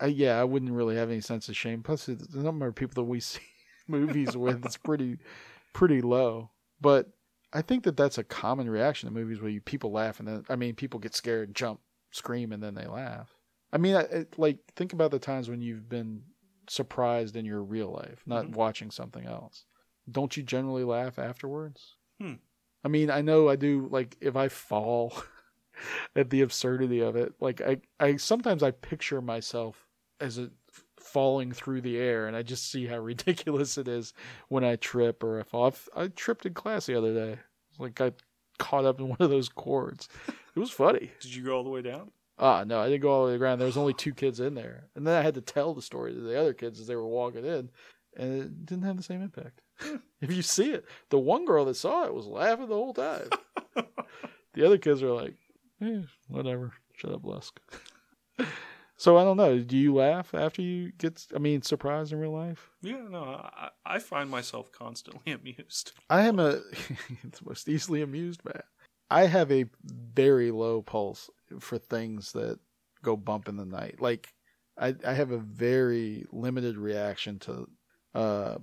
I, 0.00 0.06
yeah, 0.06 0.40
I 0.40 0.44
wouldn't 0.44 0.72
really 0.72 0.96
have 0.96 1.10
any 1.10 1.20
sense 1.20 1.48
of 1.48 1.56
shame. 1.56 1.82
Plus, 1.82 2.06
the 2.06 2.14
the 2.14 2.42
number 2.42 2.66
of 2.66 2.74
people 2.74 3.02
that 3.04 3.08
we 3.08 3.20
see 3.32 3.40
movies 3.86 4.36
with 4.36 4.64
is 4.66 4.76
pretty, 4.76 5.18
pretty 5.72 6.00
low. 6.00 6.50
But 6.84 7.08
I 7.52 7.62
think 7.62 7.84
that 7.84 7.96
that's 7.96 8.18
a 8.18 8.24
common 8.24 8.68
reaction 8.68 9.08
to 9.08 9.14
movies 9.14 9.40
where 9.40 9.50
you 9.50 9.60
people 9.60 9.90
laugh 9.90 10.18
and 10.18 10.28
then 10.28 10.44
I 10.48 10.56
mean 10.56 10.74
people 10.74 11.00
get 11.00 11.14
scared, 11.14 11.54
jump, 11.54 11.80
scream, 12.12 12.52
and 12.52 12.62
then 12.62 12.74
they 12.74 12.86
laugh. 12.86 13.34
I 13.72 13.78
mean, 13.78 13.96
I, 13.96 14.00
it, 14.02 14.38
like 14.38 14.58
think 14.76 14.92
about 14.92 15.10
the 15.10 15.18
times 15.18 15.48
when 15.48 15.62
you've 15.62 15.88
been 15.88 16.22
surprised 16.68 17.36
in 17.36 17.44
your 17.44 17.62
real 17.62 17.90
life, 17.90 18.22
not 18.26 18.46
Mhm. 18.46 18.54
watching 18.54 18.90
something 18.90 19.24
else. 19.26 19.64
Don't 20.10 20.36
you 20.36 20.42
generally 20.42 20.84
laugh 20.84 21.18
afterwards? 21.18 21.96
Hmm. 22.20 22.34
I 22.84 22.88
mean, 22.88 23.10
I 23.10 23.22
know 23.22 23.48
I 23.48 23.56
do. 23.56 23.88
Like 23.90 24.16
if 24.20 24.36
I 24.36 24.48
fall 24.48 25.14
at 26.16 26.30
the 26.30 26.42
absurdity 26.42 27.00
of 27.00 27.16
it, 27.16 27.34
like 27.40 27.60
I, 27.62 27.78
I 27.98 28.16
sometimes 28.16 28.62
I 28.62 28.70
picture 28.72 29.20
myself 29.22 29.88
as 30.20 30.38
a 30.38 30.50
falling 31.04 31.52
through 31.52 31.82
the 31.82 31.98
air, 31.98 32.26
and 32.26 32.36
I 32.36 32.42
just 32.42 32.70
see 32.70 32.86
how 32.86 32.98
ridiculous 32.98 33.78
it 33.78 33.88
is 33.88 34.12
when 34.48 34.64
I 34.64 34.76
trip 34.76 35.22
or 35.22 35.40
I 35.40 35.42
fall. 35.42 35.66
I've, 35.66 35.88
I 35.94 36.08
tripped 36.08 36.46
in 36.46 36.54
class 36.54 36.86
the 36.86 36.98
other 36.98 37.14
day. 37.14 37.38
Like 37.78 38.00
I 38.00 38.12
caught 38.58 38.84
up 38.84 39.00
in 39.00 39.08
one 39.08 39.18
of 39.20 39.30
those 39.30 39.48
cords. 39.48 40.08
It 40.28 40.58
was 40.58 40.70
funny. 40.70 41.10
Did 41.20 41.34
you 41.34 41.44
go 41.44 41.56
all 41.56 41.64
the 41.64 41.70
way 41.70 41.82
down? 41.82 42.10
Ah, 42.38 42.64
no, 42.64 42.80
I 42.80 42.88
didn't 42.88 43.02
go 43.02 43.10
all 43.10 43.20
the 43.22 43.26
way 43.26 43.30
to 43.30 43.34
the 43.34 43.38
ground. 43.38 43.60
There 43.60 43.66
was 43.66 43.76
only 43.76 43.94
two 43.94 44.12
kids 44.12 44.40
in 44.40 44.54
there, 44.54 44.88
and 44.96 45.06
then 45.06 45.14
I 45.16 45.22
had 45.22 45.34
to 45.34 45.40
tell 45.40 45.72
the 45.72 45.82
story 45.82 46.12
to 46.12 46.20
the 46.20 46.38
other 46.38 46.52
kids 46.52 46.80
as 46.80 46.88
they 46.88 46.96
were 46.96 47.06
walking 47.06 47.44
in, 47.44 47.70
and 48.16 48.42
it 48.42 48.66
didn't 48.66 48.84
have 48.84 48.96
the 48.96 49.04
same 49.04 49.22
impact. 49.22 49.60
if 50.20 50.32
you 50.32 50.42
see 50.42 50.70
it, 50.70 50.84
the 51.10 51.18
one 51.18 51.44
girl 51.44 51.64
that 51.66 51.76
saw 51.76 52.04
it 52.04 52.14
was 52.14 52.26
laughing 52.26 52.68
the 52.68 52.74
whole 52.74 52.94
time. 52.94 53.28
the 54.54 54.66
other 54.66 54.78
kids 54.78 55.02
are 55.02 55.12
like, 55.12 55.36
eh, 55.80 56.02
whatever. 56.28 56.72
Shut 56.96 57.12
up, 57.12 57.24
Lusk. 57.24 57.60
So 58.96 59.16
I 59.16 59.24
don't 59.24 59.36
know. 59.36 59.58
Do 59.58 59.76
you 59.76 59.94
laugh 59.94 60.34
after 60.34 60.62
you 60.62 60.92
get? 60.98 61.26
I 61.34 61.38
mean, 61.38 61.62
surprised 61.62 62.12
in 62.12 62.18
real 62.18 62.32
life? 62.32 62.70
Yeah, 62.82 63.02
no, 63.08 63.24
I, 63.24 63.70
I 63.84 63.98
find 63.98 64.30
myself 64.30 64.70
constantly 64.72 65.32
amused. 65.40 65.92
I 66.08 66.26
am 66.26 66.38
a 66.38 66.52
the 67.22 67.40
most 67.44 67.68
easily 67.68 68.02
amused 68.02 68.44
man. 68.44 68.62
I 69.10 69.26
have 69.26 69.52
a 69.52 69.66
very 69.84 70.50
low 70.50 70.82
pulse 70.82 71.30
for 71.60 71.78
things 71.78 72.32
that 72.32 72.58
go 73.02 73.16
bump 73.16 73.48
in 73.48 73.56
the 73.56 73.66
night. 73.66 74.00
Like 74.00 74.32
I, 74.78 74.94
I 75.06 75.12
have 75.12 75.30
a 75.30 75.38
very 75.38 76.24
limited 76.32 76.76
reaction 76.76 77.38
to, 77.40 77.68
uh, 78.14 78.58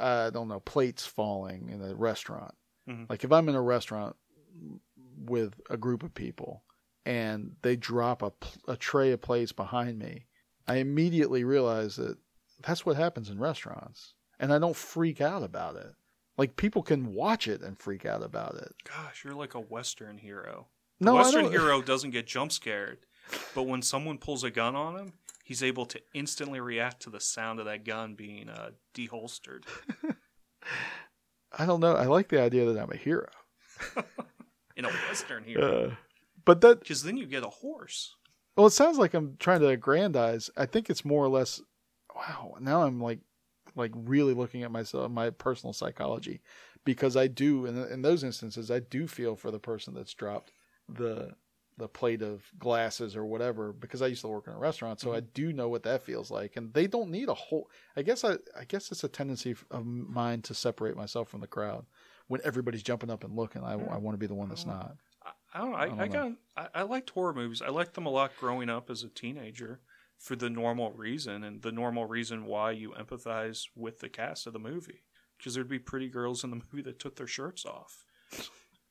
I 0.00 0.30
don't 0.30 0.48
know, 0.48 0.60
plates 0.60 1.06
falling 1.06 1.68
in 1.68 1.82
a 1.82 1.94
restaurant. 1.94 2.54
Mhm. 2.88 3.08
Like 3.08 3.24
if 3.24 3.30
I'm 3.32 3.48
in 3.48 3.54
a 3.54 3.62
restaurant 3.62 4.16
with 5.18 5.60
a 5.70 5.76
group 5.76 6.02
of 6.02 6.14
people 6.14 6.62
and 7.06 7.52
they 7.62 7.76
drop 7.76 8.20
a, 8.20 8.32
a 8.66 8.76
tray 8.76 9.12
of 9.12 9.22
plates 9.22 9.52
behind 9.52 9.98
me, 9.98 10.26
I 10.66 10.76
immediately 10.76 11.44
realize 11.44 11.96
that 11.96 12.18
that's 12.62 12.84
what 12.84 12.96
happens 12.96 13.30
in 13.30 13.38
restaurants. 13.38 14.14
And 14.40 14.52
I 14.52 14.58
don't 14.58 14.76
freak 14.76 15.20
out 15.20 15.44
about 15.44 15.76
it. 15.76 15.94
Like 16.36 16.56
people 16.56 16.82
can 16.82 17.14
watch 17.14 17.46
it 17.48 17.62
and 17.62 17.78
freak 17.78 18.04
out 18.04 18.22
about 18.22 18.56
it. 18.56 18.74
Gosh, 18.84 19.24
you're 19.24 19.34
like 19.34 19.54
a 19.54 19.60
Western 19.60 20.18
hero. 20.18 20.66
The 20.98 21.06
No, 21.06 21.16
I 21.16 21.22
Western 21.22 21.50
hero 21.50 21.80
doesn't 21.80 22.10
get 22.10 22.26
jump 22.26 22.50
scared, 22.52 22.98
but 23.54 23.62
when 23.62 23.82
someone 23.82 24.18
pulls 24.18 24.42
a 24.42 24.50
gun 24.50 24.74
on 24.74 24.96
him, 24.98 25.12
he's 25.44 25.62
able 25.62 25.86
to 25.86 26.00
instantly 26.12 26.60
react 26.60 27.02
to 27.02 27.10
the 27.10 27.20
sound 27.20 27.60
of 27.60 27.66
that 27.66 27.84
gun 27.84 28.14
being 28.14 28.48
uh, 28.48 28.70
deholstered. 28.94 29.62
I 31.58 31.64
don't 31.64 31.80
know. 31.80 31.94
I 31.94 32.06
like 32.06 32.28
the 32.28 32.42
idea 32.42 32.66
that 32.66 32.78
I'm 32.78 32.90
a 32.90 32.96
hero. 32.96 33.28
In 34.76 34.84
a 34.84 34.90
Western 35.08 35.44
hero. 35.44 35.90
Uh, 35.90 35.94
but 36.46 36.62
that 36.62 36.80
Because 36.80 37.02
then 37.02 37.18
you 37.18 37.26
get 37.26 37.42
a 37.42 37.48
horse. 37.48 38.14
well, 38.56 38.68
it 38.68 38.70
sounds 38.70 38.96
like 38.96 39.12
I'm 39.12 39.36
trying 39.38 39.60
to 39.60 39.68
aggrandize. 39.68 40.48
I 40.56 40.64
think 40.64 40.88
it's 40.88 41.04
more 41.04 41.22
or 41.22 41.28
less. 41.28 41.60
Wow, 42.14 42.54
now 42.60 42.84
I'm 42.84 42.98
like, 42.98 43.18
like 43.74 43.92
really 43.94 44.32
looking 44.32 44.62
at 44.62 44.70
myself, 44.70 45.10
my 45.10 45.28
personal 45.28 45.74
psychology, 45.74 46.40
because 46.84 47.14
I 47.14 47.26
do 47.26 47.66
in 47.66 47.76
in 47.88 48.00
those 48.00 48.24
instances, 48.24 48.70
I 48.70 48.78
do 48.78 49.06
feel 49.06 49.36
for 49.36 49.50
the 49.50 49.58
person 49.58 49.92
that's 49.92 50.14
dropped 50.14 50.52
the 50.88 51.34
the 51.78 51.88
plate 51.88 52.22
of 52.22 52.42
glasses 52.58 53.16
or 53.16 53.26
whatever. 53.26 53.72
Because 53.72 54.00
I 54.00 54.06
used 54.06 54.22
to 54.22 54.28
work 54.28 54.46
in 54.46 54.54
a 54.54 54.58
restaurant, 54.58 55.00
so 55.00 55.12
I 55.12 55.18
mm-hmm. 55.18 55.28
do 55.34 55.52
know 55.52 55.68
what 55.68 55.82
that 55.82 56.04
feels 56.04 56.30
like, 56.30 56.56
and 56.56 56.72
they 56.72 56.86
don't 56.86 57.10
need 57.10 57.28
a 57.28 57.34
whole. 57.34 57.68
I 57.96 58.02
guess 58.02 58.24
I 58.24 58.34
I 58.58 58.64
guess 58.66 58.90
it's 58.92 59.04
a 59.04 59.08
tendency 59.08 59.56
of 59.70 59.84
mine 59.84 60.40
to 60.42 60.54
separate 60.54 60.96
myself 60.96 61.28
from 61.28 61.40
the 61.40 61.46
crowd 61.46 61.84
when 62.28 62.40
everybody's 62.44 62.82
jumping 62.82 63.10
up 63.10 63.24
and 63.24 63.36
looking. 63.36 63.62
I, 63.62 63.74
I 63.74 63.76
mm. 63.76 64.00
want 64.00 64.14
to 64.14 64.18
be 64.18 64.26
the 64.26 64.34
one 64.34 64.48
that's 64.48 64.64
mm. 64.64 64.68
not. 64.68 64.96
I, 65.56 65.58
don't 65.58 65.70
know. 65.70 65.76
I, 65.76 65.82
I 65.82 65.88
don't 65.88 66.00
I, 66.00 66.06
know. 66.06 66.36
got. 66.56 66.70
I, 66.74 66.80
I 66.80 66.82
liked 66.82 67.10
horror 67.10 67.32
movies. 67.32 67.62
I 67.62 67.70
liked 67.70 67.94
them 67.94 68.06
a 68.06 68.10
lot 68.10 68.32
growing 68.38 68.68
up 68.68 68.90
as 68.90 69.02
a 69.02 69.08
teenager 69.08 69.80
for 70.18 70.36
the 70.36 70.50
normal 70.50 70.92
reason 70.92 71.44
and 71.44 71.62
the 71.62 71.72
normal 71.72 72.04
reason 72.04 72.46
why 72.46 72.72
you 72.72 72.92
empathize 72.98 73.64
with 73.74 74.00
the 74.00 74.08
cast 74.08 74.46
of 74.46 74.52
the 74.52 74.58
movie. 74.58 75.02
Because 75.36 75.54
there'd 75.54 75.68
be 75.68 75.78
pretty 75.78 76.08
girls 76.08 76.44
in 76.44 76.50
the 76.50 76.56
movie 76.72 76.82
that 76.82 76.98
took 76.98 77.16
their 77.16 77.26
shirts 77.26 77.64
off. 77.64 78.04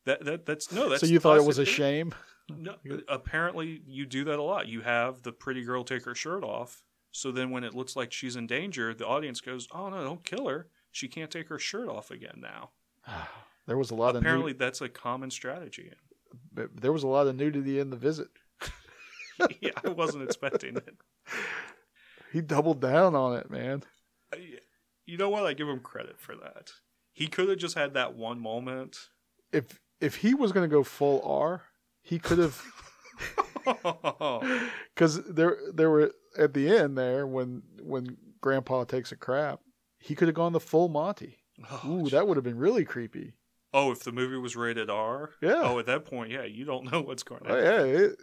That 0.05 0.25
that 0.25 0.45
that's 0.45 0.71
no. 0.71 0.89
That's 0.89 1.01
so 1.01 1.07
you 1.07 1.19
thought 1.19 1.37
it 1.37 1.45
was 1.45 1.59
a 1.59 1.65
shame? 1.65 2.13
No, 2.49 2.75
apparently 3.07 3.81
you 3.87 4.05
do 4.05 4.23
that 4.25 4.37
a 4.37 4.43
lot. 4.43 4.67
You 4.67 4.81
have 4.81 5.23
the 5.23 5.31
pretty 5.31 5.63
girl 5.63 5.83
take 5.83 6.05
her 6.05 6.13
shirt 6.13 6.43
off. 6.43 6.83
So 7.11 7.31
then 7.31 7.49
when 7.49 7.63
it 7.63 7.73
looks 7.73 7.95
like 7.95 8.11
she's 8.11 8.35
in 8.35 8.45
danger, 8.45 8.93
the 8.93 9.07
audience 9.07 9.41
goes, 9.41 9.67
"Oh 9.71 9.89
no, 9.89 10.03
don't 10.03 10.23
kill 10.23 10.47
her. 10.47 10.67
She 10.91 11.07
can't 11.07 11.31
take 11.31 11.47
her 11.47 11.57
shirt 11.57 11.89
off 11.89 12.11
again 12.11 12.41
now." 12.41 12.71
There 13.67 13.79
was 13.79 13.89
a 13.89 13.95
lot 13.95 14.15
Apparently 14.15 14.51
of 14.51 14.59
that's 14.59 14.81
a 14.81 14.87
common 14.87 15.31
strategy. 15.31 15.91
There 16.53 16.91
was 16.91 17.03
a 17.03 17.07
lot 17.07 17.27
of 17.27 17.35
nudity 17.35 17.79
in 17.79 17.89
the 17.89 17.95
visit. 17.95 18.27
yeah, 19.61 19.71
I 19.83 19.89
wasn't 19.89 20.23
expecting 20.23 20.77
it. 20.77 20.95
He 22.31 22.41
doubled 22.41 22.81
down 22.81 23.15
on 23.15 23.37
it, 23.37 23.49
man. 23.49 23.83
Uh, 24.33 24.37
you 25.05 25.17
know 25.17 25.29
what? 25.29 25.45
I 25.45 25.53
give 25.53 25.69
him 25.69 25.79
credit 25.79 26.19
for 26.19 26.35
that. 26.35 26.69
He 27.13 27.27
could 27.27 27.47
have 27.47 27.59
just 27.59 27.77
had 27.77 27.93
that 27.93 28.15
one 28.15 28.41
moment. 28.41 28.97
If 29.53 29.79
if 30.01 30.17
he 30.17 30.33
was 30.33 30.51
going 30.51 30.69
to 30.69 30.75
go 30.75 30.83
full 30.83 31.21
R, 31.23 31.61
he 32.01 32.19
could 32.19 32.39
have 32.39 32.61
because 34.93 35.23
there 35.23 35.57
there 35.73 35.89
were 35.89 36.11
at 36.37 36.53
the 36.53 36.75
end 36.75 36.97
there 36.97 37.25
when 37.25 37.63
when 37.81 38.17
Grandpa 38.41 38.83
takes 38.83 39.13
a 39.13 39.15
crap, 39.15 39.61
he 39.97 40.13
could 40.13 40.27
have 40.27 40.35
gone 40.35 40.51
the 40.51 40.59
full 40.59 40.89
Monty. 40.89 41.37
Oh, 41.71 42.01
Ooh, 42.05 42.09
that 42.09 42.27
would 42.27 42.35
have 42.35 42.43
been 42.43 42.59
really 42.59 42.83
creepy. 42.83 43.35
Oh, 43.77 43.91
if 43.91 44.03
the 44.03 44.11
movie 44.13 44.37
was 44.37 44.55
rated 44.55 44.89
R? 44.89 45.31
Yeah. 45.41 45.61
Oh, 45.63 45.79
at 45.79 45.85
that 45.87 46.05
point, 46.05 46.31
yeah, 46.31 46.43
you 46.45 46.63
don't 46.63 46.89
know 46.91 47.01
what's 47.01 47.23
going 47.23 47.41
on. 47.45 47.51
Oh, 47.51 47.57
yeah, 47.57 47.83
it, 47.83 48.15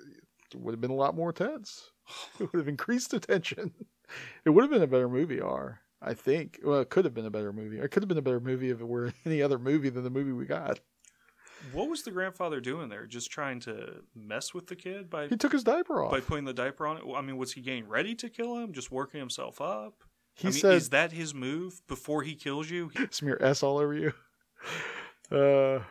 would 0.55 0.73
have 0.73 0.81
been 0.81 0.91
a 0.91 0.95
lot 0.95 1.15
more 1.15 1.33
tense. 1.33 1.91
It 2.41 2.51
would 2.53 2.59
have 2.59 2.69
increased 2.69 3.11
the 3.11 3.21
tension. 3.21 3.73
It 4.45 4.51
would 4.51 4.63
have 4.63 4.71
been 4.71 4.83
a 4.83 4.87
better 4.87 5.09
movie, 5.09 5.41
R. 5.41 5.81
I 6.03 6.13
think. 6.15 6.59
Well, 6.65 6.81
it 6.81 6.91
could 6.91 7.05
have 7.07 7.15
been 7.15 7.25
a 7.27 7.31
better 7.31 7.53
movie. 7.53 7.79
It 7.79 7.91
could 7.91 8.03
have 8.03 8.09
been 8.09 8.19
a 8.19 8.23
better 8.23 8.41
movie 8.41 8.69
if 8.71 8.81
it 8.81 8.87
were 8.89 9.13
any 9.27 9.41
other 9.41 9.59
movie 9.59 9.89
than 9.91 10.05
the 10.05 10.11
movie 10.11 10.33
we 10.33 10.45
got. 10.47 10.81
What 11.73 11.89
was 11.89 12.03
the 12.03 12.11
grandfather 12.11 12.61
doing 12.61 12.89
there? 12.89 13.07
Just 13.07 13.31
trying 13.31 13.61
to 13.61 14.03
mess 14.15 14.53
with 14.53 14.67
the 14.67 14.75
kid 14.77 15.09
by 15.09 15.29
He 15.29 15.37
took 15.37 15.53
his 15.53 15.63
diaper 15.65 16.03
off. 16.03 16.11
by 16.11 16.21
putting 16.21 16.45
the 16.45 16.53
diaper 16.53 16.87
on 16.87 16.97
it? 16.99 17.05
I 17.17 17.21
mean, 17.23 17.37
was 17.37 17.53
he 17.53 17.61
getting 17.61 17.89
ready 17.89 18.15
to 18.17 18.29
kill 18.29 18.57
him? 18.59 18.73
Just 18.73 18.91
working 18.91 19.21
himself 19.21 19.61
up? 19.61 20.03
He 20.35 20.49
I 20.49 20.51
mean, 20.51 20.61
said- 20.61 20.75
is 20.75 20.89
that 20.91 21.13
his 21.13 21.33
move 21.35 21.81
before 21.87 22.23
he 22.23 22.35
kills 22.35 22.69
you? 22.69 22.91
Smear 23.11 23.39
S 23.41 23.63
all 23.63 23.79
over 23.79 23.95
you. 23.95 24.13
Uh, 25.33 25.83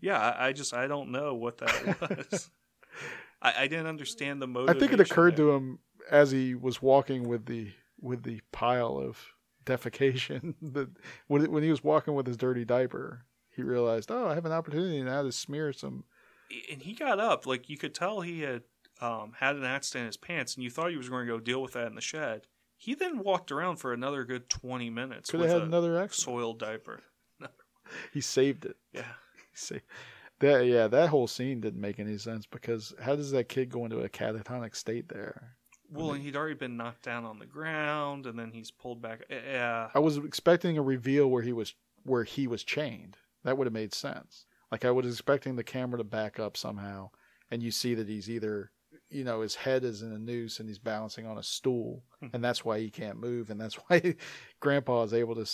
Yeah, 0.00 0.18
I, 0.18 0.48
I 0.48 0.52
just 0.52 0.74
I 0.74 0.86
don't 0.86 1.10
know 1.10 1.34
what 1.34 1.58
that 1.58 2.00
was. 2.30 2.50
I, 3.42 3.54
I 3.60 3.66
didn't 3.66 3.86
understand 3.86 4.40
the 4.40 4.46
motive. 4.46 4.74
I 4.74 4.78
think 4.78 4.92
it 4.92 5.00
occurred 5.00 5.36
to 5.36 5.50
him 5.52 5.78
as 6.10 6.30
he 6.30 6.54
was 6.54 6.80
walking 6.80 7.28
with 7.28 7.46
the 7.46 7.72
with 8.00 8.22
the 8.22 8.40
pile 8.52 8.98
of 8.98 9.18
defecation 9.64 10.54
that 10.62 10.88
when 11.26 11.50
when 11.50 11.62
he 11.62 11.70
was 11.70 11.82
walking 11.84 12.14
with 12.14 12.26
his 12.26 12.36
dirty 12.36 12.64
diaper, 12.64 13.24
he 13.50 13.62
realized, 13.62 14.10
oh, 14.10 14.26
I 14.28 14.34
have 14.34 14.46
an 14.46 14.52
opportunity 14.52 15.02
now 15.02 15.22
to 15.22 15.32
smear 15.32 15.72
some. 15.72 16.04
and 16.70 16.82
he 16.82 16.94
got 16.94 17.18
up 17.20 17.46
like 17.46 17.68
you 17.68 17.76
could 17.76 17.94
tell 17.94 18.20
he 18.20 18.40
had 18.40 18.62
um, 19.00 19.32
had 19.40 19.56
an 19.56 19.64
accident 19.64 20.02
in 20.02 20.06
his 20.06 20.16
pants, 20.16 20.54
and 20.54 20.64
you 20.64 20.70
thought 20.70 20.90
he 20.90 20.96
was 20.96 21.08
going 21.08 21.26
to 21.26 21.32
go 21.32 21.40
deal 21.40 21.60
with 21.60 21.72
that 21.72 21.88
in 21.88 21.94
the 21.94 22.00
shed. 22.00 22.46
He 22.78 22.94
then 22.94 23.18
walked 23.18 23.50
around 23.50 23.76
for 23.76 23.92
another 23.92 24.24
good 24.24 24.48
twenty 24.48 24.90
minutes 24.90 25.30
Could 25.30 25.40
with 25.40 25.50
have 25.50 25.60
had 25.60 25.62
a 25.64 25.66
another 25.66 25.98
accident. 25.98 26.24
soiled 26.24 26.58
diaper. 26.58 27.02
He 28.12 28.20
saved 28.20 28.64
it. 28.64 28.76
Yeah, 28.92 29.12
saved. 29.54 29.82
That 30.40 30.66
yeah, 30.66 30.86
that 30.88 31.08
whole 31.08 31.26
scene 31.26 31.60
didn't 31.60 31.80
make 31.80 31.98
any 31.98 32.18
sense 32.18 32.44
because 32.46 32.94
how 33.00 33.16
does 33.16 33.30
that 33.30 33.48
kid 33.48 33.70
go 33.70 33.84
into 33.84 34.00
a 34.00 34.08
catatonic 34.08 34.76
state 34.76 35.08
there? 35.08 35.56
Well, 35.90 36.12
and 36.12 36.22
he'd 36.22 36.36
already 36.36 36.54
been 36.56 36.76
knocked 36.76 37.02
down 37.02 37.24
on 37.24 37.38
the 37.38 37.46
ground, 37.46 38.26
and 38.26 38.38
then 38.38 38.50
he's 38.50 38.70
pulled 38.70 39.00
back. 39.00 39.22
Eh, 39.30 39.38
Yeah, 39.52 39.88
I 39.94 39.98
was 40.00 40.16
expecting 40.18 40.76
a 40.76 40.82
reveal 40.82 41.28
where 41.30 41.42
he 41.42 41.52
was 41.52 41.74
where 42.02 42.24
he 42.24 42.46
was 42.46 42.64
chained. 42.64 43.16
That 43.44 43.56
would 43.56 43.66
have 43.66 43.72
made 43.72 43.94
sense. 43.94 44.46
Like 44.70 44.84
I 44.84 44.90
was 44.90 45.06
expecting 45.06 45.56
the 45.56 45.64
camera 45.64 45.98
to 45.98 46.04
back 46.04 46.38
up 46.38 46.56
somehow, 46.56 47.10
and 47.50 47.62
you 47.62 47.70
see 47.70 47.94
that 47.94 48.08
he's 48.08 48.28
either 48.28 48.72
you 49.08 49.24
know 49.24 49.40
his 49.40 49.54
head 49.54 49.84
is 49.84 50.02
in 50.02 50.12
a 50.12 50.18
noose 50.18 50.58
and 50.58 50.68
he's 50.68 50.78
balancing 50.78 51.26
on 51.26 51.38
a 51.38 51.42
stool, 51.42 52.02
and 52.32 52.42
that's 52.44 52.64
why 52.64 52.80
he 52.80 52.90
can't 52.90 53.20
move, 53.20 53.48
and 53.48 53.60
that's 53.60 53.74
why 53.86 54.16
Grandpa 54.60 55.04
is 55.04 55.14
able 55.14 55.36
to 55.36 55.46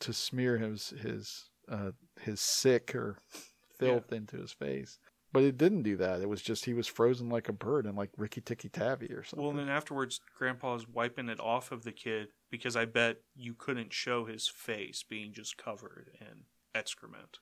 to 0.00 0.12
smear 0.12 0.58
his 0.58 0.90
his 0.90 1.50
uh, 1.70 1.90
his 2.20 2.40
sick 2.40 2.94
or 2.94 3.18
filth 3.78 4.12
into 4.12 4.36
his 4.38 4.52
face. 4.52 4.98
But 5.30 5.42
it 5.42 5.58
didn't 5.58 5.82
do 5.82 5.96
that. 5.98 6.22
It 6.22 6.28
was 6.28 6.40
just 6.40 6.64
he 6.64 6.72
was 6.72 6.86
frozen 6.86 7.28
like 7.28 7.50
a 7.50 7.52
bird 7.52 7.84
and 7.84 7.96
like 7.96 8.10
Rikki 8.16 8.40
Tikki 8.40 8.70
Tavi 8.70 9.12
or 9.12 9.22
something. 9.22 9.42
Well, 9.44 9.50
and 9.50 9.58
then 9.58 9.68
afterwards, 9.68 10.20
Grandpa's 10.38 10.88
wiping 10.88 11.28
it 11.28 11.38
off 11.38 11.70
of 11.70 11.84
the 11.84 11.92
kid 11.92 12.28
because 12.50 12.76
I 12.76 12.86
bet 12.86 13.18
you 13.36 13.52
couldn't 13.54 13.92
show 13.92 14.24
his 14.24 14.48
face 14.48 15.04
being 15.08 15.34
just 15.34 15.58
covered 15.58 16.10
in 16.20 16.44
excrement. 16.74 17.40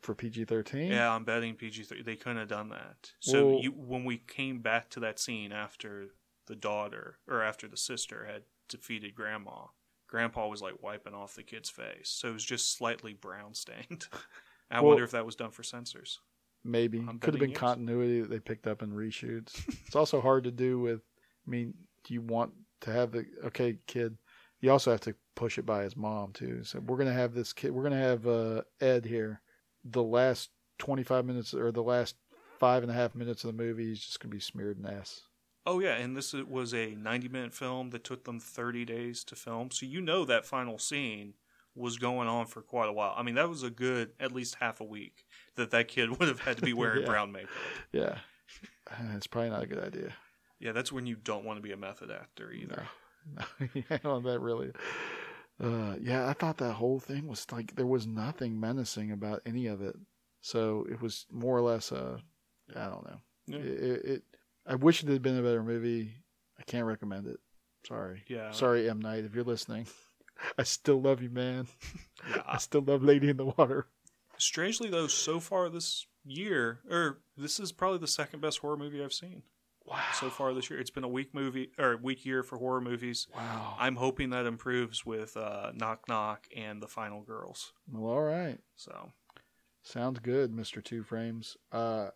for 0.00 0.16
PG 0.16 0.46
thirteen. 0.46 0.90
Yeah, 0.90 1.14
I'm 1.14 1.22
betting 1.24 1.54
PG 1.54 1.84
three. 1.84 2.02
They 2.02 2.16
couldn't 2.16 2.38
have 2.38 2.48
done 2.48 2.70
that. 2.70 3.12
So 3.20 3.46
Well- 3.52 3.60
you, 3.62 3.70
when 3.70 4.04
we 4.04 4.18
came 4.18 4.60
back 4.60 4.90
to 4.90 5.00
that 5.00 5.20
scene 5.20 5.52
after 5.52 6.08
the 6.48 6.56
daughter 6.56 7.18
or 7.28 7.42
after 7.42 7.68
the 7.68 7.76
sister 7.76 8.24
had 8.26 8.42
defeated 8.68 9.14
Grandma, 9.14 9.66
Grandpa 10.08 10.48
was 10.48 10.60
like 10.62 10.82
wiping 10.82 11.14
off 11.14 11.34
the 11.34 11.42
kid's 11.42 11.70
face, 11.70 12.08
so 12.08 12.28
it 12.28 12.32
was 12.32 12.44
just 12.44 12.76
slightly 12.76 13.12
brown 13.14 13.54
stained. 13.54 14.06
I 14.70 14.80
Well- 14.80 14.88
wonder 14.90 15.04
if 15.04 15.12
that 15.12 15.24
was 15.26 15.36
done 15.36 15.50
for 15.50 15.62
censors. 15.62 16.20
Maybe 16.64 16.98
I'm 16.98 17.18
could 17.20 17.34
have 17.34 17.40
been 17.40 17.50
yes. 17.50 17.58
continuity 17.58 18.20
that 18.20 18.30
they 18.30 18.40
picked 18.40 18.66
up 18.66 18.82
in 18.82 18.90
reshoots. 18.90 19.62
it's 19.86 19.94
also 19.96 20.20
hard 20.20 20.44
to 20.44 20.50
do 20.50 20.80
with. 20.80 21.00
I 21.46 21.50
mean, 21.50 21.72
do 22.04 22.12
you 22.14 22.20
want 22.20 22.52
to 22.80 22.90
have 22.92 23.12
the 23.12 23.24
okay 23.44 23.78
kid? 23.86 24.18
You 24.60 24.72
also 24.72 24.90
have 24.90 25.00
to 25.02 25.14
push 25.36 25.56
it 25.56 25.64
by 25.64 25.84
his 25.84 25.96
mom 25.96 26.32
too. 26.32 26.64
So 26.64 26.80
we're 26.80 26.96
gonna 26.98 27.12
have 27.12 27.32
this 27.32 27.52
kid. 27.52 27.70
We're 27.70 27.84
gonna 27.84 27.96
have 28.00 28.26
uh, 28.26 28.62
Ed 28.80 29.04
here. 29.04 29.40
The 29.84 30.02
last 30.02 30.50
twenty 30.78 31.04
five 31.04 31.24
minutes 31.24 31.54
or 31.54 31.70
the 31.70 31.82
last 31.82 32.16
five 32.58 32.82
and 32.82 32.90
a 32.90 32.94
half 32.94 33.14
minutes 33.14 33.44
of 33.44 33.56
the 33.56 33.62
movie, 33.62 33.86
he's 33.86 34.00
just 34.00 34.18
gonna 34.20 34.34
be 34.34 34.40
smeared 34.40 34.78
in 34.78 34.84
ass. 34.86 35.22
Oh 35.68 35.80
yeah, 35.80 35.96
and 35.96 36.16
this 36.16 36.32
was 36.32 36.72
a 36.72 36.94
90 36.94 37.28
minute 37.28 37.52
film 37.54 37.90
that 37.90 38.02
took 38.02 38.24
them 38.24 38.40
30 38.40 38.86
days 38.86 39.22
to 39.24 39.36
film. 39.36 39.70
So 39.70 39.84
you 39.84 40.00
know 40.00 40.24
that 40.24 40.46
final 40.46 40.78
scene 40.78 41.34
was 41.74 41.98
going 41.98 42.26
on 42.26 42.46
for 42.46 42.62
quite 42.62 42.88
a 42.88 42.92
while. 42.92 43.14
I 43.16 43.22
mean, 43.22 43.34
that 43.34 43.48
was 43.50 43.62
a 43.62 43.68
good 43.70 44.12
at 44.18 44.32
least 44.32 44.56
half 44.60 44.80
a 44.80 44.84
week 44.84 45.24
that 45.56 45.70
that 45.70 45.88
kid 45.88 46.10
would 46.18 46.28
have 46.28 46.40
had 46.40 46.56
to 46.56 46.62
be 46.62 46.72
wearing 46.72 47.00
Yeah. 47.02 47.06
brown 47.06 47.32
makeup. 47.32 47.50
Yeah, 47.92 48.18
Uh, 48.90 49.14
it's 49.16 49.26
probably 49.26 49.50
not 49.50 49.62
a 49.62 49.66
good 49.66 49.84
idea. 49.84 50.14
Yeah, 50.58 50.72
that's 50.72 50.90
when 50.90 51.06
you 51.06 51.16
don't 51.16 51.44
want 51.44 51.58
to 51.58 51.62
be 51.62 51.72
a 51.72 51.76
method 51.76 52.10
actor 52.10 52.50
either. 52.50 52.84
No, 53.36 53.44
yeah, 53.74 53.98
no, 54.02 54.20
that 54.20 54.40
really. 54.40 54.72
Uh, 55.62 55.96
yeah, 56.00 56.26
I 56.28 56.32
thought 56.32 56.56
that 56.58 56.72
whole 56.72 56.98
thing 56.98 57.28
was 57.28 57.46
like 57.52 57.76
there 57.76 57.86
was 57.86 58.06
nothing 58.06 58.58
menacing 58.58 59.12
about 59.12 59.42
any 59.44 59.66
of 59.66 59.82
it. 59.82 59.96
So 60.40 60.86
it 60.90 61.02
was 61.02 61.26
more 61.30 61.56
or 61.58 61.60
less 61.62 61.92
a, 61.92 62.22
I 62.74 62.86
don't 62.86 63.04
know. 63.04 63.18
Yeah. 63.46 63.58
It, 63.58 64.04
it 64.04 64.22
I 64.68 64.74
wish 64.74 65.02
it 65.02 65.08
had 65.08 65.22
been 65.22 65.38
a 65.38 65.42
better 65.42 65.62
movie. 65.62 66.12
I 66.58 66.62
can't 66.64 66.84
recommend 66.84 67.26
it. 67.26 67.38
Sorry. 67.86 68.22
Yeah. 68.28 68.50
Sorry, 68.50 68.88
M 68.88 69.00
Night, 69.00 69.24
if 69.24 69.34
you're 69.34 69.44
listening. 69.44 69.86
I 70.58 70.62
still 70.62 71.00
love 71.00 71.22
you, 71.22 71.30
man. 71.30 71.66
Yeah. 72.28 72.42
I 72.46 72.58
still 72.58 72.82
love 72.82 73.04
Lady 73.04 73.30
in 73.30 73.36
the 73.36 73.44
Water. 73.44 73.86
Strangely 74.38 74.90
though, 74.90 75.06
so 75.06 75.38
far 75.38 75.68
this 75.68 76.04
year, 76.24 76.80
or 76.90 77.20
this 77.36 77.60
is 77.60 77.70
probably 77.70 77.98
the 77.98 78.08
second 78.08 78.40
best 78.40 78.58
horror 78.58 78.76
movie 78.76 79.02
I've 79.02 79.12
seen. 79.12 79.44
Wow. 79.86 80.02
So 80.14 80.28
far 80.28 80.52
this 80.52 80.68
year, 80.68 80.80
it's 80.80 80.90
been 80.90 81.04
a 81.04 81.08
weak 81.08 81.32
movie 81.32 81.70
or 81.78 81.96
weak 81.96 82.26
year 82.26 82.42
for 82.42 82.58
horror 82.58 82.80
movies. 82.80 83.28
Wow. 83.34 83.76
I'm 83.78 83.94
hoping 83.96 84.30
that 84.30 84.46
improves 84.46 85.06
with 85.06 85.36
uh, 85.36 85.70
Knock 85.74 86.08
Knock 86.08 86.48
and 86.54 86.82
The 86.82 86.88
Final 86.88 87.22
Girls. 87.22 87.72
Well, 87.90 88.12
all 88.12 88.22
right. 88.24 88.58
So 88.74 89.12
Sounds 89.82 90.18
good, 90.18 90.52
Mister 90.52 90.82
Two 90.82 91.04
Frames. 91.04 91.56
Uh, 91.70 92.08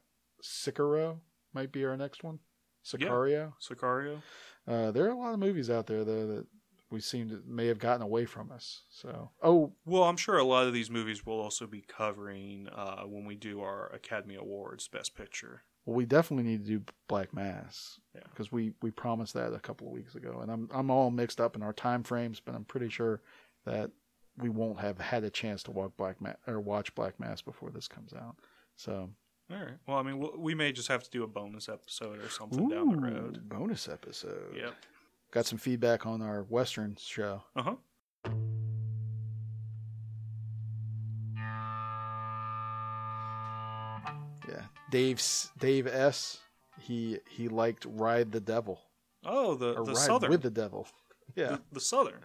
Sicario 0.42 1.20
might 1.54 1.72
be 1.72 1.84
our 1.84 1.96
next 1.96 2.22
one. 2.24 2.38
Sicario. 2.84 3.52
Sicario. 3.60 4.22
Uh, 4.66 4.90
there 4.90 5.06
are 5.06 5.10
a 5.10 5.16
lot 5.18 5.32
of 5.34 5.38
movies 5.38 5.70
out 5.70 5.86
there 5.86 6.04
though 6.04 6.26
that 6.26 6.46
we 6.90 7.00
seem 7.00 7.28
to 7.30 7.42
may 7.46 7.66
have 7.68 7.78
gotten 7.78 8.02
away 8.02 8.24
from 8.26 8.50
us. 8.52 8.82
So, 8.90 9.30
oh, 9.42 9.72
Well, 9.86 10.02
I'm 10.04 10.16
sure 10.18 10.36
a 10.36 10.44
lot 10.44 10.66
of 10.66 10.74
these 10.74 10.90
movies 10.90 11.24
we'll 11.24 11.40
also 11.40 11.66
be 11.66 11.80
covering 11.80 12.68
uh, 12.68 13.02
when 13.04 13.24
we 13.24 13.34
do 13.34 13.60
our 13.62 13.86
Academy 13.94 14.34
Awards 14.34 14.88
Best 14.88 15.14
Picture. 15.16 15.62
well, 15.86 15.96
we 15.96 16.04
definitely 16.04 16.44
need 16.50 16.64
to 16.66 16.78
do 16.78 16.84
Black 17.08 17.32
Mass 17.32 17.98
Yeah. 18.14 18.20
because 18.30 18.52
we 18.52 18.74
we 18.82 18.90
promised 18.90 19.34
that 19.34 19.54
a 19.54 19.58
couple 19.60 19.86
of 19.86 19.92
weeks 19.94 20.14
ago, 20.16 20.40
and 20.42 20.50
I'm 20.50 20.68
I'm 20.72 20.90
all 20.90 21.10
mixed 21.10 21.40
up 21.40 21.56
in 21.56 21.62
our 21.62 21.72
time 21.72 22.02
frames, 22.02 22.40
but 22.44 22.54
I'm 22.54 22.64
pretty 22.64 22.88
sure 22.90 23.22
that 23.64 23.90
we 24.38 24.48
won't 24.48 24.80
have 24.80 24.98
had 24.98 25.24
a 25.24 25.30
chance 25.30 25.62
to 25.64 25.70
walk 25.70 25.96
Black 25.96 26.20
Ma- 26.20 26.34
or 26.46 26.58
watch 26.60 26.94
Black 26.94 27.18
Mass 27.20 27.40
before 27.42 27.70
this 27.70 27.86
comes 27.88 28.12
out. 28.12 28.36
So, 28.76 29.10
All 29.52 29.58
right. 29.58 29.74
Well, 29.86 29.98
I 29.98 30.02
mean, 30.02 30.18
we'll, 30.18 30.32
we 30.38 30.54
may 30.54 30.72
just 30.72 30.88
have 30.88 31.02
to 31.04 31.10
do 31.10 31.22
a 31.24 31.26
bonus 31.26 31.68
episode 31.68 32.18
or 32.24 32.28
something 32.30 32.68
down 32.68 32.88
the 32.90 32.96
road. 32.96 33.48
bonus 33.48 33.88
episode. 33.88 34.54
Yep. 34.56 34.74
Got 35.30 35.46
some 35.46 35.58
feedback 35.58 36.06
on 36.06 36.22
our 36.22 36.42
Western 36.44 36.96
show. 36.98 37.42
Uh 37.54 37.62
huh. 37.62 37.74
Yeah, 44.48 44.62
Dave's 44.90 45.50
Dave 45.58 45.86
S. 45.86 46.38
He 46.80 47.18
he 47.30 47.48
liked 47.48 47.86
Ride 47.88 48.32
the 48.32 48.40
Devil 48.40 48.80
Oh, 49.24 49.54
the 49.54 49.70
or 49.74 49.84
the 49.84 49.92
Ride 49.92 49.96
Southern. 49.96 50.30
with 50.30 50.42
the 50.42 50.50
Devil. 50.50 50.86
Yeah. 51.34 51.52
the, 51.52 51.60
the 51.74 51.80
Southern. 51.80 52.18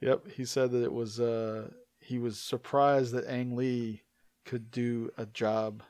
Yep. 0.00 0.28
He 0.34 0.46
said 0.46 0.70
that 0.70 0.82
it 0.82 0.92
was. 0.92 1.20
Uh, 1.20 1.68
he 1.98 2.18
was 2.18 2.38
surprised 2.38 3.12
that 3.12 3.26
Ang 3.26 3.56
Lee 3.56 4.00
could 4.46 4.70
do 4.70 5.10
a 5.18 5.26
job 5.26 5.82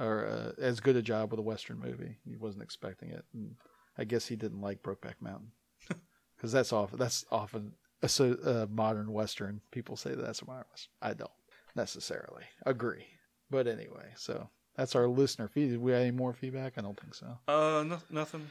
or 0.00 0.26
uh, 0.26 0.62
as 0.62 0.80
good 0.80 0.96
a 0.96 1.02
job 1.02 1.30
with 1.30 1.38
a 1.38 1.42
Western 1.42 1.78
movie. 1.78 2.16
He 2.28 2.36
wasn't 2.36 2.64
expecting 2.64 3.10
it, 3.10 3.24
and 3.34 3.54
I 3.98 4.04
guess 4.04 4.26
he 4.26 4.36
didn't 4.36 4.60
like 4.60 4.82
Brokeback 4.82 5.20
Mountain 5.20 5.52
because 6.36 6.52
that's 6.52 6.72
often 6.72 6.98
that's 6.98 7.24
often 7.30 7.72
a, 8.02 8.08
so- 8.08 8.68
modern 8.70 9.12
Western. 9.12 9.60
People 9.70 9.96
say 9.96 10.10
that 10.10 10.24
that's 10.24 10.42
a 10.42 10.46
modern 10.46 10.64
Western. 10.70 10.92
I 11.02 11.14
don't 11.14 11.30
necessarily 11.76 12.44
agree, 12.66 13.06
but 13.50 13.66
anyway, 13.66 14.12
so. 14.16 14.48
That's 14.76 14.94
our 14.94 15.08
listener 15.08 15.48
feed. 15.48 15.70
Did 15.70 15.80
we 15.82 15.92
have 15.92 16.00
any 16.00 16.10
more 16.12 16.32
feedback? 16.32 16.74
I 16.78 16.80
don't 16.80 16.98
think 16.98 17.14
so. 17.14 17.26
Uh, 17.48 17.82
no, 17.82 17.98
nothing. 18.08 18.46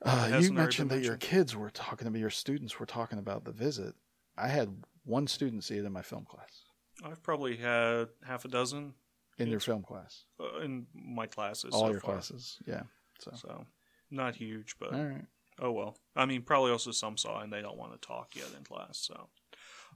Uh, 0.00 0.38
you 0.40 0.52
mentioned 0.52 0.90
that 0.90 1.02
your 1.02 1.16
kids 1.16 1.56
were 1.56 1.68
talking 1.68 2.06
to 2.06 2.10
me, 2.10 2.20
your 2.20 2.30
students 2.30 2.78
were 2.78 2.86
talking 2.86 3.18
about 3.18 3.44
the 3.44 3.52
visit. 3.52 3.94
I 4.36 4.48
had 4.48 4.74
one 5.04 5.26
student 5.26 5.64
see 5.64 5.76
it 5.76 5.84
in 5.84 5.92
my 5.92 6.02
film 6.02 6.24
class, 6.24 6.64
I've 7.04 7.22
probably 7.22 7.56
had 7.56 8.08
half 8.26 8.44
a 8.44 8.48
dozen 8.48 8.94
in 9.38 9.48
your 9.48 9.60
film 9.60 9.82
class, 9.82 10.24
uh, 10.40 10.60
in 10.60 10.86
my 10.94 11.26
classes. 11.26 11.72
all 11.72 11.80
so 11.86 11.90
your 11.90 12.00
far. 12.00 12.14
classes. 12.14 12.58
Yeah. 12.66 12.82
So, 13.20 13.32
So 13.34 13.66
not 14.10 14.36
huge, 14.36 14.76
but 14.78 14.92
all 14.92 15.04
right. 15.04 15.24
oh 15.60 15.72
well. 15.72 15.96
I 16.16 16.26
mean, 16.26 16.42
probably 16.42 16.72
also 16.72 16.90
some 16.92 17.16
saw 17.16 17.40
and 17.40 17.52
they 17.52 17.62
don't 17.62 17.76
want 17.78 17.92
to 18.00 18.06
talk 18.06 18.34
yet 18.34 18.46
in 18.56 18.64
class. 18.64 18.98
So 18.98 19.28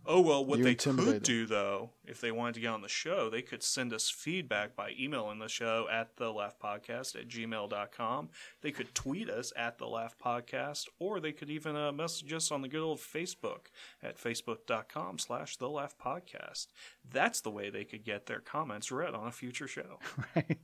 oh 0.07 0.21
well. 0.21 0.45
What 0.45 0.59
You 0.59 0.65
they 0.65 0.75
could 0.75 1.23
do 1.23 1.47
though, 1.47 1.91
if 2.05 2.21
they 2.21 2.31
wanted 2.31 2.55
to 2.55 2.61
get 2.61 2.69
on 2.69 2.83
the 2.83 2.89
show, 2.89 3.29
they 3.31 3.43
could 3.43 3.63
send 3.63 3.93
us 3.93 4.09
feedback 4.11 4.75
by 4.75 4.93
emailing 4.99 5.39
the 5.39 5.49
show 5.49 5.87
at 5.91 6.17
the 6.17 6.33
laugh 6.33 6.59
podcast 6.59 7.15
at 7.15 7.29
gmail.com. 7.29 8.29
They 8.63 8.71
could 8.71 8.95
tweet 8.95 9.29
us 9.29 9.53
at 9.57 9.79
the 9.79 9.87
laugh 9.87 10.17
podcast, 10.23 10.87
or 10.99 11.21
they 11.21 11.33
could 11.33 11.51
even 11.51 11.77
uh, 11.77 11.93
message 11.93 12.33
us 12.33 12.51
on 12.51 12.63
the 12.63 12.69
good 12.69 12.83
old 12.83 12.99
Facebook 12.99 13.67
at 14.03 14.19
facebook.com 14.19 15.19
slash 15.19 15.57
the 15.57 15.69
laugh 15.69 15.95
podcast. 15.99 16.69
That's 17.11 17.41
the 17.41 17.51
way 17.51 17.71
they 17.71 17.85
could 17.85 18.05
get 18.05 18.27
their 18.27 18.41
comments 18.41 18.91
read 18.91 19.15
on 19.15 19.27
a 19.27 19.33
future 19.33 19.69
show. 19.69 19.99
Right. 20.37 20.59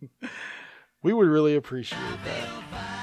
we 1.03 1.13
would 1.13 1.29
really 1.29 1.57
appreciate 1.57 2.01
that. 2.25 3.01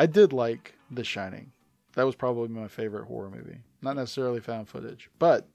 I 0.00 0.06
did 0.06 0.32
like 0.32 0.74
The 0.92 1.02
Shining. 1.02 1.50
That 1.94 2.06
was 2.06 2.14
probably 2.14 2.46
my 2.46 2.68
favorite 2.68 3.06
horror 3.06 3.30
movie. 3.30 3.58
Not 3.82 3.96
necessarily 3.96 4.38
found 4.38 4.68
footage, 4.68 5.10
but 5.18 5.48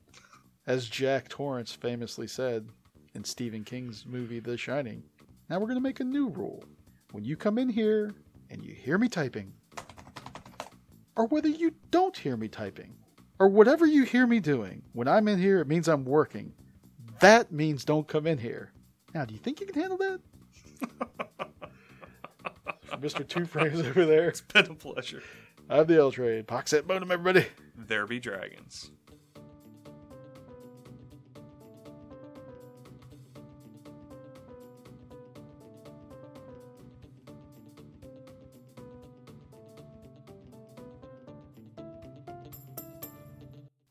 as 0.68 0.90
Jack 0.90 1.30
Torrance 1.30 1.72
famously 1.72 2.28
said 2.28 2.68
in 3.16 3.24
Stephen 3.24 3.64
King's 3.64 4.06
movie 4.06 4.42
The 4.42 4.58
Shining, 4.58 5.02
now 5.50 5.60
we're 5.60 5.68
going 5.68 5.78
to 5.78 5.82
make 5.82 6.02
a 6.02 6.04
new 6.04 6.28
rule. 6.28 6.66
When 7.12 7.24
you 7.24 7.38
come 7.38 7.58
in 7.58 7.70
here 7.70 8.12
and 8.50 8.62
you 8.66 8.74
hear 8.74 8.98
me 8.98 9.08
typing, 9.08 9.54
or 11.16 11.28
whether 11.28 11.48
you 11.48 11.74
don't 11.90 12.18
hear 12.18 12.36
me 12.36 12.50
typing, 12.50 12.94
or 13.40 13.48
whatever 13.48 13.86
you 13.86 14.04
hear 14.04 14.28
me 14.28 14.42
doing, 14.42 14.82
when 14.92 15.08
I'm 15.08 15.30
in 15.30 15.40
here, 15.40 15.62
it 15.62 15.70
means 15.70 15.88
I'm 15.88 16.04
working. 16.04 16.52
That 17.22 17.54
means 17.54 17.86
don't 17.86 18.10
come 18.10 18.28
in 18.28 18.40
here. 18.40 18.74
Now, 19.14 19.24
do 19.24 19.34
you 19.34 19.40
think 19.40 19.62
you 19.62 19.68
can 19.68 19.80
handle 19.80 19.98
that? 20.00 20.20
Mr. 23.02 23.28
Two 23.28 23.46
Frames 23.46 23.80
over 23.82 24.06
there. 24.06 24.28
It's 24.28 24.42
been 24.42 24.66
a 24.66 24.76
pleasure. 24.76 25.24
I'm 25.70 25.88
the 25.88 25.98
L 25.98 26.12
Train. 26.12 26.44
Pox 26.44 26.74
at 26.74 26.88
Bonum, 26.88 27.12
everybody. 27.12 27.48
There 27.76 28.06
be 28.06 28.20
dragons. 28.20 28.92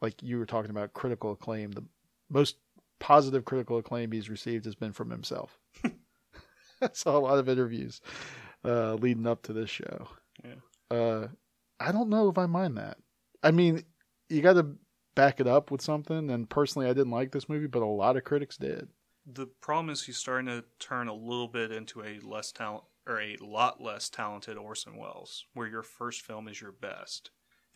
Like 0.01 0.21
you 0.21 0.39
were 0.39 0.47
talking 0.47 0.71
about 0.71 0.95
critical 0.95 1.31
acclaim, 1.31 1.71
the 1.71 1.85
most 2.29 2.57
positive 2.99 3.45
critical 3.45 3.79
acclaim 3.79 4.11
he's 4.11 4.29
received 4.29 4.65
has 4.65 4.75
been 4.75 4.93
from 4.93 5.11
himself. 5.11 5.59
I 6.83 6.89
saw 6.93 7.17
a 7.17 7.21
lot 7.21 7.39
of 7.39 7.49
interviews 7.49 8.01
uh, 8.65 8.95
leading 8.95 9.27
up 9.27 9.43
to 9.43 9.53
this 9.53 9.71
show. 9.71 10.09
Yeah. 10.45 10.97
Uh, 10.97 11.29
I 11.81 11.93
don't 11.93 12.09
know 12.09 12.29
if 12.29 12.39
I 12.39 12.47
mind 12.47 12.77
that. 12.79 12.99
I 13.43 13.51
mean, 13.51 13.83
you 14.29 14.43
got 14.43 14.55
to 14.55 14.77
back 15.15 15.41
it 15.41 15.47
up 15.47 15.71
with 15.71 15.83
something. 15.83 16.31
And 16.31 16.49
personally, 16.49 16.89
I 16.89 16.93
didn't 16.93 17.11
like 17.11 17.33
this 17.33 17.49
movie, 17.49 17.67
but 17.67 17.83
a 17.83 17.87
lot 17.87 18.17
of 18.17 18.25
critics 18.25 18.57
did. 18.57 18.89
The 19.27 19.47
problem 19.61 19.91
is 19.91 20.05
he's 20.05 20.17
starting 20.17 20.47
to 20.47 20.65
turn 20.79 21.09
a 21.09 21.15
little 21.15 21.49
bit 21.49 21.71
into 21.71 22.03
a 22.03 22.19
less 22.21 22.51
talent 22.51 22.85
or 23.07 23.21
a 23.21 23.37
lot 23.41 23.81
less 23.81 24.09
talented 24.09 24.57
Orson 24.57 24.97
Welles, 24.97 25.45
where 25.55 25.67
your 25.67 25.83
first 25.83 26.23
film 26.23 26.49
is 26.49 26.61
your 26.61 26.73
best, 26.73 27.31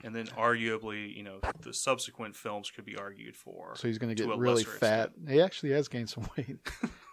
and 0.04 0.14
then 0.14 0.26
arguably, 0.26 1.14
you 1.14 1.22
know, 1.22 1.40
the 1.60 1.72
subsequent 1.72 2.36
films 2.36 2.70
could 2.70 2.84
be 2.84 2.96
argued 2.96 3.36
for. 3.36 3.74
So 3.76 3.88
he's 3.88 3.98
going 3.98 4.14
to 4.14 4.20
get 4.20 4.36
really 4.36 4.64
fat. 4.64 5.10
extent. 5.10 5.28
He 5.28 5.40
actually 5.40 5.72
has 5.72 5.88
gained 5.88 6.10
some 6.10 6.28
weight. 6.36 6.58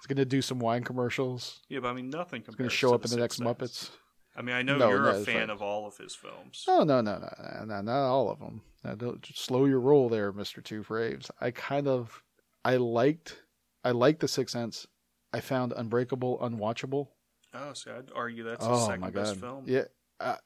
He's 0.04 0.08
going 0.08 0.18
to 0.18 0.26
do 0.26 0.42
some 0.42 0.60
wine 0.60 0.84
commercials. 0.84 1.62
Yeah, 1.70 1.80
but 1.80 1.90
I 1.90 1.94
mean, 1.94 2.10
nothing 2.10 2.44
He's 2.46 2.56
gonna 2.56 2.70
show 2.70 2.90
to 2.90 2.96
up 2.96 3.06
in 3.06 3.12
the 3.12 3.18
next 3.18 3.38
Sixth 3.38 3.48
Muppets. 3.48 3.90
I 4.36 4.42
mean, 4.42 4.56
I 4.56 4.62
know 4.62 4.78
No, 4.78 4.90
you're 4.90 5.04
no, 5.04 5.22
a 5.22 5.24
fan 5.24 5.36
right. 5.38 5.50
of 5.50 5.62
all 5.62 5.88
of 5.88 5.96
his 5.98 6.14
films. 6.14 6.66
No, 6.68 6.84
no, 6.84 7.02
no, 7.02 7.20
no, 7.20 7.66
no, 7.66 7.82
not 7.82 8.08
all 8.08 8.30
of 8.30 8.40
them. 8.40 8.62
Now, 8.84 8.96
don't 8.96 9.26
slow 9.34 9.66
your 9.66 9.80
roll 9.80 10.10
there, 10.10 10.34
Mister 10.34 10.60
Two 10.60 10.84
Frames. 10.84 11.32
I 11.40 11.52
kind 11.52 11.88
of, 11.88 12.22
I 12.66 12.76
liked, 12.78 13.44
I 13.84 13.92
liked 13.92 14.20
the 14.20 14.28
Sixth 14.28 14.52
Sense. 14.54 14.88
I 15.32 15.40
found 15.40 15.72
Unbreakable 15.72 16.40
unwatchable. 16.40 17.08
Oh, 17.54 17.74
see, 17.74 17.92
I'd 17.92 18.12
argue 18.14 18.44
that's 18.44 18.66
his 18.66 18.76
oh 18.76 18.88
second 18.88 19.02
my 19.02 19.10
best 19.10 19.40
film. 19.40 19.64
Yeah, 19.68 19.86
uh, 20.20 20.38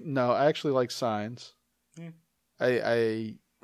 no, 0.00 0.32
I 0.32 0.46
actually 0.46 0.72
like 0.72 0.90
Signs. 0.90 1.54
Yeah. 2.00 2.10
I, 2.58 2.66
I, 2.80 2.94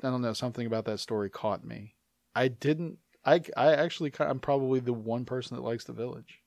I 0.03 0.09
don't 0.09 0.21
know. 0.21 0.33
Something 0.33 0.67
about 0.67 0.85
that 0.85 0.99
story 0.99 1.29
caught 1.29 1.65
me. 1.65 1.95
I 2.35 2.47
didn't. 2.47 2.99
I, 3.25 3.41
I 3.55 3.73
actually, 3.75 4.11
I'm 4.19 4.39
probably 4.39 4.79
the 4.79 4.93
one 4.93 5.25
person 5.25 5.55
that 5.55 5.63
likes 5.63 5.83
The 5.85 5.93
Village. 5.93 6.39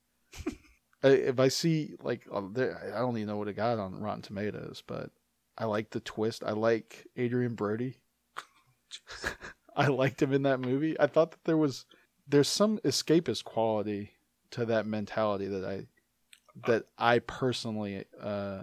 If 1.07 1.39
I 1.39 1.49
see 1.49 1.97
like, 2.03 2.27
uh, 2.33 2.39
I 2.39 2.99
don't 2.99 3.19
even 3.19 3.29
know 3.29 3.37
what 3.37 3.49
it 3.49 3.57
got 3.57 3.79
on 3.79 4.01
Rotten 4.01 4.23
Tomatoes, 4.23 4.83
but 4.87 5.11
I 5.59 5.67
like 5.67 5.91
the 5.91 6.01
twist. 6.01 6.43
I 6.43 6.53
like 6.53 7.07
Adrien 7.19 7.55
Brody. 7.55 7.99
I 9.77 9.89
liked 9.89 10.23
him 10.23 10.33
in 10.33 10.45
that 10.45 10.61
movie. 10.61 10.99
I 10.99 11.07
thought 11.07 11.33
that 11.33 11.45
there 11.45 11.59
was 11.59 11.85
there's 12.27 12.49
some 12.49 12.79
escapist 12.79 13.45
quality 13.45 14.13
to 14.53 14.65
that 14.65 14.87
mentality 14.87 15.47
that 15.49 15.65
I 15.65 15.87
that 16.67 16.85
I 16.97 17.19
personally 17.19 18.05
uh, 18.21 18.63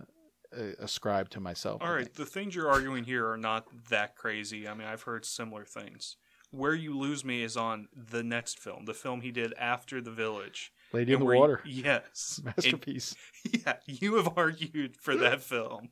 ascribe 0.80 1.30
to 1.30 1.39
myself. 1.39 1.82
All 1.82 1.93
right, 1.93 2.14
the 2.14 2.26
things 2.26 2.55
you're 2.55 2.72
arguing 2.72 3.03
here 3.03 3.30
are 3.30 3.38
not 3.38 3.68
that 3.89 4.16
crazy. 4.16 4.68
I 4.68 4.74
mean, 4.74 4.88
I've 4.88 5.03
heard 5.03 5.26
similar 5.26 5.66
things. 5.66 6.18
Where 6.51 6.73
you 6.73 6.97
lose 6.97 7.23
me 7.23 7.43
is 7.43 7.55
on 7.55 7.87
the 7.95 8.23
next 8.23 8.59
film, 8.59 8.85
the 8.85 8.93
film 8.93 9.21
he 9.21 9.31
did 9.31 9.53
after 9.57 10.01
The 10.01 10.11
Village. 10.11 10.71
Lady 10.91 11.13
in 11.13 11.19
the 11.19 11.25
where 11.25 11.35
you- 11.35 11.39
Water, 11.41 11.61
yes. 11.65 12.41
And- 12.45 12.53
masterpiece. 12.57 13.15
yeah, 13.65 13.75
you 13.85 14.15
have 14.15 14.37
argued 14.37 14.97
for 14.97 15.15
that 15.15 15.41
film. 15.41 15.89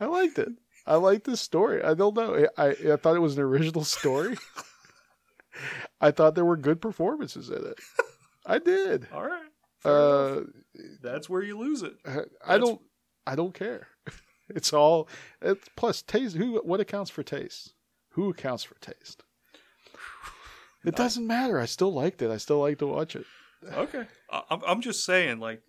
I 0.00 0.06
liked 0.06 0.38
it. 0.38 0.48
I 0.86 0.96
liked 0.96 1.24
this 1.24 1.40
story. 1.40 1.82
I 1.82 1.94
don't 1.94 2.16
know. 2.16 2.46
I 2.56 2.68
I 2.92 2.96
thought 2.96 3.16
it 3.16 3.20
was 3.20 3.36
an 3.36 3.42
original 3.42 3.84
story. 3.84 4.36
I 6.00 6.10
thought 6.10 6.34
there 6.34 6.44
were 6.44 6.56
good 6.56 6.80
performances 6.80 7.50
in 7.50 7.64
it. 7.66 7.78
I 8.46 8.58
did. 8.58 9.06
All 9.12 9.24
right. 9.24 9.48
Uh. 9.84 10.40
That's 11.02 11.28
where 11.28 11.42
you 11.42 11.58
lose 11.58 11.82
it. 11.82 11.94
I 12.46 12.58
don't. 12.58 12.80
I 13.26 13.34
don't 13.36 13.54
care. 13.54 13.88
It's 14.48 14.72
all. 14.72 15.08
It's, 15.40 15.68
plus, 15.76 16.02
taste. 16.02 16.36
Who? 16.36 16.58
What 16.64 16.80
accounts 16.80 17.10
for 17.10 17.22
taste? 17.22 17.74
Who 18.10 18.30
accounts 18.30 18.64
for 18.64 18.74
taste? 18.80 19.22
It 20.84 20.96
doesn't 20.96 21.26
matter. 21.26 21.58
I 21.58 21.66
still 21.66 21.92
liked 21.92 22.22
it. 22.22 22.30
I 22.30 22.36
still 22.38 22.60
like 22.60 22.78
to 22.78 22.86
watch 22.86 23.14
it. 23.16 23.24
Okay. 23.72 24.04
I- 24.30 24.42
I'm, 24.50 24.60
I'm 24.66 24.80
just 24.80 25.04
saying, 25.04 25.38
like, 25.38 25.62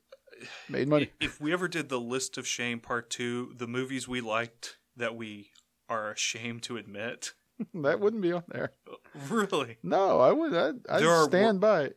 Made 0.67 0.87
money. 0.87 1.11
if 1.21 1.39
we 1.39 1.53
ever 1.53 1.67
did 1.67 1.89
the 1.89 1.99
list 1.99 2.37
of 2.37 2.47
shame 2.47 2.79
part 2.79 3.09
two, 3.09 3.53
the 3.57 3.67
movies 3.67 4.07
we 4.07 4.19
liked 4.21 4.77
that 4.97 5.15
we 5.15 5.51
are 5.87 6.11
ashamed 6.11 6.63
to 6.63 6.77
admit, 6.77 7.33
that 7.73 7.99
wouldn't 7.99 8.21
be 8.23 8.31
on 8.31 8.43
there. 8.49 8.71
really, 9.29 9.77
No, 9.83 10.19
I 10.19 10.31
would. 10.31 10.53
I, 10.55 10.71
I 10.89 10.99
There 10.99 11.11
are 11.11 11.25
stand 11.25 11.59
by. 11.61 11.91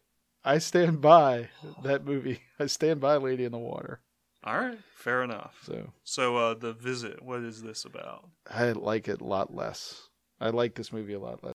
I 0.45 0.59
stand 0.59 1.01
by 1.01 1.49
that 1.83 2.05
movie. 2.05 2.41
I 2.61 2.67
stand 2.67 3.01
by 3.01 3.17
Lady 3.17 3.45
in 3.45 3.53
the 3.53 3.59
Water. 3.59 4.01
all 4.45 4.59
right, 4.59 4.79
fair 4.95 5.23
enough. 5.25 5.57
So 5.65 5.93
So, 6.05 6.37
uh, 6.37 6.55
the 6.55 6.73
visit, 6.75 7.23
what 7.23 7.41
is 7.41 7.63
this 7.63 7.85
about? 7.85 8.29
I 8.49 8.73
like 8.73 9.09
it 9.09 9.23
a 9.23 9.25
lot 9.25 9.53
less. 9.55 10.03
I 10.39 10.51
like 10.51 10.75
this 10.75 10.93
movie 10.93 11.15
a 11.15 11.19
lot 11.19 11.43
less. 11.43 11.55